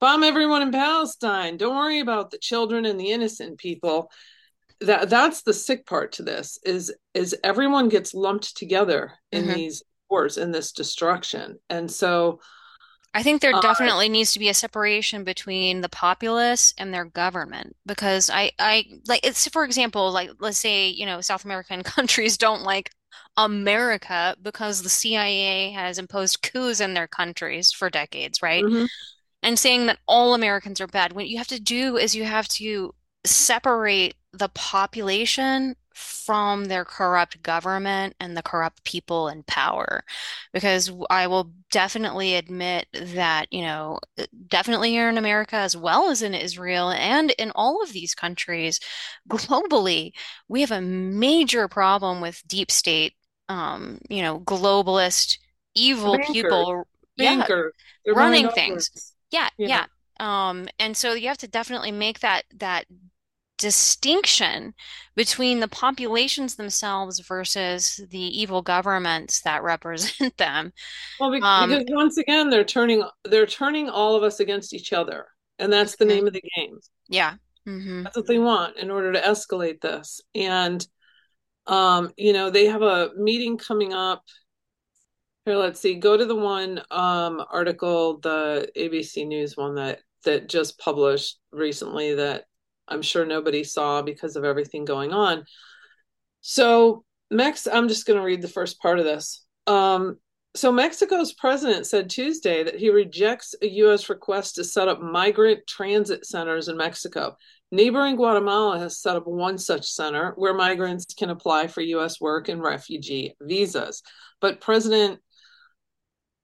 bomb 0.00 0.24
everyone 0.24 0.62
in 0.62 0.72
Palestine. 0.72 1.56
Don't 1.56 1.76
worry 1.76 2.00
about 2.00 2.30
the 2.30 2.38
children 2.38 2.86
and 2.86 2.98
the 2.98 3.10
innocent 3.10 3.58
people. 3.58 4.10
That 4.80 5.10
that's 5.10 5.42
the 5.42 5.52
sick 5.52 5.86
part 5.86 6.12
to 6.12 6.22
this 6.22 6.58
is 6.64 6.92
is 7.12 7.36
everyone 7.44 7.88
gets 7.90 8.14
lumped 8.14 8.56
together 8.56 9.12
in 9.30 9.46
hmm 9.46 9.52
these 9.52 9.82
wars 10.08 10.38
in 10.38 10.52
this 10.52 10.72
destruction. 10.72 11.58
And 11.68 11.90
so 11.90 12.40
I 13.12 13.24
think 13.24 13.40
there 13.42 13.52
uh, 13.52 13.52
definitely 13.54 14.08
needs 14.08 14.32
to 14.34 14.38
be 14.38 14.48
a 14.48 14.54
separation 14.54 15.24
between 15.24 15.80
the 15.80 15.88
populace 15.88 16.72
and 16.78 16.94
their 16.94 17.04
government 17.04 17.74
because 17.84 18.30
I, 18.30 18.52
I 18.58 18.84
like 19.08 19.20
it's 19.24 19.48
for 19.48 19.64
example, 19.64 20.12
like 20.12 20.30
let's 20.38 20.58
say, 20.58 20.88
you 20.88 21.06
know, 21.06 21.20
South 21.20 21.44
American 21.44 21.82
countries 21.84 22.38
don't 22.38 22.62
like 22.62 22.90
America 23.36 24.36
because 24.40 24.82
the 24.82 24.88
CIA 24.88 25.72
has 25.72 25.98
imposed 25.98 26.42
coups 26.42 26.78
in 26.80 26.94
their 26.94 27.08
countries 27.08 27.72
for 27.72 27.90
decades, 27.90 28.42
right? 28.42 28.66
mhm, 28.66 28.86
and 29.42 29.58
saying 29.58 29.86
that 29.86 29.98
all 30.06 30.34
Americans 30.34 30.80
are 30.80 30.86
bad. 30.86 31.12
What 31.12 31.28
you 31.28 31.38
have 31.38 31.48
to 31.48 31.60
do 31.60 31.96
is 31.96 32.14
you 32.14 32.24
have 32.24 32.48
to 32.48 32.94
separate 33.24 34.14
the 34.32 34.48
population 34.50 35.76
from 35.92 36.66
their 36.66 36.84
corrupt 36.84 37.42
government 37.42 38.14
and 38.20 38.36
the 38.36 38.42
corrupt 38.42 38.84
people 38.84 39.28
in 39.28 39.42
power. 39.42 40.02
Because 40.52 40.90
I 41.10 41.26
will 41.26 41.52
definitely 41.70 42.36
admit 42.36 42.86
that, 42.92 43.52
you 43.52 43.62
know, 43.62 43.98
definitely 44.48 44.90
here 44.90 45.08
in 45.08 45.18
America, 45.18 45.56
as 45.56 45.76
well 45.76 46.08
as 46.08 46.22
in 46.22 46.34
Israel 46.34 46.90
and 46.90 47.32
in 47.32 47.50
all 47.54 47.82
of 47.82 47.92
these 47.92 48.14
countries 48.14 48.80
globally, 49.28 50.12
we 50.48 50.60
have 50.60 50.70
a 50.70 50.80
major 50.80 51.68
problem 51.68 52.20
with 52.20 52.42
deep 52.46 52.70
state, 52.70 53.14
um, 53.48 53.98
you 54.08 54.22
know, 54.22 54.40
globalist, 54.40 55.38
evil 55.74 56.12
bankers, 56.16 56.34
people, 56.34 56.84
yeah, 57.16 57.46
running 58.06 58.44
running 58.44 58.48
things. 58.50 59.14
Yeah, 59.30 59.48
Yeah. 59.58 59.86
yeah. 60.20 60.48
Um, 60.48 60.68
and 60.78 60.96
so 60.96 61.14
you 61.14 61.28
have 61.28 61.38
to 61.38 61.48
definitely 61.48 61.92
make 61.92 62.20
that 62.20 62.44
that 62.58 62.84
distinction 63.60 64.74
between 65.14 65.60
the 65.60 65.68
populations 65.68 66.56
themselves 66.56 67.20
versus 67.20 68.00
the 68.10 68.40
evil 68.40 68.62
governments 68.62 69.40
that 69.42 69.62
represent 69.72 70.36
them. 70.38 70.72
Well, 71.18 71.30
be- 71.32 71.40
Um, 71.44 71.70
because 71.70 71.84
once 71.88 72.16
again, 72.18 72.50
they're 72.50 72.64
turning 72.64 73.04
they're 73.24 73.46
turning 73.46 73.88
all 73.88 74.16
of 74.16 74.22
us 74.22 74.40
against 74.40 74.72
each 74.74 74.92
other, 74.92 75.26
and 75.58 75.72
that's 75.72 75.96
the 75.96 76.04
name 76.06 76.26
of 76.26 76.32
the 76.32 76.42
game. 76.56 76.78
yeah. 77.08 77.34
hmm 77.64 78.02
That's 78.04 78.16
what 78.16 78.26
they 78.26 78.38
want 78.38 78.76
in 78.78 78.90
order 78.90 79.12
to 79.12 79.20
escalate 79.20 79.80
this. 79.80 80.20
And 80.34 80.86
um, 81.66 82.12
you 82.16 82.32
know, 82.32 82.50
they 82.50 82.66
have 82.66 82.82
a 82.82 83.10
meeting 83.16 83.58
coming 83.58 83.92
up. 83.92 84.24
Here, 85.46 85.56
let's 85.56 85.80
see. 85.80 85.94
Go 85.94 86.16
to 86.16 86.24
the 86.24 86.34
one 86.36 86.82
um 86.90 87.42
article, 87.50 88.18
the 88.18 88.70
ABC 88.76 89.24
News 89.24 89.56
one 89.56 89.74
that 89.76 90.00
that 90.24 90.48
just 90.48 90.78
published 90.78 91.38
recently 91.52 92.14
that 92.14 92.44
I'm 92.90 93.02
sure 93.02 93.24
nobody 93.24 93.64
saw 93.64 94.02
because 94.02 94.36
of 94.36 94.44
everything 94.44 94.84
going 94.84 95.12
on. 95.12 95.44
So, 96.40 97.04
Mex, 97.30 97.66
I'm 97.70 97.88
just 97.88 98.06
going 98.06 98.18
to 98.18 98.24
read 98.24 98.42
the 98.42 98.48
first 98.48 98.80
part 98.80 98.98
of 98.98 99.04
this. 99.04 99.44
Um, 99.66 100.18
so, 100.56 100.72
Mexico's 100.72 101.32
president 101.32 101.86
said 101.86 102.10
Tuesday 102.10 102.64
that 102.64 102.76
he 102.76 102.90
rejects 102.90 103.54
a 103.62 103.68
U.S. 103.68 104.08
request 104.08 104.56
to 104.56 104.64
set 104.64 104.88
up 104.88 105.00
migrant 105.00 105.66
transit 105.66 106.26
centers 106.26 106.68
in 106.68 106.76
Mexico. 106.76 107.36
Neighboring 107.70 108.16
Guatemala 108.16 108.80
has 108.80 109.00
set 109.00 109.14
up 109.14 109.28
one 109.28 109.56
such 109.56 109.86
center 109.86 110.32
where 110.36 110.54
migrants 110.54 111.06
can 111.14 111.30
apply 111.30 111.68
for 111.68 111.82
U.S. 111.82 112.20
work 112.20 112.48
and 112.48 112.60
refugee 112.60 113.36
visas. 113.40 114.02
But 114.40 114.60
President, 114.60 115.20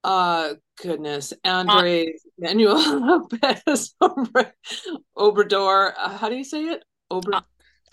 uh, 0.03 0.53
goodness, 0.81 1.33
Uh, 1.43 1.49
Andre 1.49 2.13
Manuel 2.37 2.99
Lopez 3.31 3.95
Obrador, 5.17 5.93
uh, 5.97 6.17
how 6.17 6.29
do 6.29 6.35
you 6.35 6.43
say 6.43 6.63
it? 6.65 6.83
uh, 7.11 7.15
Obrador. 7.15 7.43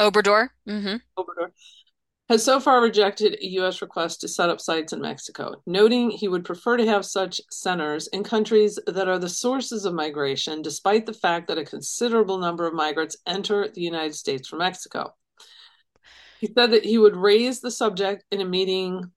Obrador. 0.01 0.49
hmm 0.67 0.97
Obrador 1.19 1.51
has 2.31 2.43
so 2.43 2.59
far 2.59 2.81
rejected 2.81 3.35
a 3.35 3.47
U.S. 3.61 3.83
request 3.83 4.23
to 4.23 4.29
set 4.29 4.49
up 4.49 4.59
sites 4.59 4.95
in 4.95 5.01
Mexico, 5.03 5.63
noting 5.67 6.11
he 6.11 6.27
would 6.27 6.43
prefer 6.45 6.79
to 6.79 6.87
have 6.87 7.05
such 7.05 7.39
centers 7.51 8.07
in 8.09 8.25
countries 8.25 8.79
that 8.87 9.09
are 9.09 9.19
the 9.19 9.29
sources 9.29 9.85
of 9.85 9.93
migration, 9.93 10.63
despite 10.63 11.05
the 11.05 11.13
fact 11.13 11.49
that 11.49 11.59
a 11.59 11.65
considerable 11.67 12.39
number 12.39 12.67
of 12.67 12.73
migrants 12.73 13.17
enter 13.27 13.69
the 13.69 13.83
United 13.83 14.15
States 14.15 14.49
from 14.49 14.61
Mexico. 14.61 15.15
He 16.41 16.49
said 16.57 16.71
that 16.73 16.85
he 16.85 16.97
would 16.97 17.15
raise 17.15 17.61
the 17.61 17.71
subject 17.71 18.25
in 18.31 18.41
a 18.41 18.45
meeting 18.47 19.13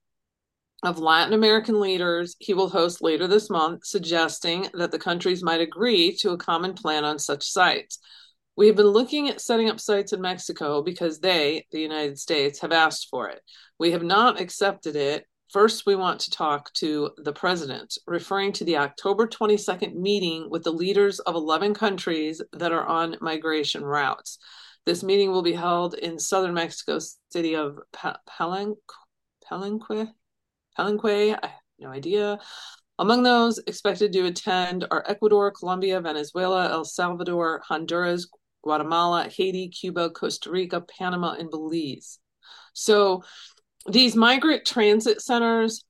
of 0.82 0.98
Latin 0.98 1.34
American 1.34 1.80
leaders 1.80 2.36
he 2.38 2.54
will 2.54 2.68
host 2.68 3.02
later 3.02 3.26
this 3.26 3.50
month, 3.50 3.84
suggesting 3.84 4.68
that 4.74 4.90
the 4.90 4.98
countries 4.98 5.42
might 5.42 5.60
agree 5.60 6.14
to 6.16 6.30
a 6.30 6.38
common 6.38 6.74
plan 6.74 7.04
on 7.04 7.18
such 7.18 7.50
sites. 7.50 7.98
We 8.56 8.66
have 8.68 8.76
been 8.76 8.86
looking 8.86 9.28
at 9.28 9.40
setting 9.40 9.70
up 9.70 9.80
sites 9.80 10.12
in 10.12 10.20
Mexico 10.20 10.82
because 10.82 11.20
they, 11.20 11.66
the 11.70 11.80
United 11.80 12.18
States, 12.18 12.60
have 12.60 12.72
asked 12.72 13.08
for 13.10 13.28
it. 13.28 13.40
We 13.78 13.92
have 13.92 14.02
not 14.02 14.40
accepted 14.40 14.96
it. 14.96 15.24
First, 15.52 15.86
we 15.86 15.94
want 15.94 16.20
to 16.20 16.30
talk 16.30 16.72
to 16.74 17.10
the 17.18 17.32
president, 17.32 17.96
referring 18.06 18.52
to 18.52 18.64
the 18.64 18.76
October 18.76 19.26
22nd 19.26 19.94
meeting 19.94 20.50
with 20.50 20.62
the 20.62 20.72
leaders 20.72 21.20
of 21.20 21.34
11 21.34 21.74
countries 21.74 22.42
that 22.52 22.72
are 22.72 22.84
on 22.84 23.16
migration 23.20 23.84
routes. 23.84 24.38
This 24.84 25.02
meeting 25.02 25.30
will 25.30 25.42
be 25.42 25.52
held 25.52 25.94
in 25.94 26.18
southern 26.18 26.54
Mexico 26.54 26.98
city 27.30 27.54
of 27.54 27.78
Palenque, 27.92 28.76
Palenque, 29.48 30.12
Palenque, 30.78 31.36
I 31.42 31.46
have 31.46 31.60
no 31.78 31.88
idea. 31.88 32.38
Among 32.98 33.22
those 33.22 33.58
expected 33.66 34.12
to 34.12 34.26
attend 34.26 34.86
are 34.90 35.04
Ecuador, 35.06 35.50
Colombia, 35.50 36.00
Venezuela, 36.00 36.68
El 36.70 36.84
Salvador, 36.84 37.62
Honduras, 37.66 38.28
Guatemala, 38.62 39.28
Haiti, 39.28 39.68
Cuba, 39.68 40.10
Costa 40.10 40.50
Rica, 40.50 40.80
Panama, 40.80 41.34
and 41.34 41.50
Belize. 41.50 42.18
So 42.72 43.22
these 43.88 44.16
migrant 44.16 44.64
transit 44.64 45.20
centers, 45.20 45.84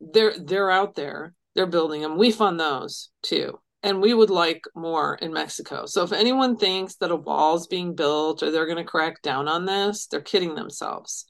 they're 0.00 0.38
they're 0.38 0.70
out 0.70 0.94
there. 0.94 1.34
They're 1.54 1.66
building 1.66 2.02
them. 2.02 2.18
We 2.18 2.30
fund 2.30 2.58
those 2.58 3.10
too. 3.22 3.58
And 3.82 4.00
we 4.00 4.14
would 4.14 4.30
like 4.30 4.62
more 4.74 5.16
in 5.16 5.32
Mexico. 5.32 5.86
So 5.86 6.04
if 6.04 6.12
anyone 6.12 6.56
thinks 6.56 6.96
that 6.96 7.10
a 7.10 7.16
wall 7.16 7.56
is 7.56 7.66
being 7.66 7.94
built 7.94 8.42
or 8.42 8.50
they're 8.50 8.66
going 8.66 8.78
to 8.78 8.84
crack 8.84 9.20
down 9.22 9.48
on 9.48 9.66
this, 9.66 10.06
they're 10.06 10.20
kidding 10.20 10.54
themselves. 10.54 11.26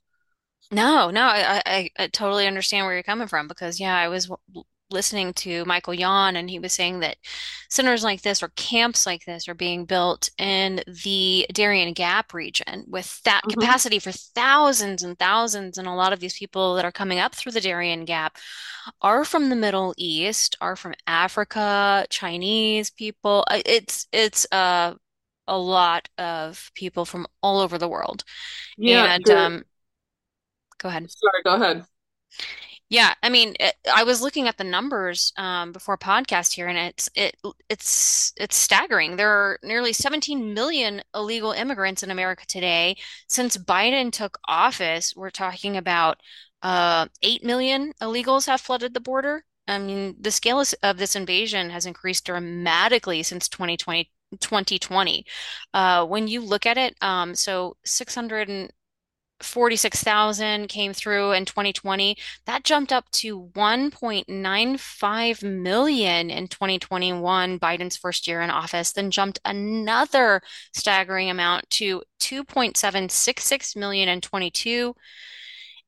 No, 0.73 1.11
no, 1.11 1.23
I, 1.27 1.63
I, 1.67 1.91
I 1.99 2.07
totally 2.09 2.47
understand 2.47 2.87
where 2.87 2.95
you're 2.95 3.03
coming 3.03 3.29
from 3.29 3.47
because 3.47 3.79
yeah, 3.79 3.95
I 3.97 4.09
was 4.09 4.27
w- 4.27 4.65
listening 4.91 5.35
to 5.35 5.65
Michael 5.67 5.93
Yon 5.95 6.35
and 6.37 6.49
he 6.49 6.59
was 6.59 6.73
saying 6.73 7.01
that 7.01 7.17
centers 7.69 8.03
like 8.03 8.23
this 8.23 8.43
or 8.43 8.49
camps 8.57 9.05
like 9.07 9.25
this 9.27 9.49
are 9.49 9.55
being 9.55 9.85
built 9.85 10.31
in 10.39 10.83
the 11.05 11.47
Darien 11.53 11.93
Gap 11.93 12.33
region 12.33 12.85
with 12.89 13.23
that 13.25 13.43
Mhm. 13.45 13.49
capacity 13.49 13.99
for 13.99 14.13
thousands 14.13 15.03
and 15.03 15.19
thousands. 15.19 15.77
And 15.77 15.87
a 15.87 15.93
lot 15.95 16.13
of 16.15 16.21
these 16.21 16.39
people 16.39 16.75
that 16.77 16.87
are 16.87 16.93
coming 16.93 17.19
up 17.19 17.35
through 17.35 17.53
the 17.53 17.61
Darien 17.61 18.05
Gap 18.07 18.39
are 19.03 19.25
from 19.25 19.49
the 19.51 19.57
Middle 19.57 19.95
East, 19.99 20.57
are 20.61 20.77
from 20.77 20.95
Africa, 21.07 22.07
Chinese 22.11 22.91
people. 22.91 23.45
It's 23.51 24.07
it's 24.13 24.47
uh, 24.53 24.95
a 25.49 25.59
lot 25.59 26.09
of 26.19 26.71
people 26.75 27.05
from 27.05 27.27
all 27.43 27.61
over 27.61 27.79
the 27.79 27.89
world. 27.89 28.25
Yeah, 28.77 29.13
And 29.17 29.25
the 29.25 29.33
um, 29.33 29.65
go 30.83 30.89
ahead. 30.89 31.11
sorry, 31.11 31.43
go 31.45 31.55
ahead. 31.55 31.85
Yeah, 32.93 33.15
I 33.23 33.31
mean, 33.31 33.55
it, 33.59 33.75
I 33.91 34.05
was 34.05 34.21
looking 34.21 34.49
at 34.49 34.59
the 34.59 34.65
numbers 34.65 35.33
um, 35.39 35.73
before 35.73 35.97
podcast 35.97 36.53
here, 36.53 36.69
and 36.69 36.77
it's 36.77 37.09
it 37.15 37.37
it's 37.71 38.35
it's 38.37 38.55
staggering. 38.55 39.17
There 39.17 39.31
are 39.31 39.59
nearly 39.63 39.95
17 39.95 40.53
million 40.53 41.01
illegal 41.15 41.53
immigrants 41.53 42.03
in 42.03 42.11
America 42.11 42.45
today. 42.47 42.97
Since 43.29 43.57
Biden 43.57 44.13
took 44.13 44.37
office, 44.47 45.15
we're 45.17 45.31
talking 45.31 45.79
about 45.79 46.21
uh, 46.63 47.07
8 47.23 47.43
million 47.43 47.95
illegals 48.03 48.47
have 48.47 48.61
flooded 48.61 48.93
the 48.93 49.01
border. 49.01 49.43
I 49.67 49.79
mean, 49.79 50.17
the 50.21 50.31
scale 50.31 50.63
of 50.83 50.99
this 50.99 51.17
invasion 51.17 51.71
has 51.71 51.87
increased 51.87 52.27
dramatically 52.27 53.23
since 53.23 53.49
2020. 53.49 54.11
2020. 54.41 55.25
Uh, 55.75 56.07
when 56.07 56.29
you 56.29 56.41
look 56.41 56.67
at 56.67 56.79
it, 56.79 56.95
um, 57.03 57.35
so 57.35 57.77
600 57.85 58.71
46,000 59.43 60.69
came 60.69 60.93
through 60.93 61.33
in 61.33 61.45
2020. 61.45 62.17
That 62.47 62.65
jumped 62.65 62.93
up 62.93 63.11
to 63.13 63.51
1.95 63.55 65.43
million 65.43 66.31
in 66.31 66.49
2021, 66.49 67.59
Biden's 67.59 67.97
first 67.97 68.27
year 68.27 68.41
in 68.41 68.51
office, 68.51 68.93
then 68.93 69.11
jumped 69.11 69.41
another 69.45 70.41
staggering 70.73 71.31
amount 71.31 71.69
to 71.71 72.03
2.766 72.21 73.77
million 73.77 74.09
in 74.09 74.21
22. 74.21 74.95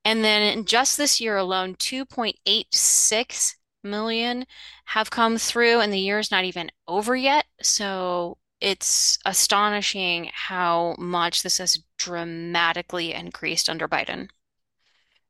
And 0.04 0.22
then 0.22 0.64
just 0.64 0.98
this 0.98 1.20
year 1.20 1.36
alone, 1.36 1.76
2.86 1.76 3.54
million 3.82 4.46
have 4.86 5.10
come 5.10 5.38
through, 5.38 5.80
and 5.80 5.92
the 5.92 5.98
year's 5.98 6.30
not 6.30 6.44
even 6.44 6.70
over 6.86 7.16
yet. 7.16 7.46
So 7.62 8.38
it's 8.64 9.18
astonishing 9.26 10.30
how 10.32 10.96
much 10.98 11.42
this 11.42 11.58
has 11.58 11.78
dramatically 11.98 13.12
increased 13.12 13.68
under 13.68 13.86
Biden. 13.86 14.28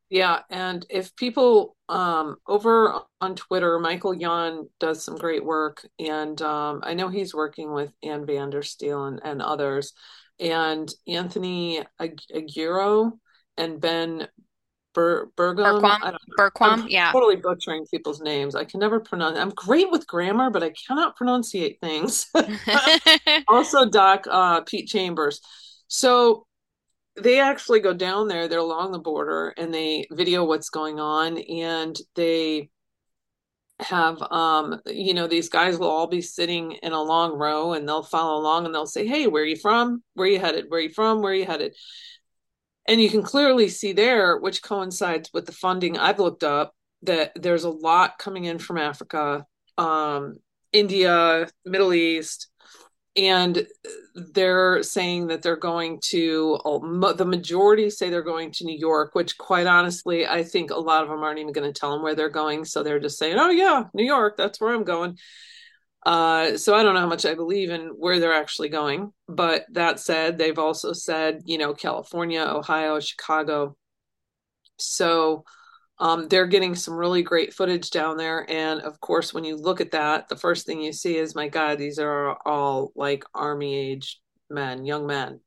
Yeah, 0.09 0.39
and 0.49 0.85
if 0.89 1.13
people 1.17 1.75
um 1.89 2.37
over 2.47 3.01
on 3.19 3.35
Twitter, 3.35 3.77
Michael 3.77 4.13
Yon 4.13 4.69
does 4.79 5.03
some 5.03 5.17
great 5.17 5.43
work, 5.43 5.85
and 5.99 6.41
um 6.41 6.79
I 6.83 6.93
know 6.93 7.09
he's 7.09 7.35
working 7.35 7.73
with 7.73 7.91
Ann 8.01 8.25
Vandersteel 8.25 9.05
and, 9.09 9.19
and 9.25 9.41
others, 9.41 9.91
and 10.39 10.89
Anthony 11.05 11.83
Aguero 11.99 13.11
and 13.57 13.81
Ben 13.81 14.29
Ber 14.95 15.29
Bergam. 15.37 15.81
Bergquam, 15.81 15.99
I 16.01 16.11
don't 16.11 16.13
know. 16.13 16.45
I'm 16.45 16.51
Bergquam, 16.51 16.85
yeah. 16.89 17.11
totally 17.11 17.35
butchering 17.35 17.85
people's 17.85 18.21
names. 18.21 18.55
I 18.55 18.63
can 18.63 18.79
never 18.79 18.99
pronounce. 18.99 19.37
I'm 19.37 19.51
great 19.51 19.91
with 19.91 20.07
grammar, 20.07 20.49
but 20.49 20.63
I 20.63 20.71
cannot 20.71 21.15
pronunciate 21.15 21.79
things. 21.79 22.31
Also, 23.47 23.87
Doc 23.87 24.25
uh, 24.29 24.61
Pete 24.61 24.87
Chambers. 24.87 25.41
So 25.87 26.47
they 27.21 27.39
actually 27.39 27.79
go 27.79 27.93
down 27.93 28.27
there 28.27 28.47
they're 28.47 28.59
along 28.59 28.91
the 28.91 28.99
border 28.99 29.53
and 29.57 29.73
they 29.73 30.05
video 30.11 30.43
what's 30.43 30.69
going 30.69 30.99
on 30.99 31.37
and 31.37 31.97
they 32.15 32.69
have 33.81 34.21
um 34.31 34.79
you 34.85 35.13
know 35.13 35.27
these 35.27 35.49
guys 35.49 35.77
will 35.77 35.89
all 35.89 36.07
be 36.07 36.21
sitting 36.21 36.73
in 36.73 36.93
a 36.93 37.01
long 37.01 37.37
row 37.37 37.73
and 37.73 37.87
they'll 37.87 38.03
follow 38.03 38.39
along 38.39 38.65
and 38.65 38.73
they'll 38.73 38.85
say 38.85 39.05
hey 39.05 39.27
where 39.27 39.43
are 39.43 39.45
you 39.45 39.57
from 39.57 40.01
where 40.13 40.27
are 40.27 40.31
you 40.31 40.39
headed 40.39 40.65
where 40.69 40.79
are 40.79 40.83
you 40.83 40.89
from 40.89 41.21
where 41.21 41.33
are 41.33 41.35
you 41.35 41.45
headed 41.45 41.75
and 42.87 43.01
you 43.01 43.09
can 43.09 43.23
clearly 43.23 43.67
see 43.67 43.93
there 43.93 44.37
which 44.37 44.61
coincides 44.61 45.29
with 45.33 45.45
the 45.45 45.51
funding 45.51 45.97
i've 45.97 46.19
looked 46.19 46.43
up 46.43 46.73
that 47.01 47.31
there's 47.35 47.63
a 47.63 47.69
lot 47.69 48.17
coming 48.17 48.45
in 48.45 48.57
from 48.57 48.77
africa 48.77 49.45
um 49.77 50.37
india 50.71 51.47
middle 51.65 51.93
east 51.93 52.49
and 53.17 53.65
they're 54.13 54.83
saying 54.83 55.27
that 55.27 55.41
they're 55.41 55.55
going 55.55 55.99
to 56.01 56.59
the 57.15 57.25
majority 57.25 57.89
say 57.89 58.09
they're 58.09 58.21
going 58.21 58.51
to 58.51 58.65
New 58.65 58.77
York, 58.77 59.15
which 59.15 59.37
quite 59.37 59.67
honestly, 59.67 60.27
I 60.27 60.43
think 60.43 60.69
a 60.69 60.75
lot 60.75 61.03
of 61.03 61.09
them 61.09 61.23
aren't 61.23 61.39
even 61.39 61.53
going 61.53 61.71
to 61.71 61.77
tell 61.77 61.91
them 61.91 62.03
where 62.03 62.15
they're 62.15 62.29
going. 62.29 62.65
So 62.65 62.83
they're 62.83 62.99
just 62.99 63.17
saying, 63.17 63.37
"Oh 63.37 63.49
yeah, 63.49 63.85
New 63.93 64.03
York, 64.03 64.35
that's 64.35 64.59
where 64.59 64.73
I'm 64.73 64.83
going." 64.83 65.17
Uh, 66.05 66.57
so 66.57 66.75
I 66.75 66.83
don't 66.83 66.93
know 66.93 66.99
how 67.01 67.07
much 67.07 67.25
I 67.25 67.33
believe 67.33 67.71
in 67.71 67.87
where 67.87 68.19
they're 68.19 68.33
actually 68.33 68.69
going. 68.69 69.11
But 69.27 69.65
that 69.71 69.99
said, 69.99 70.37
they've 70.37 70.59
also 70.59 70.93
said, 70.93 71.41
you 71.45 71.57
know, 71.57 71.73
California, 71.73 72.41
Ohio, 72.41 72.99
Chicago. 72.99 73.75
So 74.77 75.43
um, 75.99 76.27
they're 76.27 76.47
getting 76.47 76.75
some 76.75 76.95
really 76.95 77.23
great 77.23 77.53
footage 77.53 77.89
down 77.91 78.17
there. 78.17 78.49
And 78.49 78.81
of 78.81 78.99
course, 78.99 79.33
when 79.33 79.43
you 79.43 79.57
look 79.57 79.81
at 79.81 79.91
that, 79.91 80.29
the 80.29 80.35
first 80.35 80.65
thing 80.65 80.81
you 80.81 80.93
see 80.93 81.17
is, 81.17 81.35
my 81.35 81.47
God, 81.47 81.77
these 81.77 81.99
are 81.99 82.37
all 82.45 82.91
like 82.95 83.23
army 83.33 83.75
age 83.75 84.21
men, 84.49 84.85
young 84.85 85.07
men. 85.07 85.39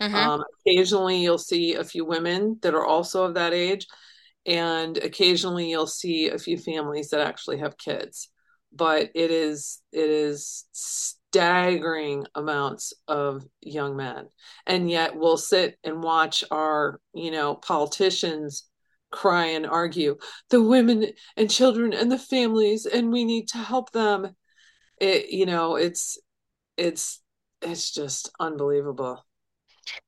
hmm 0.00 0.14
Um, 0.14 0.44
occasionally, 0.60 1.22
you'll 1.22 1.38
see 1.38 1.74
a 1.74 1.84
few 1.84 2.04
women 2.04 2.58
that 2.62 2.74
are 2.74 2.86
also 2.86 3.24
of 3.24 3.34
that 3.34 3.52
age. 3.54 3.86
And 4.46 4.96
occasionally, 4.98 5.70
you'll 5.70 5.86
see 5.86 6.28
a 6.28 6.38
few 6.38 6.58
families 6.58 7.10
that 7.10 7.20
actually 7.20 7.58
have 7.58 7.78
kids. 7.78 8.30
But 8.72 9.10
it 9.14 9.30
is 9.30 9.80
it 9.92 10.08
is 10.10 10.66
staggering 10.72 12.26
amounts 12.34 12.92
of 13.06 13.44
young 13.60 13.96
men. 13.96 14.28
And 14.66 14.90
yet 14.90 15.16
we'll 15.16 15.36
sit 15.36 15.78
and 15.84 16.02
watch 16.02 16.44
our, 16.50 17.00
you 17.14 17.30
know, 17.30 17.54
politicians 17.54 18.66
cry 19.10 19.46
and 19.46 19.66
argue 19.66 20.16
the 20.50 20.62
women 20.62 21.06
and 21.36 21.50
children 21.50 21.92
and 21.92 22.12
the 22.12 22.18
families 22.18 22.86
and 22.86 23.12
we 23.12 23.24
need 23.24 23.48
to 23.48 23.58
help 23.58 23.90
them. 23.92 24.36
It 25.00 25.30
you 25.30 25.46
know 25.46 25.76
it's 25.76 26.18
it's 26.76 27.20
it's 27.62 27.90
just 27.90 28.30
unbelievable. 28.38 29.24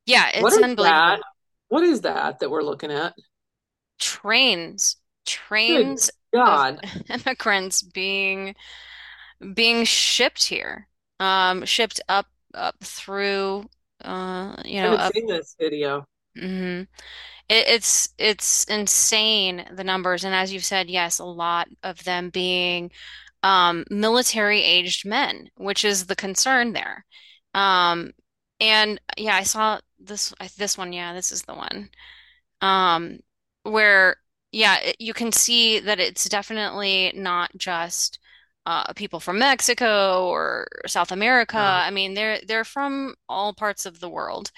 Yeah, 0.07 0.41
what 0.41 0.53
it's 0.53 0.67
is 0.67 0.77
that? 0.77 1.21
What 1.69 1.85
is 1.85 2.03
that 2.03 2.41
that 2.41 2.51
we're 2.51 2.63
looking 2.63 2.93
at? 2.93 3.15
Trains, 3.99 4.97
trains 5.27 6.11
god 6.33 6.81
immigrants 7.09 7.83
being 7.83 8.55
being 9.55 9.85
shipped 9.85 10.45
here, 10.45 10.89
um, 11.21 11.65
shipped 11.65 12.01
up 12.09 12.27
up 12.55 12.77
through, 12.83 13.69
uh, 14.05 14.55
you 14.65 14.81
i 14.81 14.83
know, 14.83 14.97
haven't 14.97 15.01
up 15.01 15.13
seen 15.13 15.27
this 15.27 15.57
video 15.59 16.07
Mm-hmm. 16.37 16.83
It, 17.49 17.69
it's 17.69 18.15
it's 18.19 18.65
insane 18.65 19.67
the 19.73 19.85
numbers, 19.85 20.25
and 20.25 20.35
as 20.35 20.53
you've 20.53 20.65
said, 20.65 20.89
yes, 20.91 21.19
a 21.19 21.25
lot 21.25 21.69
of 21.83 22.05
them 22.05 22.31
being 22.31 22.91
um, 23.43 23.85
military 23.91 24.63
aged 24.63 25.07
men, 25.07 25.51
which 25.57 25.85
is 25.85 26.07
the 26.07 26.17
concern 26.17 26.73
there. 26.73 27.05
Um, 27.55 28.13
and 28.61 29.01
yeah, 29.19 29.37
I 29.37 29.43
saw 29.45 29.81
this 29.99 30.33
this 30.57 30.79
one. 30.79 30.93
Yeah, 30.93 31.13
this 31.15 31.33
is 31.33 31.43
the 31.43 31.55
one. 31.55 31.91
Um, 32.63 33.21
where 33.65 34.17
yeah, 34.53 34.79
it, 34.81 34.97
you 34.99 35.15
can 35.15 35.33
see 35.33 35.81
that 35.81 35.99
it's 35.99 36.29
definitely 36.29 37.13
not 37.17 37.51
just 37.57 38.19
uh, 38.67 38.93
people 38.93 39.19
from 39.19 39.39
Mexico 39.39 40.29
or 40.29 40.69
South 40.87 41.11
America. 41.11 41.57
Yeah. 41.57 41.87
I 41.87 41.91
mean, 41.91 42.15
they're 42.15 42.39
they're 42.47 42.65
from 42.65 43.15
all 43.29 43.53
parts 43.55 43.87
of 43.87 43.99
the 43.99 44.09
world. 44.09 44.51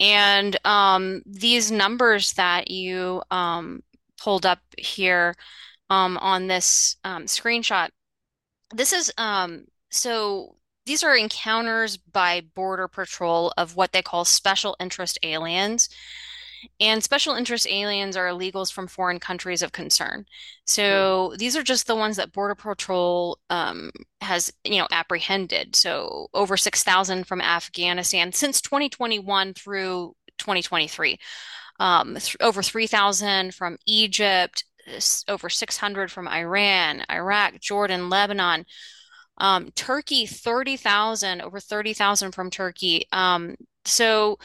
And 0.00 0.56
um, 0.64 1.22
these 1.26 1.70
numbers 1.70 2.32
that 2.34 2.70
you 2.70 3.22
um, 3.30 3.82
pulled 4.20 4.46
up 4.46 4.60
here 4.78 5.34
um, 5.90 6.16
on 6.18 6.46
this 6.46 6.96
um, 7.04 7.24
screenshot, 7.24 7.90
this 8.74 8.92
is 8.92 9.12
um, 9.18 9.66
so 9.90 10.56
these 10.86 11.02
are 11.04 11.14
encounters 11.14 11.96
by 11.96 12.42
Border 12.54 12.88
Patrol 12.88 13.52
of 13.56 13.76
what 13.76 13.92
they 13.92 14.02
call 14.02 14.24
special 14.24 14.76
interest 14.80 15.18
aliens. 15.22 15.88
And 16.80 17.02
special 17.02 17.34
interest 17.34 17.66
aliens 17.68 18.16
are 18.16 18.26
illegals 18.28 18.72
from 18.72 18.86
foreign 18.86 19.18
countries 19.18 19.62
of 19.62 19.72
concern. 19.72 20.26
So 20.64 21.34
these 21.38 21.56
are 21.56 21.62
just 21.62 21.86
the 21.86 21.96
ones 21.96 22.16
that 22.16 22.32
Border 22.32 22.54
Patrol 22.54 23.38
um, 23.50 23.90
has, 24.20 24.52
you 24.64 24.78
know, 24.78 24.86
apprehended. 24.90 25.74
So 25.76 26.28
over 26.34 26.56
6,000 26.56 27.26
from 27.26 27.40
Afghanistan 27.40 28.32
since 28.32 28.60
2021 28.60 29.54
through 29.54 30.14
2023. 30.38 31.18
Um, 31.80 32.14
th 32.14 32.36
over 32.40 32.62
3,000 32.62 33.54
from 33.54 33.76
Egypt, 33.86 34.64
over 35.28 35.48
600 35.48 36.10
from 36.10 36.28
Iran, 36.28 37.04
Iraq, 37.10 37.60
Jordan, 37.60 38.08
Lebanon. 38.08 38.64
Um, 39.38 39.70
Turkey, 39.72 40.26
30,000, 40.26 41.40
over 41.40 41.58
30,000 41.58 42.32
from 42.32 42.50
Turkey. 42.50 43.06
Um, 43.12 43.56
so 43.84 44.38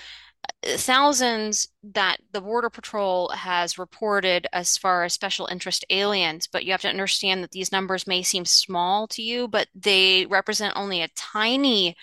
thousands 0.63 1.67
that 1.83 2.17
the 2.31 2.41
Border 2.41 2.69
Patrol 2.69 3.29
has 3.29 3.77
reported 3.77 4.47
as 4.51 4.77
far 4.77 5.03
as 5.03 5.13
special 5.13 5.47
interest 5.47 5.85
aliens, 5.89 6.47
but 6.47 6.65
you 6.65 6.71
have 6.71 6.81
to 6.81 6.89
understand 6.89 7.43
that 7.43 7.51
these 7.51 7.71
numbers 7.71 8.07
may 8.07 8.23
seem 8.23 8.45
small 8.45 9.07
to 9.09 9.21
you, 9.21 9.47
but 9.47 9.67
they 9.75 10.25
represent 10.25 10.73
only 10.75 11.01
a 11.01 11.09
tiny 11.09 11.95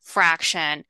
fraction 0.00 0.84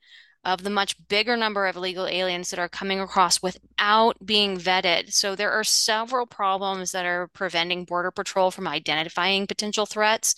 of 0.45 0.63
the 0.63 0.69
much 0.69 0.95
bigger 1.07 1.37
number 1.37 1.67
of 1.67 1.77
illegal 1.77 2.05
aliens 2.05 2.49
that 2.49 2.59
are 2.59 2.67
coming 2.67 2.99
across 2.99 3.41
without 3.41 4.17
being 4.25 4.57
vetted. 4.57 5.13
So 5.13 5.35
there 5.35 5.51
are 5.51 5.63
several 5.63 6.25
problems 6.25 6.91
that 6.91 7.05
are 7.05 7.27
preventing 7.27 7.85
Border 7.85 8.11
Patrol 8.11 8.51
from 8.51 8.67
identifying 8.67 9.47
potential 9.47 9.85
threats. 9.85 10.35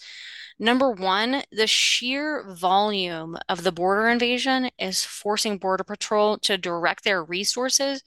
Number 0.57 0.89
one, 0.89 1.43
the 1.51 1.67
sheer 1.67 2.45
volume 2.53 3.37
of 3.49 3.63
the 3.63 3.73
border 3.73 4.07
invasion 4.07 4.69
is 4.79 5.03
forcing 5.03 5.57
Border 5.57 5.83
Patrol 5.83 6.37
to 6.39 6.57
direct 6.57 7.03
their 7.03 7.21
resources 7.23 8.01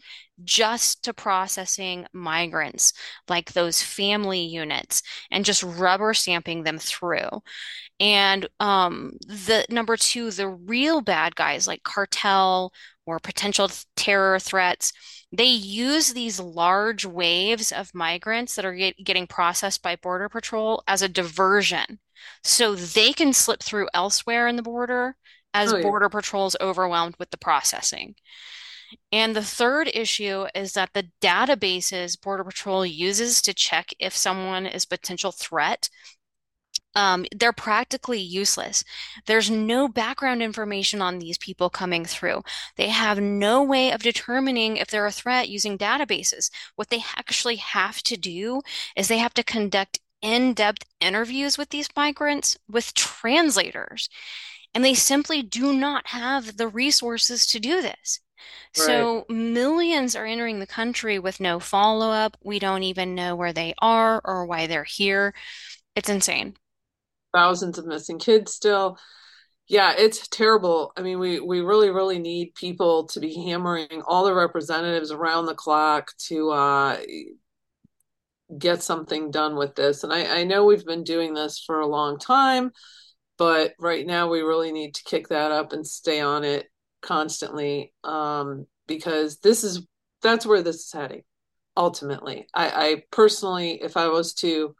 just 0.44 1.05
to 1.05 1.12
processing 1.12 2.07
migrants, 2.14 2.94
like 3.28 3.53
those 3.53 3.82
family 3.82 4.40
units, 4.40 5.03
and 5.30 5.44
just 5.44 5.62
rubber 5.62 6.14
stamping 6.14 6.62
them 6.62 6.78
through. 6.78 7.28
And 8.01 8.49
um, 8.61 9.12
the 9.26 9.66
number 9.68 9.99
two, 9.99 10.30
the 10.30 10.49
real 10.49 11.03
bad 11.03 11.36
guys 11.36 11.66
like 11.66 11.82
cartel 11.82 12.72
or 13.05 13.18
potential 13.18 13.70
terror 13.94 14.38
threats, 14.38 14.92
they 15.32 15.44
use 15.44 16.14
these 16.14 16.40
large 16.40 17.05
waves 17.05 17.72
of 17.72 17.94
migrants 17.94 18.55
that 18.57 18.64
are 18.64 18.74
get, 18.74 18.96
getting 19.05 19.26
processed 19.26 19.82
by 19.82 19.96
Border 19.96 20.30
Patrol 20.30 20.82
as 20.86 21.03
a 21.03 21.09
diversion 21.09 21.99
so 22.45 22.75
they 22.75 23.12
can 23.12 23.33
slip 23.33 23.62
through 23.62 23.89
elsewhere 23.95 24.49
in 24.49 24.57
the 24.57 24.62
border 24.62 25.16
as 25.55 25.73
Oh 25.73 25.77
yeah. 25.77 25.83
Border 25.83 26.09
Patrol's 26.09 26.57
overwhelmed 26.61 27.16
with 27.19 27.31
the 27.31 27.39
processing. 27.39 28.14
And 29.12 29.37
the 29.37 29.43
third 29.45 29.91
issue 29.95 30.47
is 30.55 30.73
that 30.73 30.95
the 30.95 31.11
databases 31.21 32.21
Border 32.21 32.45
Patrol 32.45 32.87
uses 32.87 33.43
to 33.43 33.55
check 33.55 33.93
if 33.99 34.16
someone 34.16 34.66
is 34.66 34.87
potential 34.87 35.33
threat, 35.33 35.91
um, 36.95 37.27
they're 37.35 37.53
practically 37.53 38.19
useless. 38.19 38.83
There's 39.27 39.51
no 39.51 39.89
background 39.89 40.43
information 40.43 41.01
on 41.01 41.19
these 41.19 41.39
people 41.39 41.71
coming 41.71 42.05
through. 42.05 42.43
They 42.77 42.89
have 42.89 43.21
no 43.21 43.62
way 43.62 43.93
of 43.93 44.03
determining 44.03 44.77
if 44.79 44.89
they're 44.89 45.07
a 45.07 45.12
threat 45.12 45.49
using 45.49 45.79
databases. 45.79 46.51
What 46.77 46.89
they 46.89 47.05
actually 47.16 47.57
have 47.57 48.03
to 48.05 48.16
do 48.16 48.62
is 48.97 49.07
they 49.09 49.19
have 49.19 49.35
to 49.35 49.45
conduct 49.45 50.01
in-depth 50.23 50.85
interviews 51.01 51.57
with 51.59 51.71
these 51.71 51.89
migrants 51.97 52.57
with 52.69 52.95
translators, 52.95 54.09
and 54.75 54.85
they 54.85 54.95
simply 54.95 55.43
do 55.43 55.73
not 55.73 56.09
have 56.09 56.57
the 56.57 56.69
resources 56.69 57.47
to 57.47 57.61
do 57.61 57.83
this. 57.83 58.21
Right. 58.79 58.87
So 58.87 59.25
millions 59.29 60.14
are 60.14 60.27
entering 60.27 60.61
the 60.61 60.66
country 60.66 61.19
with 61.19 61.41
no 61.41 61.59
follow-up. 61.59 62.37
We 62.45 62.59
don't 62.59 62.83
even 62.83 63.14
know 63.14 63.35
where 63.35 63.53
they 63.53 63.75
are 63.81 64.21
or 64.25 64.47
why 64.47 64.66
they're 64.66 64.85
here. 64.85 65.35
It's 65.97 66.09
insane. 66.09 66.55
Thousands 67.35 67.79
of 67.79 67.87
missing 67.87 68.19
kids 68.19 68.55
still. 68.55 68.99
Yeah, 69.69 69.93
it's 69.99 70.27
terrible. 70.29 70.93
I 70.97 71.03
mean, 71.03 71.19
we 71.19 71.41
we 71.41 71.61
really 71.61 71.91
really 71.91 72.19
need 72.19 72.55
people 72.55 73.07
to 73.09 73.21
be 73.21 73.35
hammering 73.35 74.03
all 74.07 74.25
the 74.25 74.33
representatives 74.33 75.11
around 75.11 75.47
the 75.47 75.55
clock 75.55 76.12
to 76.29 76.51
uh 76.51 76.99
get 78.57 78.82
something 78.82 79.30
done 79.30 79.57
with 79.57 79.74
this. 79.74 80.05
And 80.05 80.12
I 80.12 80.40
I 80.40 80.44
know 80.44 80.64
we've 80.64 80.86
been 80.86 81.05
doing 81.05 81.34
this 81.34 81.62
for 81.64 81.80
a 81.80 81.86
long 81.86 82.18
time, 82.18 82.72
but 83.36 83.74
right 83.78 84.07
now 84.07 84.28
we 84.28 84.40
really 84.40 84.72
need 84.72 84.94
to 84.94 85.05
kick 85.05 85.28
that 85.28 85.53
up 85.53 85.72
and 85.72 85.86
stay 85.86 86.20
on 86.20 86.44
it 86.44 86.66
constantly 87.01 87.92
um 88.03 88.66
because 88.88 89.38
this 89.38 89.62
is 89.62 89.86
that's 90.22 90.44
where 90.44 90.62
this 90.62 90.76
is 90.76 90.92
heading 90.92 91.22
ultimately. 91.76 92.46
I 92.55 92.70
I 92.70 93.03
personally 93.11 93.80
if 93.82 93.96
I 93.96 94.09
was 94.09 94.34
to 94.34 94.74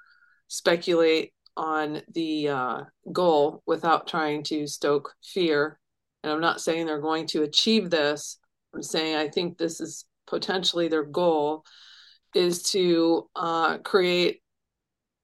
speculate 0.49 1.33
on 1.59 2.03
the 2.15 2.49
uh, 2.49 2.81
goal 3.13 3.63
without 3.67 4.07
trying 4.07 4.45
to 4.45 4.67
stoke 4.67 5.15
fear. 5.23 5.79
And 6.23 6.33
I'm 6.33 6.41
not 6.41 6.61
saying 6.61 6.87
they're 6.87 7.01
going 7.01 7.27
to 7.29 7.43
achieve 7.43 7.91
this. 7.91 8.39
I'm 8.75 8.83
saying 8.83 9.17
I 9.17 9.29
think 9.29 9.59
this 9.59 9.81
is 9.81 10.05
potentially 10.27 10.89
their 10.89 11.05
goal 11.05 11.65
is 12.35 12.63
to 12.71 13.29
uh, 13.37 13.79
create 13.79 14.43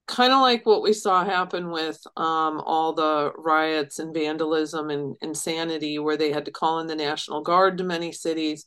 kind 0.06 0.32
of 0.32 0.40
like 0.40 0.66
what 0.66 0.82
we 0.82 0.92
saw 0.92 1.24
happen 1.24 1.70
with 1.70 1.98
um, 2.16 2.60
all 2.60 2.92
the 2.92 3.32
riots 3.38 3.98
and 3.98 4.14
vandalism 4.14 4.90
and 4.90 5.16
insanity, 5.22 5.98
where 5.98 6.16
they 6.16 6.30
had 6.30 6.44
to 6.44 6.50
call 6.50 6.80
in 6.80 6.86
the 6.86 6.94
National 6.94 7.42
Guard 7.42 7.78
to 7.78 7.84
many 7.84 8.12
cities 8.12 8.66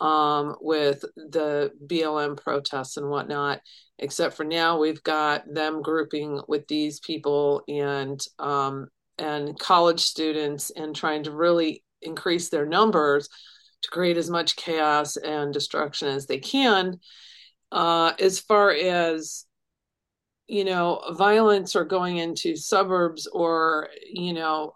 um, 0.00 0.56
with 0.60 1.04
the 1.16 1.70
BLM 1.86 2.36
protests 2.36 2.96
and 2.96 3.08
whatnot. 3.08 3.60
Except 3.98 4.36
for 4.36 4.44
now, 4.44 4.78
we've 4.78 5.02
got 5.04 5.44
them 5.52 5.80
grouping 5.80 6.40
with 6.48 6.66
these 6.66 6.98
people 7.00 7.62
and 7.68 8.20
um, 8.40 8.88
and 9.18 9.56
college 9.58 10.00
students 10.00 10.70
and 10.70 10.96
trying 10.96 11.22
to 11.22 11.30
really 11.30 11.84
increase 12.02 12.48
their 12.48 12.66
numbers 12.66 13.28
to 13.82 13.90
create 13.90 14.16
as 14.16 14.28
much 14.28 14.56
chaos 14.56 15.16
and 15.16 15.52
destruction 15.52 16.08
as 16.08 16.26
they 16.26 16.38
can. 16.38 16.98
Uh, 17.74 18.12
as 18.20 18.38
far 18.38 18.70
as 18.70 19.44
you 20.46 20.64
know, 20.64 21.02
violence 21.12 21.74
or 21.74 21.84
going 21.84 22.18
into 22.18 22.56
suburbs 22.56 23.26
or 23.26 23.88
you 24.12 24.32
know, 24.32 24.74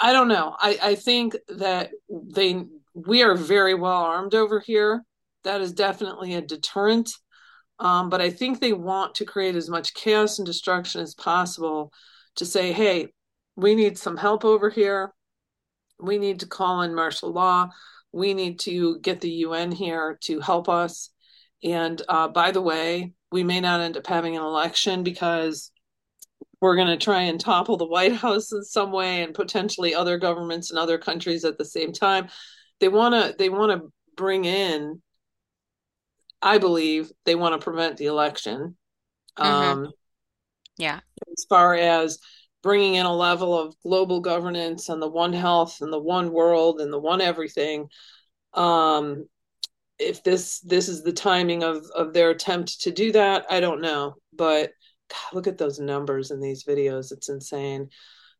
I 0.00 0.12
don't 0.12 0.28
know. 0.28 0.56
I, 0.58 0.78
I 0.82 0.94
think 0.94 1.36
that 1.48 1.90
they 2.08 2.64
we 2.94 3.22
are 3.22 3.34
very 3.36 3.74
well 3.74 4.02
armed 4.02 4.34
over 4.34 4.60
here. 4.60 5.04
That 5.42 5.60
is 5.60 5.72
definitely 5.72 6.34
a 6.34 6.40
deterrent. 6.40 7.10
Um, 7.78 8.08
but 8.08 8.20
I 8.20 8.30
think 8.30 8.60
they 8.60 8.72
want 8.72 9.16
to 9.16 9.24
create 9.24 9.56
as 9.56 9.68
much 9.68 9.94
chaos 9.94 10.38
and 10.38 10.46
destruction 10.46 11.00
as 11.00 11.14
possible 11.14 11.92
to 12.36 12.46
say, 12.46 12.72
hey, 12.72 13.08
we 13.56 13.74
need 13.74 13.98
some 13.98 14.16
help 14.16 14.44
over 14.44 14.70
here. 14.70 15.12
We 16.00 16.18
need 16.18 16.40
to 16.40 16.46
call 16.46 16.82
in 16.82 16.94
martial 16.94 17.32
law. 17.32 17.70
We 18.12 18.32
need 18.32 18.60
to 18.60 19.00
get 19.00 19.20
the 19.20 19.30
UN 19.30 19.72
here 19.72 20.18
to 20.22 20.40
help 20.40 20.68
us. 20.68 21.10
And 21.62 22.00
uh, 22.08 22.28
by 22.28 22.50
the 22.50 22.60
way, 22.60 23.12
we 23.32 23.42
may 23.42 23.60
not 23.60 23.80
end 23.80 23.96
up 23.96 24.06
having 24.06 24.36
an 24.36 24.42
election 24.42 25.02
because 25.02 25.70
we're 26.60 26.76
going 26.76 26.88
to 26.88 27.04
try 27.04 27.22
and 27.22 27.40
topple 27.40 27.76
the 27.76 27.86
White 27.86 28.14
House 28.14 28.52
in 28.52 28.64
some 28.64 28.92
way 28.92 29.22
and 29.22 29.34
potentially 29.34 29.94
other 29.94 30.18
governments 30.18 30.70
in 30.70 30.78
other 30.78 30.98
countries 30.98 31.44
at 31.44 31.58
the 31.58 31.64
same 31.64 31.92
time. 31.92 32.28
They 32.80 32.88
want 32.88 33.14
to 33.14 33.34
they 33.38 33.48
want 33.48 33.72
to 33.72 33.92
bring 34.16 34.44
in 34.44 35.02
I 36.42 36.58
believe 36.58 37.10
they 37.24 37.34
want 37.34 37.58
to 37.58 37.64
prevent 37.64 37.96
the 37.96 38.06
election. 38.06 38.76
hmm 39.40 39.44
Um, 39.44 39.92
Yeah. 40.76 41.00
as 41.32 41.46
far 41.48 41.74
as 41.74 42.18
bringing 42.62 42.94
in 42.94 43.06
a 43.06 43.14
level 43.14 43.58
of 43.58 43.74
global 43.82 44.20
governance 44.20 44.88
and 44.88 45.00
the 45.00 45.08
one 45.08 45.32
health 45.32 45.80
and 45.80 45.92
the 45.92 46.00
one 46.00 46.32
world 46.32 46.80
and 46.80 46.92
the 46.92 46.98
one 46.98 47.20
everything. 47.20 47.88
Um, 48.54 49.28
if 49.98 50.22
this 50.22 50.60
this 50.60 50.88
is 50.88 51.02
the 51.02 51.12
timing 51.12 51.62
of 51.62 51.84
of 51.94 52.12
their 52.12 52.30
attempt 52.30 52.82
to 52.82 52.90
do 52.90 53.12
that, 53.12 53.46
I 53.50 53.60
don't 53.60 53.80
know. 53.80 54.14
But 54.32 54.72
God, 55.08 55.34
look 55.34 55.46
at 55.46 55.58
those 55.58 55.78
numbers 55.78 56.30
in 56.30 56.40
these 56.40 56.64
videos. 56.64 57.12
It's 57.12 57.28
insane. 57.28 57.88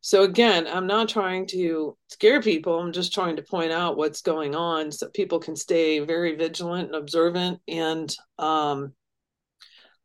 So 0.01 0.23
again, 0.23 0.67
I'm 0.67 0.85
not 0.85 1.09
trying 1.09 1.47
to 1.47 1.97
scare 2.09 2.41
people. 2.41 2.79
I'm 2.79 2.91
just 2.91 3.13
trying 3.13 3.37
to 3.37 3.41
point 3.41 3.71
out 3.71 3.97
what's 3.97 4.21
going 4.21 4.53
on 4.53 4.91
so 4.91 5.07
people 5.09 5.39
can 5.39 5.55
stay 5.55 5.99
very 5.99 6.35
vigilant 6.35 6.87
and 6.87 6.95
observant. 6.95 7.59
And 7.67 8.15
um, 8.37 8.93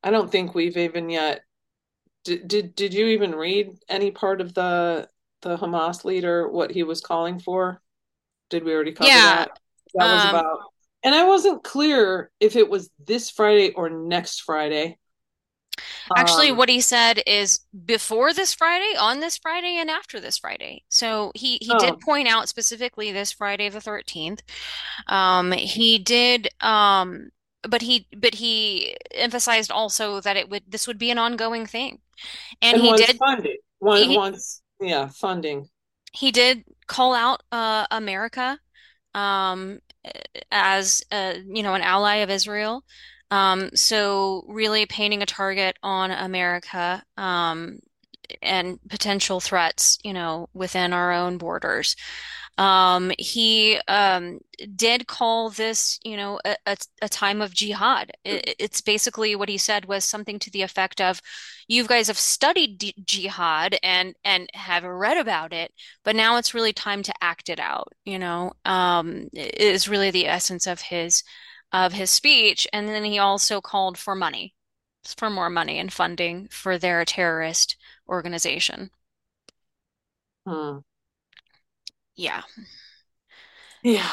I 0.03 0.11
don't 0.11 0.30
think 0.30 0.55
we've 0.55 0.76
even 0.76 1.11
yet. 1.11 1.42
Did, 2.24 2.48
did 2.48 2.74
did 2.74 2.94
you 2.94 3.09
even 3.09 3.34
read 3.34 3.70
any 3.88 4.11
part 4.11 4.40
of 4.40 4.55
the 4.55 5.09
the 5.42 5.57
Hamas 5.57 6.05
leader 6.05 6.48
what 6.48 6.70
he 6.70 6.82
was 6.82 7.01
calling 7.01 7.38
for? 7.38 7.82
Did 8.51 8.64
we 8.64 8.72
already 8.72 8.92
cover 8.92 9.09
Yeah. 9.11 9.24
that? 9.36 9.51
That 9.94 10.05
was 10.11 10.24
Um, 10.24 10.30
about. 10.30 10.59
And 11.03 11.14
I 11.14 11.24
wasn't 11.24 11.64
clear 11.64 12.30
if 12.40 12.57
it 12.57 12.68
was 12.68 12.90
this 12.98 13.30
Friday 13.30 13.72
or 13.72 13.88
next 13.90 14.40
Friday. 14.40 14.98
actually, 16.16 16.51
Um, 16.51 16.57
what 16.57 16.68
he 16.68 16.80
said 16.80 17.22
is 17.26 17.61
before 17.86 18.32
this 18.32 18.55
Friday, 18.55 18.96
on 18.98 19.20
this 19.20 19.36
Friday, 19.38 19.76
and 19.78 19.90
after 19.90 20.20
this 20.20 20.38
Friday. 20.38 20.84
So 20.88 21.32
he 21.34 21.59
he 21.62 21.74
did 21.74 21.94
oh, 21.94 21.98
point 22.05 22.28
out 22.28 22.48
specifically 22.48 23.12
this 23.12 23.32
Friday 23.32 23.68
the 23.68 23.80
13th. 23.80 24.40
Um, 25.09 25.53
he 25.53 25.98
did 25.98 26.48
um 26.61 27.30
but 27.68 27.82
he 27.82 28.09
but 28.16 28.34
he 28.34 28.96
emphasized 29.14 29.70
also 29.70 30.20
that 30.20 30.36
it 30.36 30.48
would 30.51 30.64
this 30.68 30.86
would 30.86 30.98
be 30.98 31.11
an 31.11 31.18
ongoing 31.18 31.66
thing. 31.66 32.01
And 32.62 32.76
and 32.76 32.82
he 32.82 32.92
once 32.92 32.94
did 32.94 33.18
funding, 33.18 33.59
one 33.78 34.05
he 34.05 34.09
once, 34.09 34.62
yeah, 34.80 35.09
funding. 35.09 35.68
he 36.12 36.30
did 36.32 36.64
call 36.86 37.14
out 37.14 37.42
uh 37.53 37.86
America 37.90 38.59
um 39.14 39.80
as 40.51 41.03
uh, 41.11 41.34
you 41.46 41.62
know 41.62 41.74
an 41.74 41.82
ally 41.82 42.16
of 42.16 42.30
Israel. 42.30 42.84
Um, 43.30 43.70
so 43.74 44.44
really 44.48 44.86
painting 44.86 45.22
a 45.22 45.26
target 45.26 45.76
on 45.82 46.11
America 46.11 47.05
um, 47.16 47.78
and 48.42 48.78
potential 48.88 49.40
threats, 49.40 49.98
you 50.03 50.12
know, 50.12 50.48
within 50.53 50.92
our 50.92 51.12
own 51.12 51.38
borders. 51.38 51.94
Um, 52.61 53.11
he 53.18 53.80
um, 53.88 54.40
did 54.76 55.06
call 55.06 55.48
this, 55.48 55.98
you 56.04 56.16
know, 56.16 56.38
a, 56.44 56.76
a, 57.00 57.08
time 57.08 57.40
of 57.40 57.54
jihad. 57.54 58.12
It, 58.22 58.54
it's 58.58 58.82
basically 58.82 59.34
what 59.34 59.48
he 59.48 59.56
said 59.56 59.86
was 59.86 60.04
something 60.04 60.38
to 60.40 60.50
the 60.50 60.61
effect 60.61 61.00
of, 61.00 61.22
"You 61.68 61.86
guys 61.86 62.08
have 62.08 62.18
studied 62.18 62.78
d 62.78 62.94
jihad 63.02 63.78
and 63.82 64.14
and 64.24 64.50
have 64.52 64.84
read 64.84 65.16
about 65.16 65.54
it, 65.54 65.72
but 66.04 66.14
now 66.14 66.36
it's 66.36 66.52
really 66.52 66.74
time 66.74 67.02
to 67.04 67.14
act 67.22 67.48
it 67.48 67.61
out." 67.61 67.94
You 68.04 68.18
know, 68.18 68.52
um, 68.66 69.28
is 69.32 69.88
really 69.88 70.11
the 70.11 70.26
essence 70.28 70.66
of 70.66 70.82
his 70.82 71.24
of 71.72 71.92
his 71.92 72.11
speech. 72.11 72.66
And 72.72 72.88
then 72.88 73.04
he 73.04 73.18
also 73.18 73.61
called 73.61 73.98
for 73.98 74.14
money, 74.14 74.54
for 75.16 75.30
more 75.30 75.50
money 75.50 75.78
and 75.78 75.92
funding 75.92 76.48
for 76.48 76.78
their 76.78 77.04
terrorist 77.04 77.76
organization. 78.08 78.90
Hmm. 80.46 80.80
Yeah. 82.20 82.42
Yeah. 83.82 84.10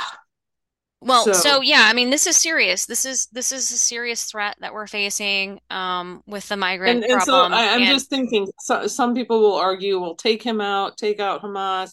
Well, 0.99 1.29
so 1.31 1.31
So, 1.31 1.61
yeah, 1.61 1.83
I 1.85 1.93
mean, 1.93 2.09
this 2.09 2.25
is 2.25 2.35
serious. 2.35 2.85
This 2.85 3.05
is 3.05 3.27
this 3.27 3.51
is 3.51 3.71
a 3.71 3.77
serious 3.77 4.25
threat 4.25 4.57
that 4.61 4.73
we're 4.73 4.87
facing 4.87 5.59
um, 5.69 6.23
with 6.25 6.47
the 6.49 6.57
and 6.85 7.03
migrant 7.03 7.03
and 7.03 7.21
so 7.21 7.33
problem. 7.33 7.51
I, 7.51 7.69
I'm 7.69 7.85
And 7.85 7.87
just 7.87 8.09
thinking. 8.09 8.47
So, 8.59 8.87
some 8.87 9.13
people 9.13 9.41
will 9.41 9.55
argue, 9.55 9.99
"Well, 9.99 10.15
take 10.15 10.41
him 10.43 10.61
out, 10.61 10.97
take 10.97 11.19
out 11.19 11.41
Hamas, 11.41 11.91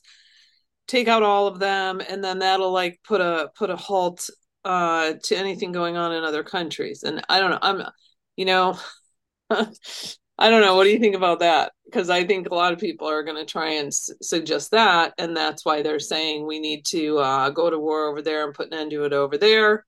take 0.89 1.09
out 1.09 1.23
all 1.23 1.47
of 1.49 1.59
them, 1.61 2.01
and 2.09 2.25
then 2.25 2.41
that'll 2.41 2.73
like 2.73 3.01
put 3.05 3.21
a 3.21 3.51
put 3.57 3.71
a 3.71 3.77
halt 3.77 4.31
uh, 4.65 5.15
to 5.25 5.37
anything 5.37 5.73
going 5.73 5.97
on 5.97 6.13
in 6.15 6.25
other 6.25 6.45
countries." 6.45 7.03
And 7.05 7.23
I 7.29 7.41
don't 7.41 7.51
know. 7.53 7.61
I'm, 7.63 7.83
you 8.37 8.47
know, 8.47 8.79
I 10.39 10.51
don't 10.51 10.63
know. 10.63 10.75
What 10.75 10.85
do 10.85 10.91
you 10.91 10.99
think 10.99 11.15
about 11.15 11.41
that? 11.41 11.73
Because 11.85 12.11
I 12.11 12.25
think 12.25 12.49
a 12.49 12.55
lot 12.55 12.73
of 12.73 12.81
people 12.81 13.09
are 13.09 13.23
going 13.23 13.37
to 13.37 13.45
try 13.51 13.75
and 13.75 13.89
s- 13.89 14.11
suggest 14.21 14.73
that, 14.73 15.15
and 15.17 15.37
that's 15.37 15.65
why 15.65 15.83
they're 15.83 16.01
saying 16.01 16.47
we 16.47 16.59
need 16.59 16.85
to 16.87 17.19
uh, 17.19 17.51
go 17.51 17.71
to 17.71 17.79
war 17.79 18.09
over 18.09 18.21
there 18.21 18.45
and 18.45 18.55
put 18.55 18.67
an 18.69 18.75
end 18.75 18.91
to 18.91 19.05
it 19.05 19.13
over 19.13 19.39
there. 19.39 19.85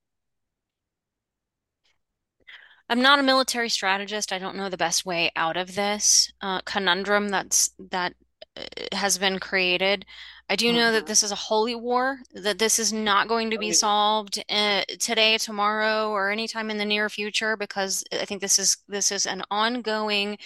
I'm 2.89 3.03
not 3.03 3.19
a 3.19 3.25
military 3.25 3.69
strategist. 3.69 4.33
I 4.33 4.39
don't 4.39 4.57
know 4.57 4.69
the 4.69 4.77
best 4.77 5.05
way 5.05 5.33
out 5.35 5.57
of 5.57 5.75
this 5.75 6.33
uh, 6.41 6.61
conundrum 6.61 7.29
that's 7.31 7.73
that 7.91 8.15
uh, 8.57 8.63
has 8.93 9.19
been 9.19 9.41
created. 9.41 10.05
I 10.49 10.57
do 10.57 10.73
know 10.73 10.93
that 10.93 11.07
this 11.07 11.23
is 11.25 11.33
a 11.33 11.37
holy 11.37 11.75
war, 11.75 12.21
that 12.33 12.59
this 12.59 12.79
is 12.79 12.93
not 12.93 13.29
going 13.29 13.51
to 13.51 13.59
Oh, 13.59 13.61
be 13.61 13.69
yeah. 13.69 13.73
solved 13.73 14.43
uh, 14.49 14.83
today, 15.01 15.39
tomorrow, 15.39 16.11
or 16.11 16.31
anytime 16.31 16.71
in 16.71 16.79
the 16.79 16.85
near 16.85 17.09
future, 17.09 17.57
because 17.57 18.05
I 18.13 18.25
think 18.25 18.41
this 18.41 18.59
is 18.59 18.77
this 18.89 19.11
is 19.11 19.27
an 19.27 19.43
ongoing 19.51 20.39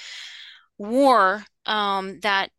war 0.78 1.44
um, 1.66 2.20
that 2.20 2.50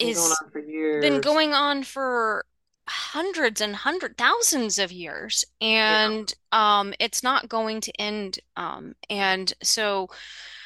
Been 0.00 0.12
going 0.14 0.30
on 0.32 0.50
for 0.52 0.62
been 0.98 1.20
going 1.20 1.52
on 1.54 1.82
for 1.84 2.44
hundreds 2.88 3.60
and 3.60 3.76
hundred 3.76 4.16
thousands 4.18 4.78
of 4.78 4.92
years, 4.92 5.44
Yeah, 5.86 5.98
and 6.00 6.32
um, 6.52 6.94
it's 7.00 7.22
not 7.22 7.48
going 7.48 7.80
to 7.82 7.92
end. 8.00 8.38
Um, 8.56 8.94
and 9.10 9.52
so 9.62 10.08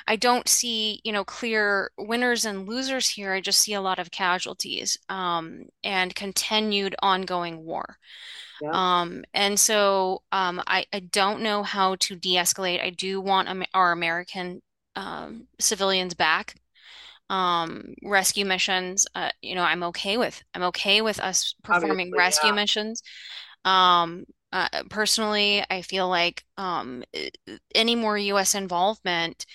I 0.08 0.16
don't 0.16 0.48
see, 0.48 1.00
you 1.04 1.12
know, 1.12 1.24
clear 1.24 1.90
winners 1.98 2.44
and 2.44 2.68
losers 2.68 3.08
here. 3.08 3.32
I 3.32 3.40
just 3.40 3.60
see 3.60 3.74
a 3.74 3.80
lot 3.80 3.98
of 3.98 4.10
casualties, 4.10 4.98
um, 5.08 5.64
and 5.84 6.14
continued 6.14 6.94
ongoing 7.02 7.64
war. 7.64 7.98
yeah. 8.60 8.74
Um, 8.74 9.24
and 9.34 9.58
so 9.58 10.22
um, 10.32 10.62
I, 10.66 10.86
I 10.92 11.00
don't 11.00 11.42
know 11.42 11.62
how 11.62 11.96
to 11.96 12.16
de-escalate. 12.16 12.82
I 12.82 12.90
do 12.90 13.20
want 13.20 13.48
our 13.74 13.92
American 13.92 14.62
um, 14.96 15.48
civilians 15.60 16.14
back 16.14 16.56
um 17.28 17.94
rescue 18.04 18.44
missions 18.44 19.06
uh 19.16 19.30
you 19.42 19.54
know 19.56 19.62
I'm 19.62 19.82
okay 19.84 20.16
with 20.16 20.42
I'm 20.54 20.62
okay 20.64 21.02
with 21.02 21.18
us 21.18 21.54
performing 21.64 22.08
Obviously, 22.08 22.16
rescue 22.16 22.48
yeah. 22.48 22.54
missions 22.54 23.02
um 23.64 24.24
uh, 24.52 24.68
personally 24.90 25.64
I 25.68 25.82
feel 25.82 26.08
like 26.08 26.44
um 26.56 27.02
any 27.74 27.96
more 27.96 28.16
US 28.18 28.54
involvement 28.54 29.46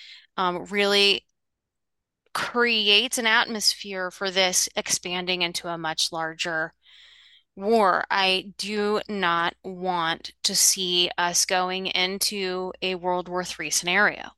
um 0.42 0.64
really 0.66 1.24
creates 2.34 3.18
an 3.18 3.26
atmosphere 3.26 4.10
for 4.10 4.30
this 4.30 4.68
expanding 4.76 5.42
into 5.42 5.68
a 5.68 5.78
much 5.78 6.12
larger 6.12 6.72
war. 7.56 8.04
I 8.10 8.52
do 8.56 9.00
not 9.08 9.54
want 9.62 10.32
to 10.44 10.54
see 10.54 11.10
us 11.18 11.44
going 11.44 11.86
into 11.86 12.72
a 12.80 12.94
World 12.94 13.28
War 13.28 13.44
III 13.44 13.70
scenario. 13.70 14.30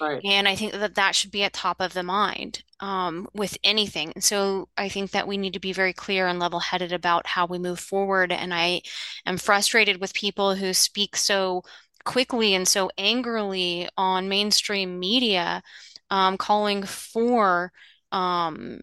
Right. 0.00 0.20
And 0.24 0.46
I 0.46 0.56
think 0.56 0.72
that 0.72 0.96
that 0.96 1.14
should 1.14 1.30
be 1.30 1.44
at 1.44 1.52
top 1.52 1.80
of 1.80 1.94
the 1.94 2.02
mind 2.02 2.62
um, 2.80 3.28
with 3.32 3.56
anything. 3.64 4.12
So 4.20 4.68
I 4.76 4.88
think 4.88 5.12
that 5.12 5.26
we 5.26 5.38
need 5.38 5.54
to 5.54 5.60
be 5.60 5.72
very 5.72 5.92
clear 5.92 6.26
and 6.26 6.38
level-headed 6.38 6.92
about 6.92 7.26
how 7.26 7.46
we 7.46 7.58
move 7.58 7.80
forward. 7.80 8.30
And 8.32 8.52
I 8.52 8.82
am 9.24 9.38
frustrated 9.38 10.00
with 10.00 10.12
people 10.12 10.54
who 10.56 10.74
speak 10.74 11.16
so 11.16 11.62
quickly 12.06 12.54
and 12.56 12.68
so 12.68 12.90
angrily 12.98 13.88
on 13.98 14.30
mainstream 14.30 15.00
media, 15.00 15.62
um, 16.10 16.38
calling 16.38 16.84
for, 16.84 17.72
um, 18.12 18.80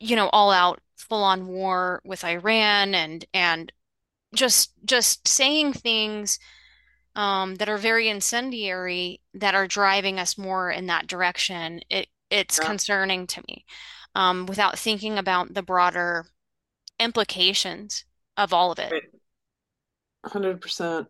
you 0.00 0.16
know, 0.16 0.28
all-out 0.30 0.80
full-on 0.96 1.46
war 1.46 2.00
with 2.04 2.24
Iran 2.24 2.94
and 2.94 3.24
and 3.34 3.72
just 4.34 4.72
just 4.84 5.28
saying 5.28 5.74
things 5.74 6.38
um, 7.16 7.56
that 7.56 7.68
are 7.68 7.78
very 7.78 8.08
incendiary 8.08 9.20
that 9.34 9.54
are 9.54 9.68
driving 9.68 10.18
us 10.20 10.38
more 10.38 10.70
in 10.70 10.86
that 10.86 11.06
direction, 11.08 11.80
it 11.90 12.08
it's 12.30 12.58
Yeah. 12.58 12.64
concerning 12.66 13.26
to 13.28 13.42
me, 13.48 13.64
um, 14.14 14.46
without 14.46 14.78
thinking 14.78 15.18
about 15.18 15.54
the 15.54 15.62
broader 15.62 16.26
implications 17.00 18.04
of 18.36 18.52
all 18.52 18.72
of 18.72 18.78
it. 18.80 18.96
100%. 20.22 21.08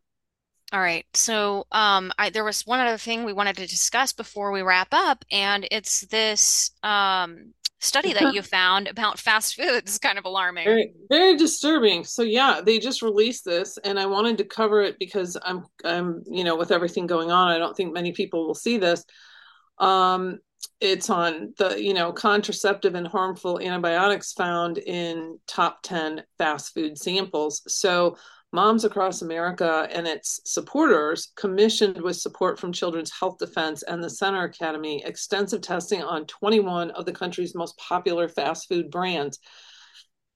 All 0.72 0.80
right, 0.80 1.06
so 1.14 1.66
um, 1.70 2.12
I, 2.18 2.30
there 2.30 2.44
was 2.44 2.66
one 2.66 2.80
other 2.80 2.98
thing 2.98 3.24
we 3.24 3.32
wanted 3.32 3.56
to 3.56 3.66
discuss 3.66 4.12
before 4.12 4.50
we 4.50 4.62
wrap 4.62 4.88
up, 4.90 5.24
and 5.30 5.66
it's 5.70 6.00
this 6.06 6.72
um, 6.82 7.54
study 7.78 8.12
that 8.12 8.34
you 8.34 8.42
found 8.58 8.88
about 8.88 9.18
fast 9.18 9.54
food. 9.54 9.82
It's 9.84 9.98
kind 9.98 10.18
of 10.18 10.24
alarming. 10.24 10.64
Very, 10.64 10.92
very 11.08 11.36
disturbing. 11.36 12.04
So 12.04 12.22
yeah, 12.22 12.60
they 12.64 12.78
just 12.78 13.02
released 13.02 13.44
this 13.44 13.78
and 13.78 13.98
I 13.98 14.06
wanted 14.06 14.38
to 14.38 14.44
cover 14.44 14.82
it 14.82 14.98
because 14.98 15.36
I'm 15.42 15.64
I'm, 15.84 16.22
you 16.26 16.44
know, 16.44 16.56
with 16.56 16.72
everything 16.72 17.06
going 17.06 17.30
on, 17.30 17.48
I 17.48 17.58
don't 17.58 17.76
think 17.76 17.92
many 17.92 18.12
people 18.12 18.46
will 18.46 18.54
see 18.54 18.78
this. 18.78 19.04
Um, 19.78 20.38
it's 20.80 21.10
on 21.10 21.54
the, 21.58 21.82
you 21.82 21.94
know, 21.94 22.12
contraceptive 22.12 22.94
and 22.94 23.06
harmful 23.06 23.60
antibiotics 23.60 24.32
found 24.32 24.78
in 24.78 25.38
top 25.46 25.82
10 25.82 26.22
fast 26.38 26.74
food 26.74 26.98
samples. 26.98 27.62
So 27.68 28.16
Moms 28.56 28.86
Across 28.86 29.20
America 29.20 29.86
and 29.92 30.06
its 30.06 30.40
supporters 30.46 31.30
commissioned 31.36 32.00
with 32.00 32.16
support 32.16 32.58
from 32.58 32.72
Children's 32.72 33.12
Health 33.12 33.36
Defense 33.36 33.82
and 33.82 34.02
the 34.02 34.08
Centner 34.08 34.46
Academy 34.46 35.04
extensive 35.04 35.60
testing 35.60 36.02
on 36.02 36.24
21 36.24 36.90
of 36.92 37.04
the 37.04 37.12
country's 37.12 37.54
most 37.54 37.76
popular 37.76 38.30
fast 38.30 38.66
food 38.66 38.90
brands. 38.90 39.40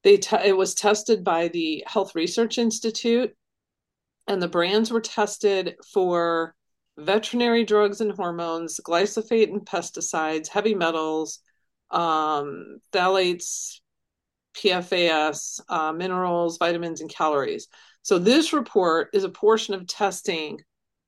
They 0.05 0.19
te- 0.19 0.37
it 0.45 0.55
was 0.55 0.75
tested 0.75 1.25
by 1.25 1.49
the 1.49 1.83
Health 1.87 2.15
Research 2.15 2.59
Institute 2.59 3.35
and 4.27 4.43
the 4.43 4.49
brands 4.49 4.91
were 4.91 5.01
tested 5.01 5.77
for 5.91 6.55
veterinary 6.99 7.65
drugs 7.65 8.03
and 8.03 8.13
hormones, 8.13 8.81
glyphosate 8.87 9.49
and 9.49 9.65
pesticides, 9.65 10.49
heavy 10.49 10.75
metals, 10.75 11.39
um, 11.91 12.81
phthalates, 12.93 13.81
PFAS, 14.53 15.61
uh, 15.71 15.95
minerals, 15.95 16.59
vitamins, 16.59 17.01
and 17.01 17.09
calories. 17.09 17.67
So 18.03 18.19
this 18.19 18.53
report 18.53 19.11
is 19.13 19.25
a 19.25 19.29
portion 19.29 19.75
of 19.75 19.87
testing 19.87 20.61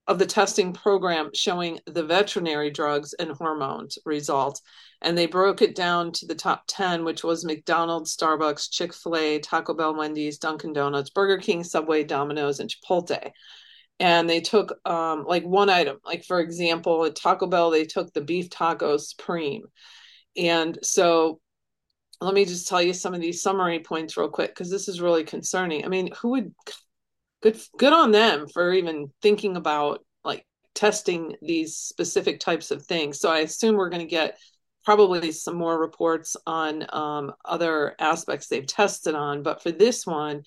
of 0.09 0.19
the 0.19 0.27
testing 0.27 0.73
program 0.73 1.31
showing 1.33 1.79
the 1.87 2.03
veterinary 2.03 2.71
drugs 2.71 3.13
and 3.15 3.31
hormones 3.31 3.99
results. 4.05 4.61
And 5.01 5.17
they 5.17 5.27
broke 5.27 5.63
it 5.63 5.77
down 5.77 6.13
to 6.13 6.27
the 6.27 6.35
top 6.35 6.65
10, 6.67 7.05
which 7.05 7.23
was 7.23 7.45
McDonald's, 7.45 8.17
Starbucks, 8.17 8.71
Chick 8.71 8.95
fil 8.95 9.17
A, 9.17 9.39
Taco 9.39 9.75
Bell, 9.75 9.95
Wendy's, 9.95 10.39
Dunkin' 10.39 10.73
Donuts, 10.73 11.11
Burger 11.11 11.39
King, 11.39 11.63
Subway, 11.63 12.03
Domino's, 12.03 12.59
and 12.59 12.69
Chipotle. 12.69 13.31
And 14.01 14.29
they 14.29 14.41
took 14.41 14.75
um, 14.85 15.25
like 15.25 15.45
one 15.45 15.71
item, 15.71 15.99
like 16.05 16.25
for 16.25 16.41
example, 16.41 17.05
at 17.05 17.15
Taco 17.15 17.47
Bell, 17.47 17.71
they 17.71 17.85
took 17.85 18.13
the 18.13 18.21
beef 18.21 18.51
taco 18.51 18.97
supreme. 18.97 19.63
And 20.37 20.79
so 20.83 21.41
let 22.25 22.35
me 22.35 22.45
just 22.45 22.69
tell 22.69 22.83
you 22.83 22.93
some 22.93 23.15
of 23.15 23.21
these 23.21 23.43
summary 23.43 23.81
points 23.81 24.17
real 24.17 24.29
quick 24.29 24.51
because 24.51 24.71
this 24.71 24.89
is 24.89 25.01
really 25.01 25.25
concerning. 25.25 25.85
I 25.85 25.89
mean, 25.89 26.11
who 26.21 26.31
would 26.31 26.55
good 27.43 27.59
good 27.79 27.93
on 27.93 28.13
them 28.13 28.47
for 28.49 28.73
even 28.73 29.13
thinking 29.21 29.57
about 29.57 30.05
like 30.25 30.47
testing 30.75 31.37
these 31.43 31.77
specific 31.77 32.41
types 32.41 32.71
of 32.71 32.85
things. 32.85 33.21
So 33.21 33.31
I 33.31 33.41
assume 33.41 33.77
we're 33.77 33.91
going 33.91 34.07
to 34.07 34.07
get 34.07 34.39
probably 34.85 35.33
some 35.33 35.57
more 35.57 35.79
reports 35.79 36.37
on 36.47 36.87
um, 36.93 37.33
other 37.45 37.95
aspects 37.99 38.49
they've 38.49 38.67
tested 38.67 39.15
on. 39.15 39.43
But 39.43 39.63
for 39.63 39.71
this 39.71 40.07
one, 40.07 40.43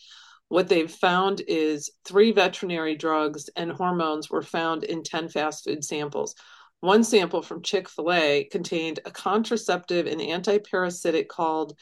what 0.49 0.67
they've 0.67 0.91
found 0.91 1.41
is 1.47 1.91
three 2.03 2.31
veterinary 2.31 2.95
drugs 2.95 3.49
and 3.55 3.71
hormones 3.71 4.29
were 4.29 4.41
found 4.41 4.83
in 4.83 5.03
10 5.03 5.29
fast 5.29 5.63
food 5.63 5.83
samples. 5.83 6.35
One 6.81 7.03
sample 7.03 7.41
from 7.41 7.63
Chick 7.63 7.89
fil 7.89 8.11
A 8.11 8.47
contained 8.51 8.99
a 9.05 9.11
contraceptive 9.11 10.05
and 10.05 10.21
antiparasitic 10.21 11.27
called 11.27 11.77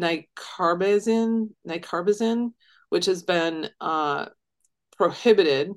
nicarbazine, 0.00 1.50
nicarbazine, 1.66 2.52
which 2.88 3.06
has 3.06 3.22
been 3.22 3.68
uh, 3.80 4.26
prohibited. 4.96 5.72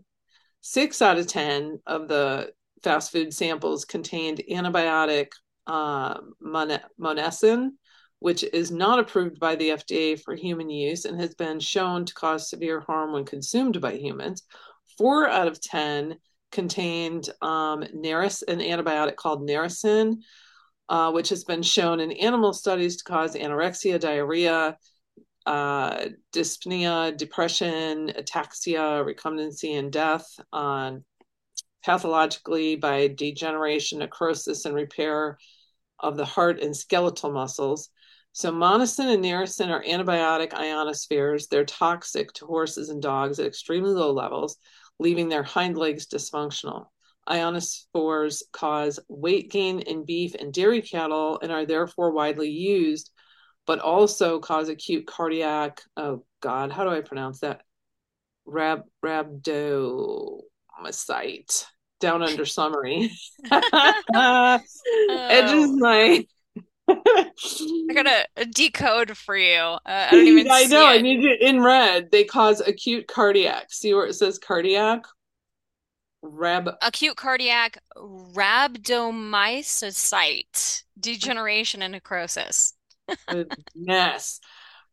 Six 0.62 1.01
out 1.01 1.18
of 1.18 1.28
10 1.28 1.80
of 1.86 2.08
the 2.08 2.54
fast 2.84 3.12
food 3.12 3.34
samples 3.34 3.86
contained 3.86 4.41
antibiotic 4.49 5.32
uh, 5.68 6.20
monensin, 6.41 7.78
which 8.20 8.43
is 8.43 8.72
not 8.72 8.99
approved 8.99 9.39
by 9.39 9.56
the 9.56 9.70
FDA 9.70 10.20
for 10.20 10.36
human 10.36 10.70
use 10.70 11.06
and 11.06 11.20
has 11.20 11.36
been 11.36 11.60
shown 11.60 12.06
to 12.06 12.14
cause 12.14 12.49
severe 12.49 12.80
harm 12.80 13.12
when 13.12 13.26
consumed 13.26 13.82
by 13.82 13.95
humans. 13.95 14.43
Four 14.97 15.28
out 15.28 15.47
of 15.47 15.62
10 15.62 16.18
contained 16.54 17.30
um, 17.41 17.84
Naris, 17.93 18.43
an 18.47 18.60
antibiotic 18.60 19.18
called 19.18 19.41
Narasin, 19.47 20.20
uh, 20.88 21.12
which 21.12 21.30
has 21.30 21.43
been 21.43 21.64
shown 21.64 21.99
in 21.99 22.12
animal 22.14 22.54
studies 22.54 22.97
to 22.97 23.04
cause 23.04 23.36
anorexia, 23.36 23.99
diarrhea, 23.99 24.78
uh, 25.45 26.06
dyspnea, 26.32 27.18
depression, 27.18 28.14
ataxia, 28.16 29.04
recumbency, 29.04 29.78
and 29.78 29.91
death 29.91 30.26
uh, 30.54 30.93
pathologically 31.84 32.78
by 32.78 33.08
degeneration, 33.08 33.99
necrosis, 33.99 34.66
and 34.66 34.76
repair 34.76 35.38
of 35.99 36.16
the 36.16 36.26
heart 36.26 36.62
and 36.62 36.76
skeletal 36.76 37.32
muscles. 37.32 37.89
So, 38.32 38.51
monensin 38.51 39.10
and 39.10 39.24
narasin 39.24 39.70
are 39.70 39.84
antibiotic 39.84 40.51
ionophores. 40.51 41.49
They're 41.49 41.66
toxic 41.66 42.32
to 42.34 42.45
horses 42.45 42.89
and 42.89 43.01
dogs 43.01 43.39
at 43.39 43.45
extremely 43.45 43.91
low 43.91 44.12
levels 44.12 44.58
leaving 44.99 45.29
their 45.29 45.43
hind 45.43 45.77
legs 45.77 46.07
dysfunctional. 46.07 46.87
Ionophores 47.27 48.43
cause 48.51 48.99
weight 49.07 49.51
gain 49.51 49.79
in 49.79 50.05
beef 50.05 50.35
and 50.35 50.53
dairy 50.53 50.81
cattle 50.81 51.39
and 51.41 51.51
are 51.51 51.65
therefore 51.65 52.11
widely 52.11 52.49
used, 52.49 53.11
but 53.65 53.79
also 53.79 54.39
cause 54.39 54.69
acute 54.69 55.07
cardiac, 55.07 55.81
oh 55.95 56.25
God, 56.41 56.71
how 56.71 56.83
do 56.83 56.89
I 56.89 57.01
pronounce 57.01 57.39
that? 57.39 57.61
Rab, 58.45 58.81
rhabdomyocyte 59.03 61.65
down 62.01 62.21
under 62.21 62.45
summary. 62.45 63.11
oh. 63.51 64.59
It 64.85 65.47
just 65.47 65.81
like 65.81 66.27
I 67.16 67.88
gotta 67.93 68.28
decode 68.51 69.18
for 69.18 69.38
you. 69.38 69.59
Uh, 69.59 69.80
I 69.86 70.09
don't 70.11 70.28
even. 70.28 70.47
I 70.51 70.66
know. 70.66 70.86
I 70.86 70.99
need 70.99 71.24
it 71.24 71.41
in 71.41 71.61
red. 71.61 72.11
They 72.11 72.24
cause 72.24 72.61
acute 72.61 73.07
cardiac. 73.07 73.72
See 73.72 73.93
where 73.93 74.05
it 74.05 74.14
says 74.14 74.39
cardiac. 74.39 75.03
Rab. 76.22 76.70
Acute 76.82 77.18
cardiac 77.18 77.80
rhabdomyocyte 77.97 80.84
degeneration 80.99 81.82
and 81.82 81.91
necrosis. 81.91 82.74
Yes. 83.76 84.39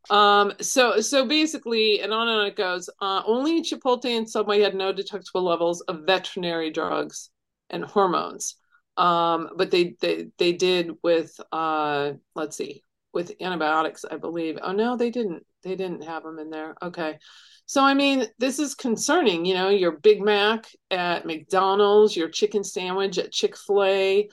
Um, 0.09 0.53
so 0.61 1.01
so 1.01 1.27
basically, 1.27 2.01
and 2.01 2.13
on 2.13 2.29
and 2.29 2.41
on 2.41 2.47
it 2.47 2.57
goes. 2.57 2.89
Uh, 3.01 3.23
only 3.27 3.63
Chipotle 3.63 4.17
and 4.17 4.29
Subway 4.29 4.61
had 4.61 4.75
no 4.75 4.93
detectable 4.93 5.43
levels 5.43 5.83
of 5.83 6.07
veterinary 6.07 6.71
drugs 6.71 7.31
and 7.69 7.85
hormones. 7.85 8.57
Um, 9.01 9.51
but 9.57 9.71
they 9.71 9.95
they 10.01 10.27
they 10.37 10.53
did 10.53 10.93
with 11.03 11.41
uh, 11.53 12.13
let's 12.35 12.57
see, 12.57 12.85
with 13.15 13.33
antibiotics, 13.41 14.05
I 14.05 14.19
believe. 14.19 14.59
Oh 14.63 14.73
no, 14.73 14.97
they 14.97 15.11
didn't. 15.11 15.47
They 15.63 15.75
didn't 15.75 16.05
have 16.05 16.23
them 16.23 16.39
in 16.39 16.51
there. 16.51 16.75
Okay. 16.83 17.19
So 17.65 17.83
I 17.83 17.95
mean, 17.95 18.27
this 18.39 18.59
is 18.59 18.75
concerning, 18.75 19.47
you 19.47 19.55
know, 19.55 19.71
your 19.71 19.93
Big 19.93 20.21
Mac 20.21 20.67
at 20.91 21.25
McDonald's, 21.25 22.15
your 22.15 22.29
chicken 22.29 22.63
sandwich 22.63 23.17
at 23.17 23.33
Chick-fil-A, 23.33 24.29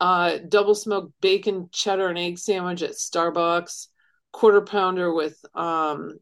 uh, 0.00 0.38
double 0.48 0.74
smoked 0.74 1.12
bacon 1.20 1.68
cheddar 1.72 2.08
and 2.08 2.18
egg 2.18 2.38
sandwich 2.38 2.82
at 2.82 2.92
Starbucks, 2.92 3.88
quarter 4.32 4.62
pounder 4.62 5.12
with 5.12 5.36
um, 5.54 6.16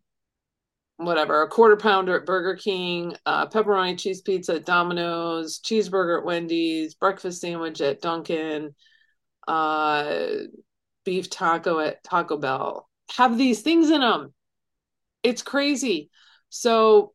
whatever, 0.98 1.42
a 1.42 1.48
quarter 1.48 1.76
pounder 1.76 2.16
at 2.16 2.26
Burger 2.26 2.54
King, 2.54 3.16
uh, 3.26 3.46
pepperoni 3.46 3.98
cheese 3.98 4.20
pizza 4.20 4.56
at 4.56 4.66
Domino's, 4.66 5.60
cheeseburger 5.60 6.18
at 6.18 6.24
Wendy's, 6.24 6.94
breakfast 6.94 7.40
sandwich 7.40 7.80
at 7.80 8.00
Dunkin', 8.02 8.74
uh, 9.48 10.26
beef 11.04 11.30
taco 11.30 11.78
at 11.80 12.04
Taco 12.04 12.36
Bell 12.36 12.88
have 13.16 13.38
these 13.38 13.62
things 13.62 13.90
in 13.90 14.00
them. 14.00 14.34
It's 15.22 15.42
crazy. 15.42 16.10
So 16.50 17.12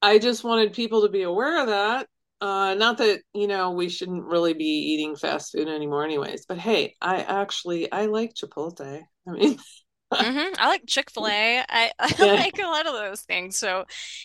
I 0.00 0.18
just 0.18 0.44
wanted 0.44 0.72
people 0.72 1.02
to 1.02 1.08
be 1.08 1.22
aware 1.22 1.60
of 1.60 1.68
that. 1.68 2.08
Uh, 2.40 2.74
not 2.74 2.98
that 2.98 3.20
you 3.34 3.46
know 3.46 3.70
we 3.70 3.88
shouldn't 3.88 4.24
really 4.24 4.52
be 4.52 4.64
eating 4.64 5.14
fast 5.14 5.52
food 5.52 5.68
anymore, 5.68 6.04
anyways. 6.04 6.44
But 6.46 6.58
hey, 6.58 6.96
I 7.00 7.18
actually 7.22 7.90
I 7.90 8.06
like 8.06 8.34
Chipotle. 8.34 9.02
I 9.28 9.30
mean, 9.30 9.58
Mm-hmm. 10.20 10.54
I 10.58 10.68
like 10.68 10.86
Chick-fil-A. 10.86 11.60
I, 11.68 11.92
I 11.98 12.14
Yeah. 12.18 12.44
like 12.44 12.58
a 12.58 12.66
lot 12.66 12.86
of 12.86 12.92
those 12.92 13.22
things. 13.22 13.56
So 13.56 13.84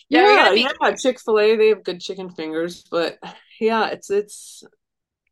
yeah, 0.09 0.25
yeah, 0.29 0.49
be 0.53 0.69
yeah. 0.81 0.93
Chick-fil-A, 0.95 1.55
they 1.55 1.69
have 1.69 1.83
good 1.83 2.01
chicken 2.01 2.29
fingers, 2.29 2.83
but 2.89 3.17
yeah, 3.59 3.87
it's 3.89 4.09
it's 4.09 4.63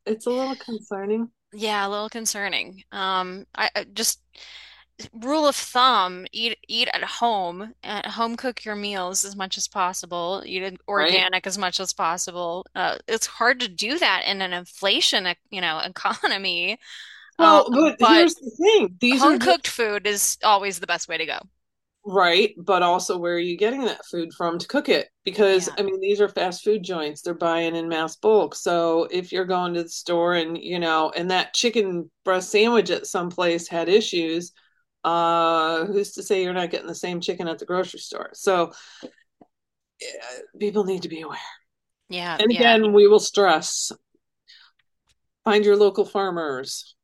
it's 0.06 0.28
a 0.28 0.32
little 0.32 0.56
concerning. 0.58 1.32
yeah, 1.54 1.88
a 1.88 1.90
little 1.90 2.10
concerning. 2.10 2.84
Um, 2.92 3.46
I 3.56 3.70
I 3.76 3.86
just 3.94 4.22
rule 5.14 5.48
of 5.48 5.56
thumb, 5.56 6.26
eat 6.34 6.58
eat 6.68 6.90
at 6.94 7.04
home, 7.04 7.74
at 7.84 8.06
home 8.08 8.36
cook 8.38 8.66
your 8.66 8.76
meals 8.76 9.26
as 9.26 9.36
much 9.36 9.58
as 9.58 9.68
possible, 9.68 10.44
eat 10.46 10.64
it 10.64 10.78
Right. 10.94 11.26
organic 11.26 11.48
as 11.48 11.58
much 11.58 11.80
as 11.82 11.94
possible. 11.94 12.66
Uh, 12.76 12.98
it's 13.08 13.28
hard 13.28 13.60
to 13.62 13.68
do 13.70 14.00
that 14.00 14.24
in 14.28 14.42
an 14.42 14.54
inflation, 14.54 15.28
you 15.52 15.62
know, 15.62 15.80
economy. 15.86 16.80
Um, 17.40 17.64
Well, 17.70 17.70
but 17.70 17.98
but 18.00 18.08
here's 18.08 18.36
the 18.36 18.52
thing. 18.52 18.98
These 19.00 19.22
home 19.22 19.40
just 19.40 19.40
cooked 19.40 19.68
food 19.68 20.06
is 20.08 20.38
always 20.44 20.80
the 20.80 20.88
best 20.88 21.08
way 21.08 21.18
to 21.18 21.26
go. 21.26 21.40
right, 22.08 22.54
but 22.58 22.84
also 22.84 23.18
where 23.18 23.34
are 23.36 23.40
you 23.40 23.58
getting 23.58 23.82
that 23.86 24.06
food 24.06 24.32
from 24.38 24.60
to 24.60 24.68
cook 24.68 24.90
it? 24.90 25.10
Because 25.24 25.68
Yeah. 25.68 25.76
I 25.78 25.82
mean, 25.82 26.00
these 26.00 26.22
are 26.22 26.30
fast 26.30 26.64
food 26.64 26.84
joints. 26.84 27.22
They're 27.22 27.34
buying 27.34 27.76
in 27.76 27.90
mass 27.90 28.16
bulk. 28.16 28.54
So 28.56 29.08
if 29.12 29.32
you're 29.32 29.46
going 29.46 29.74
to 29.74 29.84
the 29.84 29.90
store 29.90 30.36
and, 30.36 30.56
you 30.58 30.78
know, 30.80 31.12
and 31.16 31.32
that 31.32 31.54
chicken 31.56 32.10
breast 32.24 32.52
sandwich 32.52 32.92
at 32.92 33.08
some 33.08 33.30
place 33.30 33.68
had 33.68 33.90
issues, 33.90 34.52
uh, 35.04 35.86
who's 35.86 36.12
to 36.14 36.24
say 36.24 36.44
you're 36.44 36.54
not 36.54 36.70
getting 36.70 36.88
the 36.88 36.94
same 36.96 37.22
chicken 37.22 37.48
at 37.48 37.58
the 37.58 37.66
grocery 37.66 38.00
store? 38.00 38.30
So 38.34 38.72
yeah, 40.02 40.40
people 40.60 40.84
need 40.84 41.04
to 41.04 41.10
be 41.10 41.22
aware. 41.22 41.38
Yeah, 42.10 42.40
And 42.40 42.52
yeah. 42.52 42.78
again, 42.78 42.94
we 42.94 43.08
will 43.08 43.20
stress 43.20 43.92
find 45.44 45.66
your 45.66 45.76
local 45.78 46.06
farmers. 46.06 46.95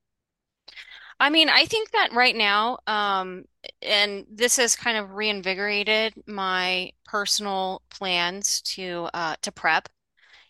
I 1.22 1.30
mean, 1.30 1.50
I 1.50 1.66
think 1.66 1.92
that 1.92 2.14
right 2.14 2.36
now, 2.36 2.80
um, 2.88 3.46
and 3.82 4.26
this 4.30 4.58
has 4.58 4.76
kind 4.76 4.98
of 4.98 5.14
reinvigorated 5.14 6.14
my 6.28 6.92
personal 7.06 7.84
plans 7.92 8.62
to 8.62 9.08
uh 9.14 9.36
to 9.44 9.52
prep. 9.52 9.88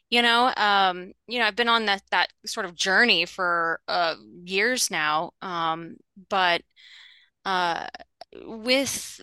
You 0.10 0.22
know, 0.24 0.54
um, 0.58 1.14
you 1.28 1.40
know, 1.40 1.46
I've 1.46 1.56
been 1.58 1.70
on 1.70 1.88
that 1.88 2.04
that 2.12 2.30
sort 2.46 2.66
of 2.66 2.76
journey 2.76 3.26
for 3.26 3.82
uh 3.88 4.16
years 4.46 4.92
now. 4.92 5.34
Um, 5.42 5.98
but 6.30 6.64
uh 7.46 7.88
with 8.46 9.22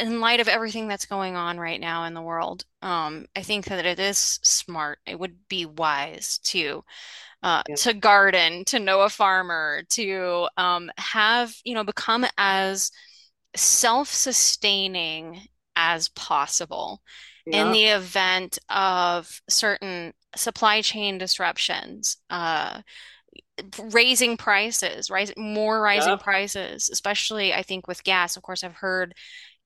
in 0.00 0.20
light 0.20 0.40
of 0.40 0.48
everything 0.48 0.88
that's 0.88 1.06
going 1.06 1.36
on 1.36 1.58
right 1.58 1.80
now 1.80 2.04
in 2.04 2.14
the 2.14 2.22
world, 2.22 2.64
um, 2.82 3.26
I 3.34 3.42
think 3.42 3.66
that 3.66 3.86
it 3.86 3.98
is 3.98 4.38
smart. 4.42 5.00
It 5.06 5.18
would 5.18 5.48
be 5.48 5.66
wise 5.66 6.38
to 6.44 6.84
uh, 7.42 7.62
Yeah. 7.68 7.76
to 7.76 7.94
garden, 7.94 8.64
to 8.66 8.78
know 8.78 9.02
a 9.02 9.10
farmer, 9.10 9.82
to 9.90 10.48
um, 10.56 10.90
have, 10.98 11.54
you 11.64 11.74
know, 11.74 11.84
become 11.84 12.26
as 12.38 12.90
self-sustaining 13.56 15.40
as 15.76 16.08
possible 16.10 17.02
in 17.50 17.70
the 17.72 17.84
event 17.84 18.58
of 18.68 19.40
certain 19.48 20.12
supply 20.36 20.82
chain 20.82 21.18
disruptions, 21.18 22.18
uh, 22.30 22.82
raising 23.92 24.36
prices, 24.36 25.10
rising 25.10 25.34
more 25.54 25.80
rising 25.80 26.16
Yeah. 26.16 26.18
prices, 26.18 26.88
especially 26.90 27.54
I 27.54 27.62
think 27.62 27.86
with 27.88 28.04
gas. 28.04 28.36
Of 28.36 28.42
course, 28.42 28.62
I've 28.64 28.74
heard 28.74 29.14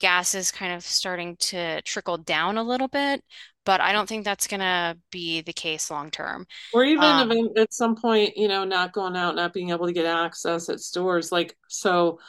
gas 0.01 0.35
is 0.35 0.51
kind 0.53 0.73
of 0.73 0.83
starting 0.83 1.37
to 1.37 1.83
trickle 1.83 2.19
down 2.19 2.57
a 2.57 2.63
little 2.63 2.89
bit, 2.89 3.23
but 3.65 3.81
I 3.81 3.93
don't 3.93 4.09
think 4.09 4.25
that's 4.25 4.47
gonna 4.47 4.97
be 5.11 5.41
the 5.43 5.53
case 5.53 5.91
long 5.91 6.11
term. 6.11 6.47
Or 6.73 6.85
even 6.85 7.19
Um, 7.19 7.35
at 7.57 7.73
some 7.75 7.97
point, 7.97 8.37
you 8.37 8.47
know, 8.49 8.65
not 8.65 8.93
going 8.93 9.17
out, 9.17 9.35
not 9.35 9.53
being 9.53 9.71
able 9.71 9.87
to 9.87 9.93
get 9.93 10.07
access 10.07 10.69
at 10.69 10.81
stores. 10.81 11.33
Like, 11.33 11.57
so 11.69 12.21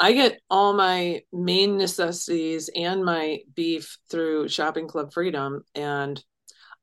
I 0.00 0.12
get 0.12 0.40
all 0.50 0.74
my 0.74 1.22
main 1.32 1.78
necessities 1.78 2.70
and 2.76 3.04
my 3.04 3.40
beef 3.54 3.98
through 4.10 4.48
Shopping 4.48 4.88
Club 4.88 5.12
Freedom. 5.12 5.64
And 5.74 6.22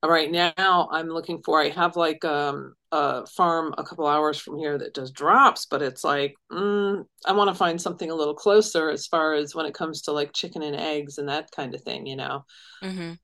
right 0.06 0.32
now 0.32 0.90
I'm 0.92 1.10
looking 1.10 1.42
for, 1.44 1.62
I 1.62 1.70
have 1.70 1.96
like 1.98 2.26
um, 2.26 2.76
a 2.92 3.26
farm 3.28 3.76
a 3.78 3.84
couple 3.84 4.08
hours 4.08 4.40
from 4.40 4.58
here 4.58 4.78
that 4.78 4.94
does 4.96 5.12
drops, 5.12 5.68
but 5.68 5.82
it's 5.82 6.04
like, 6.04 6.36
mm, 6.52 7.06
I 7.26 7.34
want 7.34 7.50
to 7.50 7.56
find 7.56 7.82
something 7.82 8.12
a 8.12 8.16
little 8.16 8.36
closer 8.36 8.90
as 8.92 9.08
far 9.08 9.34
as 9.34 9.56
when 9.56 9.66
it 9.68 9.76
comes 9.76 10.04
to 10.04 10.14
like 10.14 10.34
chicken 10.34 10.64
and 10.64 10.76
eggs 10.76 11.18
and 11.20 11.30
that 11.30 11.52
kind 11.52 11.76
of 11.76 11.82
thing, 11.84 12.08
you 12.08 12.16
know? 12.18 12.46
mhm. 12.82 13.18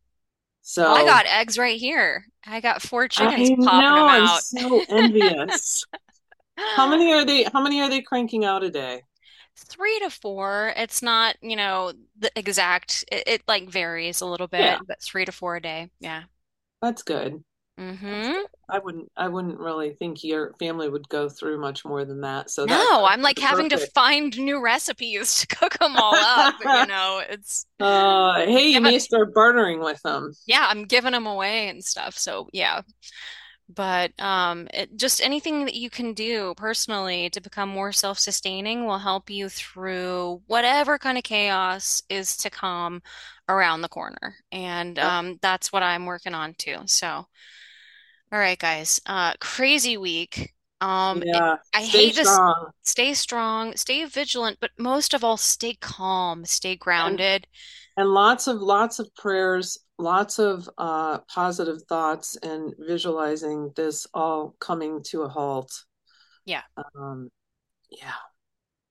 Well, 0.85 0.95
I 0.97 1.03
got 1.03 1.25
eggs 1.27 1.57
right 1.57 1.79
here. 1.79 2.25
I 2.45 2.59
got 2.61 2.81
four 2.81 3.07
chickens 3.07 3.49
I 3.49 3.63
popping 3.63 3.95
know 3.95 4.07
I'm 4.07 4.27
out. 4.27 4.43
so 4.55 4.85
envious. 4.89 5.85
How 6.75 6.87
many 6.87 7.13
are 7.13 7.25
they, 7.25 7.43
how 7.45 7.61
many 7.61 7.81
are 7.81 7.89
they 7.89 8.01
cranking 8.01 8.45
out 8.45 8.63
a 8.63 8.71
day? 8.71 9.03
Three 9.55 9.99
to 9.99 10.09
four. 10.09 10.73
It's 10.75 11.01
not, 11.01 11.37
you 11.41 11.55
know, 11.55 11.93
the 12.17 12.31
exact, 12.35 13.05
it, 13.11 13.23
it 13.27 13.43
like 13.47 13.69
varies 13.69 14.21
a 14.21 14.25
little 14.25 14.47
Yeah, 14.57 14.77
bit, 14.77 14.81
but 14.87 15.01
three 15.01 15.25
to 15.25 15.31
four 15.31 15.55
a 15.57 15.61
day. 15.61 15.89
Yeah. 15.99 16.23
that's 16.81 17.03
good. 17.03 17.43
That's 18.09 18.29
hmm. 18.29 18.45
I 18.69 18.79
wouldn't 18.79 19.11
I 19.17 19.27
wouldn't 19.27 19.59
really 19.59 19.93
think 19.95 20.23
your 20.23 20.53
family 20.59 20.89
would 20.89 21.09
go 21.09 21.29
through 21.29 21.59
much 21.59 21.85
more 21.85 22.05
than 22.05 22.21
that. 22.21 22.49
So 22.49 22.65
No, 22.65 23.05
I'm 23.05 23.21
like 23.21 23.39
having 23.39 23.69
to 23.69 23.77
find 23.77 24.37
new 24.37 24.61
recipes 24.63 25.39
to 25.41 25.47
cook 25.47 25.77
them 25.79 25.97
all 25.97 26.19
up. 26.19 26.55
You 26.63 26.83
know, 26.85 27.21
it's 27.27 27.65
Uh, 27.79 28.45
hey, 28.45 28.69
you 28.69 28.81
may 28.81 28.99
start 28.99 29.33
bartering 29.33 29.79
with 29.79 30.01
them. 30.03 30.31
yeah, 30.45 30.65
I'm 30.69 30.85
giving 30.85 31.13
them 31.13 31.25
away 31.27 31.69
and 31.69 31.83
stuff. 31.83 32.17
So 32.17 32.49
yeah, 32.51 32.81
but 33.69 34.11
um, 34.21 34.67
it, 34.73 34.97
just 34.97 35.21
anything 35.21 35.65
that 35.65 35.75
you 35.75 35.89
can 35.89 36.13
do 36.13 36.53
personally 36.57 37.29
to 37.31 37.41
become 37.41 37.69
more 37.69 37.91
self-sustaining 37.93 38.85
will 38.85 38.99
help 38.99 39.29
you 39.29 39.49
through 39.49 40.41
whatever 40.47 40.97
kind 40.99 41.17
of 41.17 41.23
chaos 41.25 42.03
is 42.09 42.37
to 42.37 42.49
come 42.49 43.01
around 43.49 43.81
the 43.81 43.89
corner. 43.89 44.35
And 44.51 44.99
Yep. 44.99 45.13
um, 45.13 45.39
that's 45.41 45.73
what 45.73 45.83
I'm 45.83 46.05
working 46.05 46.35
on 46.35 46.55
too. 46.57 46.77
So, 46.87 47.27
all 48.33 48.39
right, 48.39 48.59
guys, 48.59 48.99
uh, 49.05 49.33
crazy 49.39 49.97
week. 49.97 50.53
Um, 50.81 51.23
Yeah. 51.23 51.57
I 51.73 51.81
Stay 51.81 51.85
hate 51.85 52.15
strong. 52.15 52.71
Stay 52.83 53.13
strong, 53.13 53.75
stay 53.77 54.05
vigilant, 54.05 54.59
but 54.61 54.71
most 54.77 55.13
of 55.13 55.23
all, 55.23 55.37
stay 55.37 55.75
calm, 55.75 56.45
stay 56.45 56.75
And 57.03 57.21
grounded. 57.21 57.47
and 57.97 58.09
lots 58.09 58.47
of 58.47 58.61
lots 58.61 58.99
of 58.99 59.13
prayers, 59.15 59.77
lots 59.99 60.39
of 60.39 60.69
uh 60.77 61.19
positive 61.21 61.83
thoughts 61.89 62.35
and 62.37 62.73
visualizing 62.79 63.71
this 63.75 64.07
all 64.13 64.55
coming 64.59 65.03
to 65.05 65.23
a 65.23 65.29
halt. 65.29 65.85
Yeah. 66.45 66.63
Um, 66.95 67.29
yeah. 67.91 68.13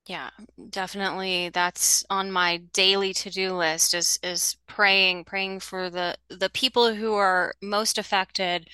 Yeah, 0.06 0.30
definitely. 0.70 1.48
That's 1.50 2.04
on 2.10 2.32
my 2.32 2.56
daily 2.72 3.12
to-do 3.14 3.54
list 3.54 3.94
is 3.94 4.18
is 4.22 4.56
praying, 4.66 5.24
praying 5.24 5.60
for 5.60 5.90
the 5.90 6.16
the 6.28 6.50
people 6.50 6.92
who 6.94 7.14
are 7.14 7.54
most 7.62 7.98
affected 7.98 8.68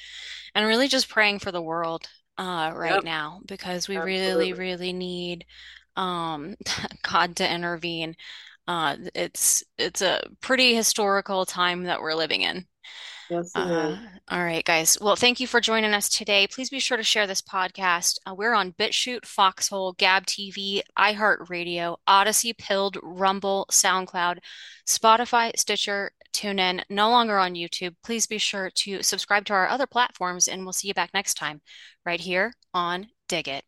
and 0.55 0.67
really 0.67 0.89
just 0.89 1.09
praying 1.09 1.41
for 1.41 1.53
the 1.53 1.63
world 1.63 2.09
uh 2.39 2.73
right 2.75 3.03
Yep, 3.03 3.05
now 3.05 3.41
because 3.47 3.89
we 3.89 3.99
really, 4.01 4.53
really 4.55 4.93
need 4.93 5.45
um 5.97 6.57
God 7.03 7.37
to 7.37 7.53
intervene. 7.55 8.17
Uh 8.69 8.97
it's 9.15 9.63
it's 9.79 10.03
a 10.03 10.23
pretty 10.41 10.75
historical 10.75 11.47
time 11.47 11.85
that 11.85 12.01
we're 12.03 12.15
living 12.15 12.43
in. 12.43 12.67
Yes, 13.31 13.53
Uh, 13.55 13.97
all 14.29 14.43
right, 14.43 14.65
guys. 14.65 14.97
Well, 15.01 15.17
thank 15.17 15.39
you 15.39 15.47
for 15.47 15.61
joining 15.61 15.93
us 15.93 16.09
today. 16.09 16.47
Please 16.47 16.71
be 16.71 16.81
sure 16.81 16.97
to 16.97 17.03
share 17.03 17.27
this 17.27 17.43
podcast. 17.43 18.19
Uh, 18.27 18.35
we're 18.35 18.55
on 18.55 18.73
BitChute, 18.73 19.27
Foxhole, 19.27 19.93
Gab 19.93 20.25
TV, 20.25 20.81
iHeartRadio, 20.99 21.97
Odysee, 22.09 22.55
Pilled, 22.55 22.97
Rumble, 23.03 23.67
SoundCloud, 23.71 24.39
Spotify, 24.87 25.57
Stitcher, 25.59 26.13
TuneIn, 26.33 26.83
no 26.89 27.11
longer 27.11 27.39
on 27.39 27.55
YouTube. 27.55 27.97
Please 28.03 28.27
be 28.27 28.39
sure 28.39 28.71
to 28.77 29.03
subscribe 29.03 29.45
to 29.47 29.53
our 29.53 29.69
other 29.69 29.87
platforms, 29.87 30.49
and 30.49 30.65
we'll 30.65 30.73
see 30.73 30.89
you 30.89 30.95
back 30.95 31.11
next 31.13 31.35
time, 31.35 31.61
right 32.07 32.21
here 32.21 32.55
on 32.73 33.09
Dig 33.29 33.49
It. 33.49 33.65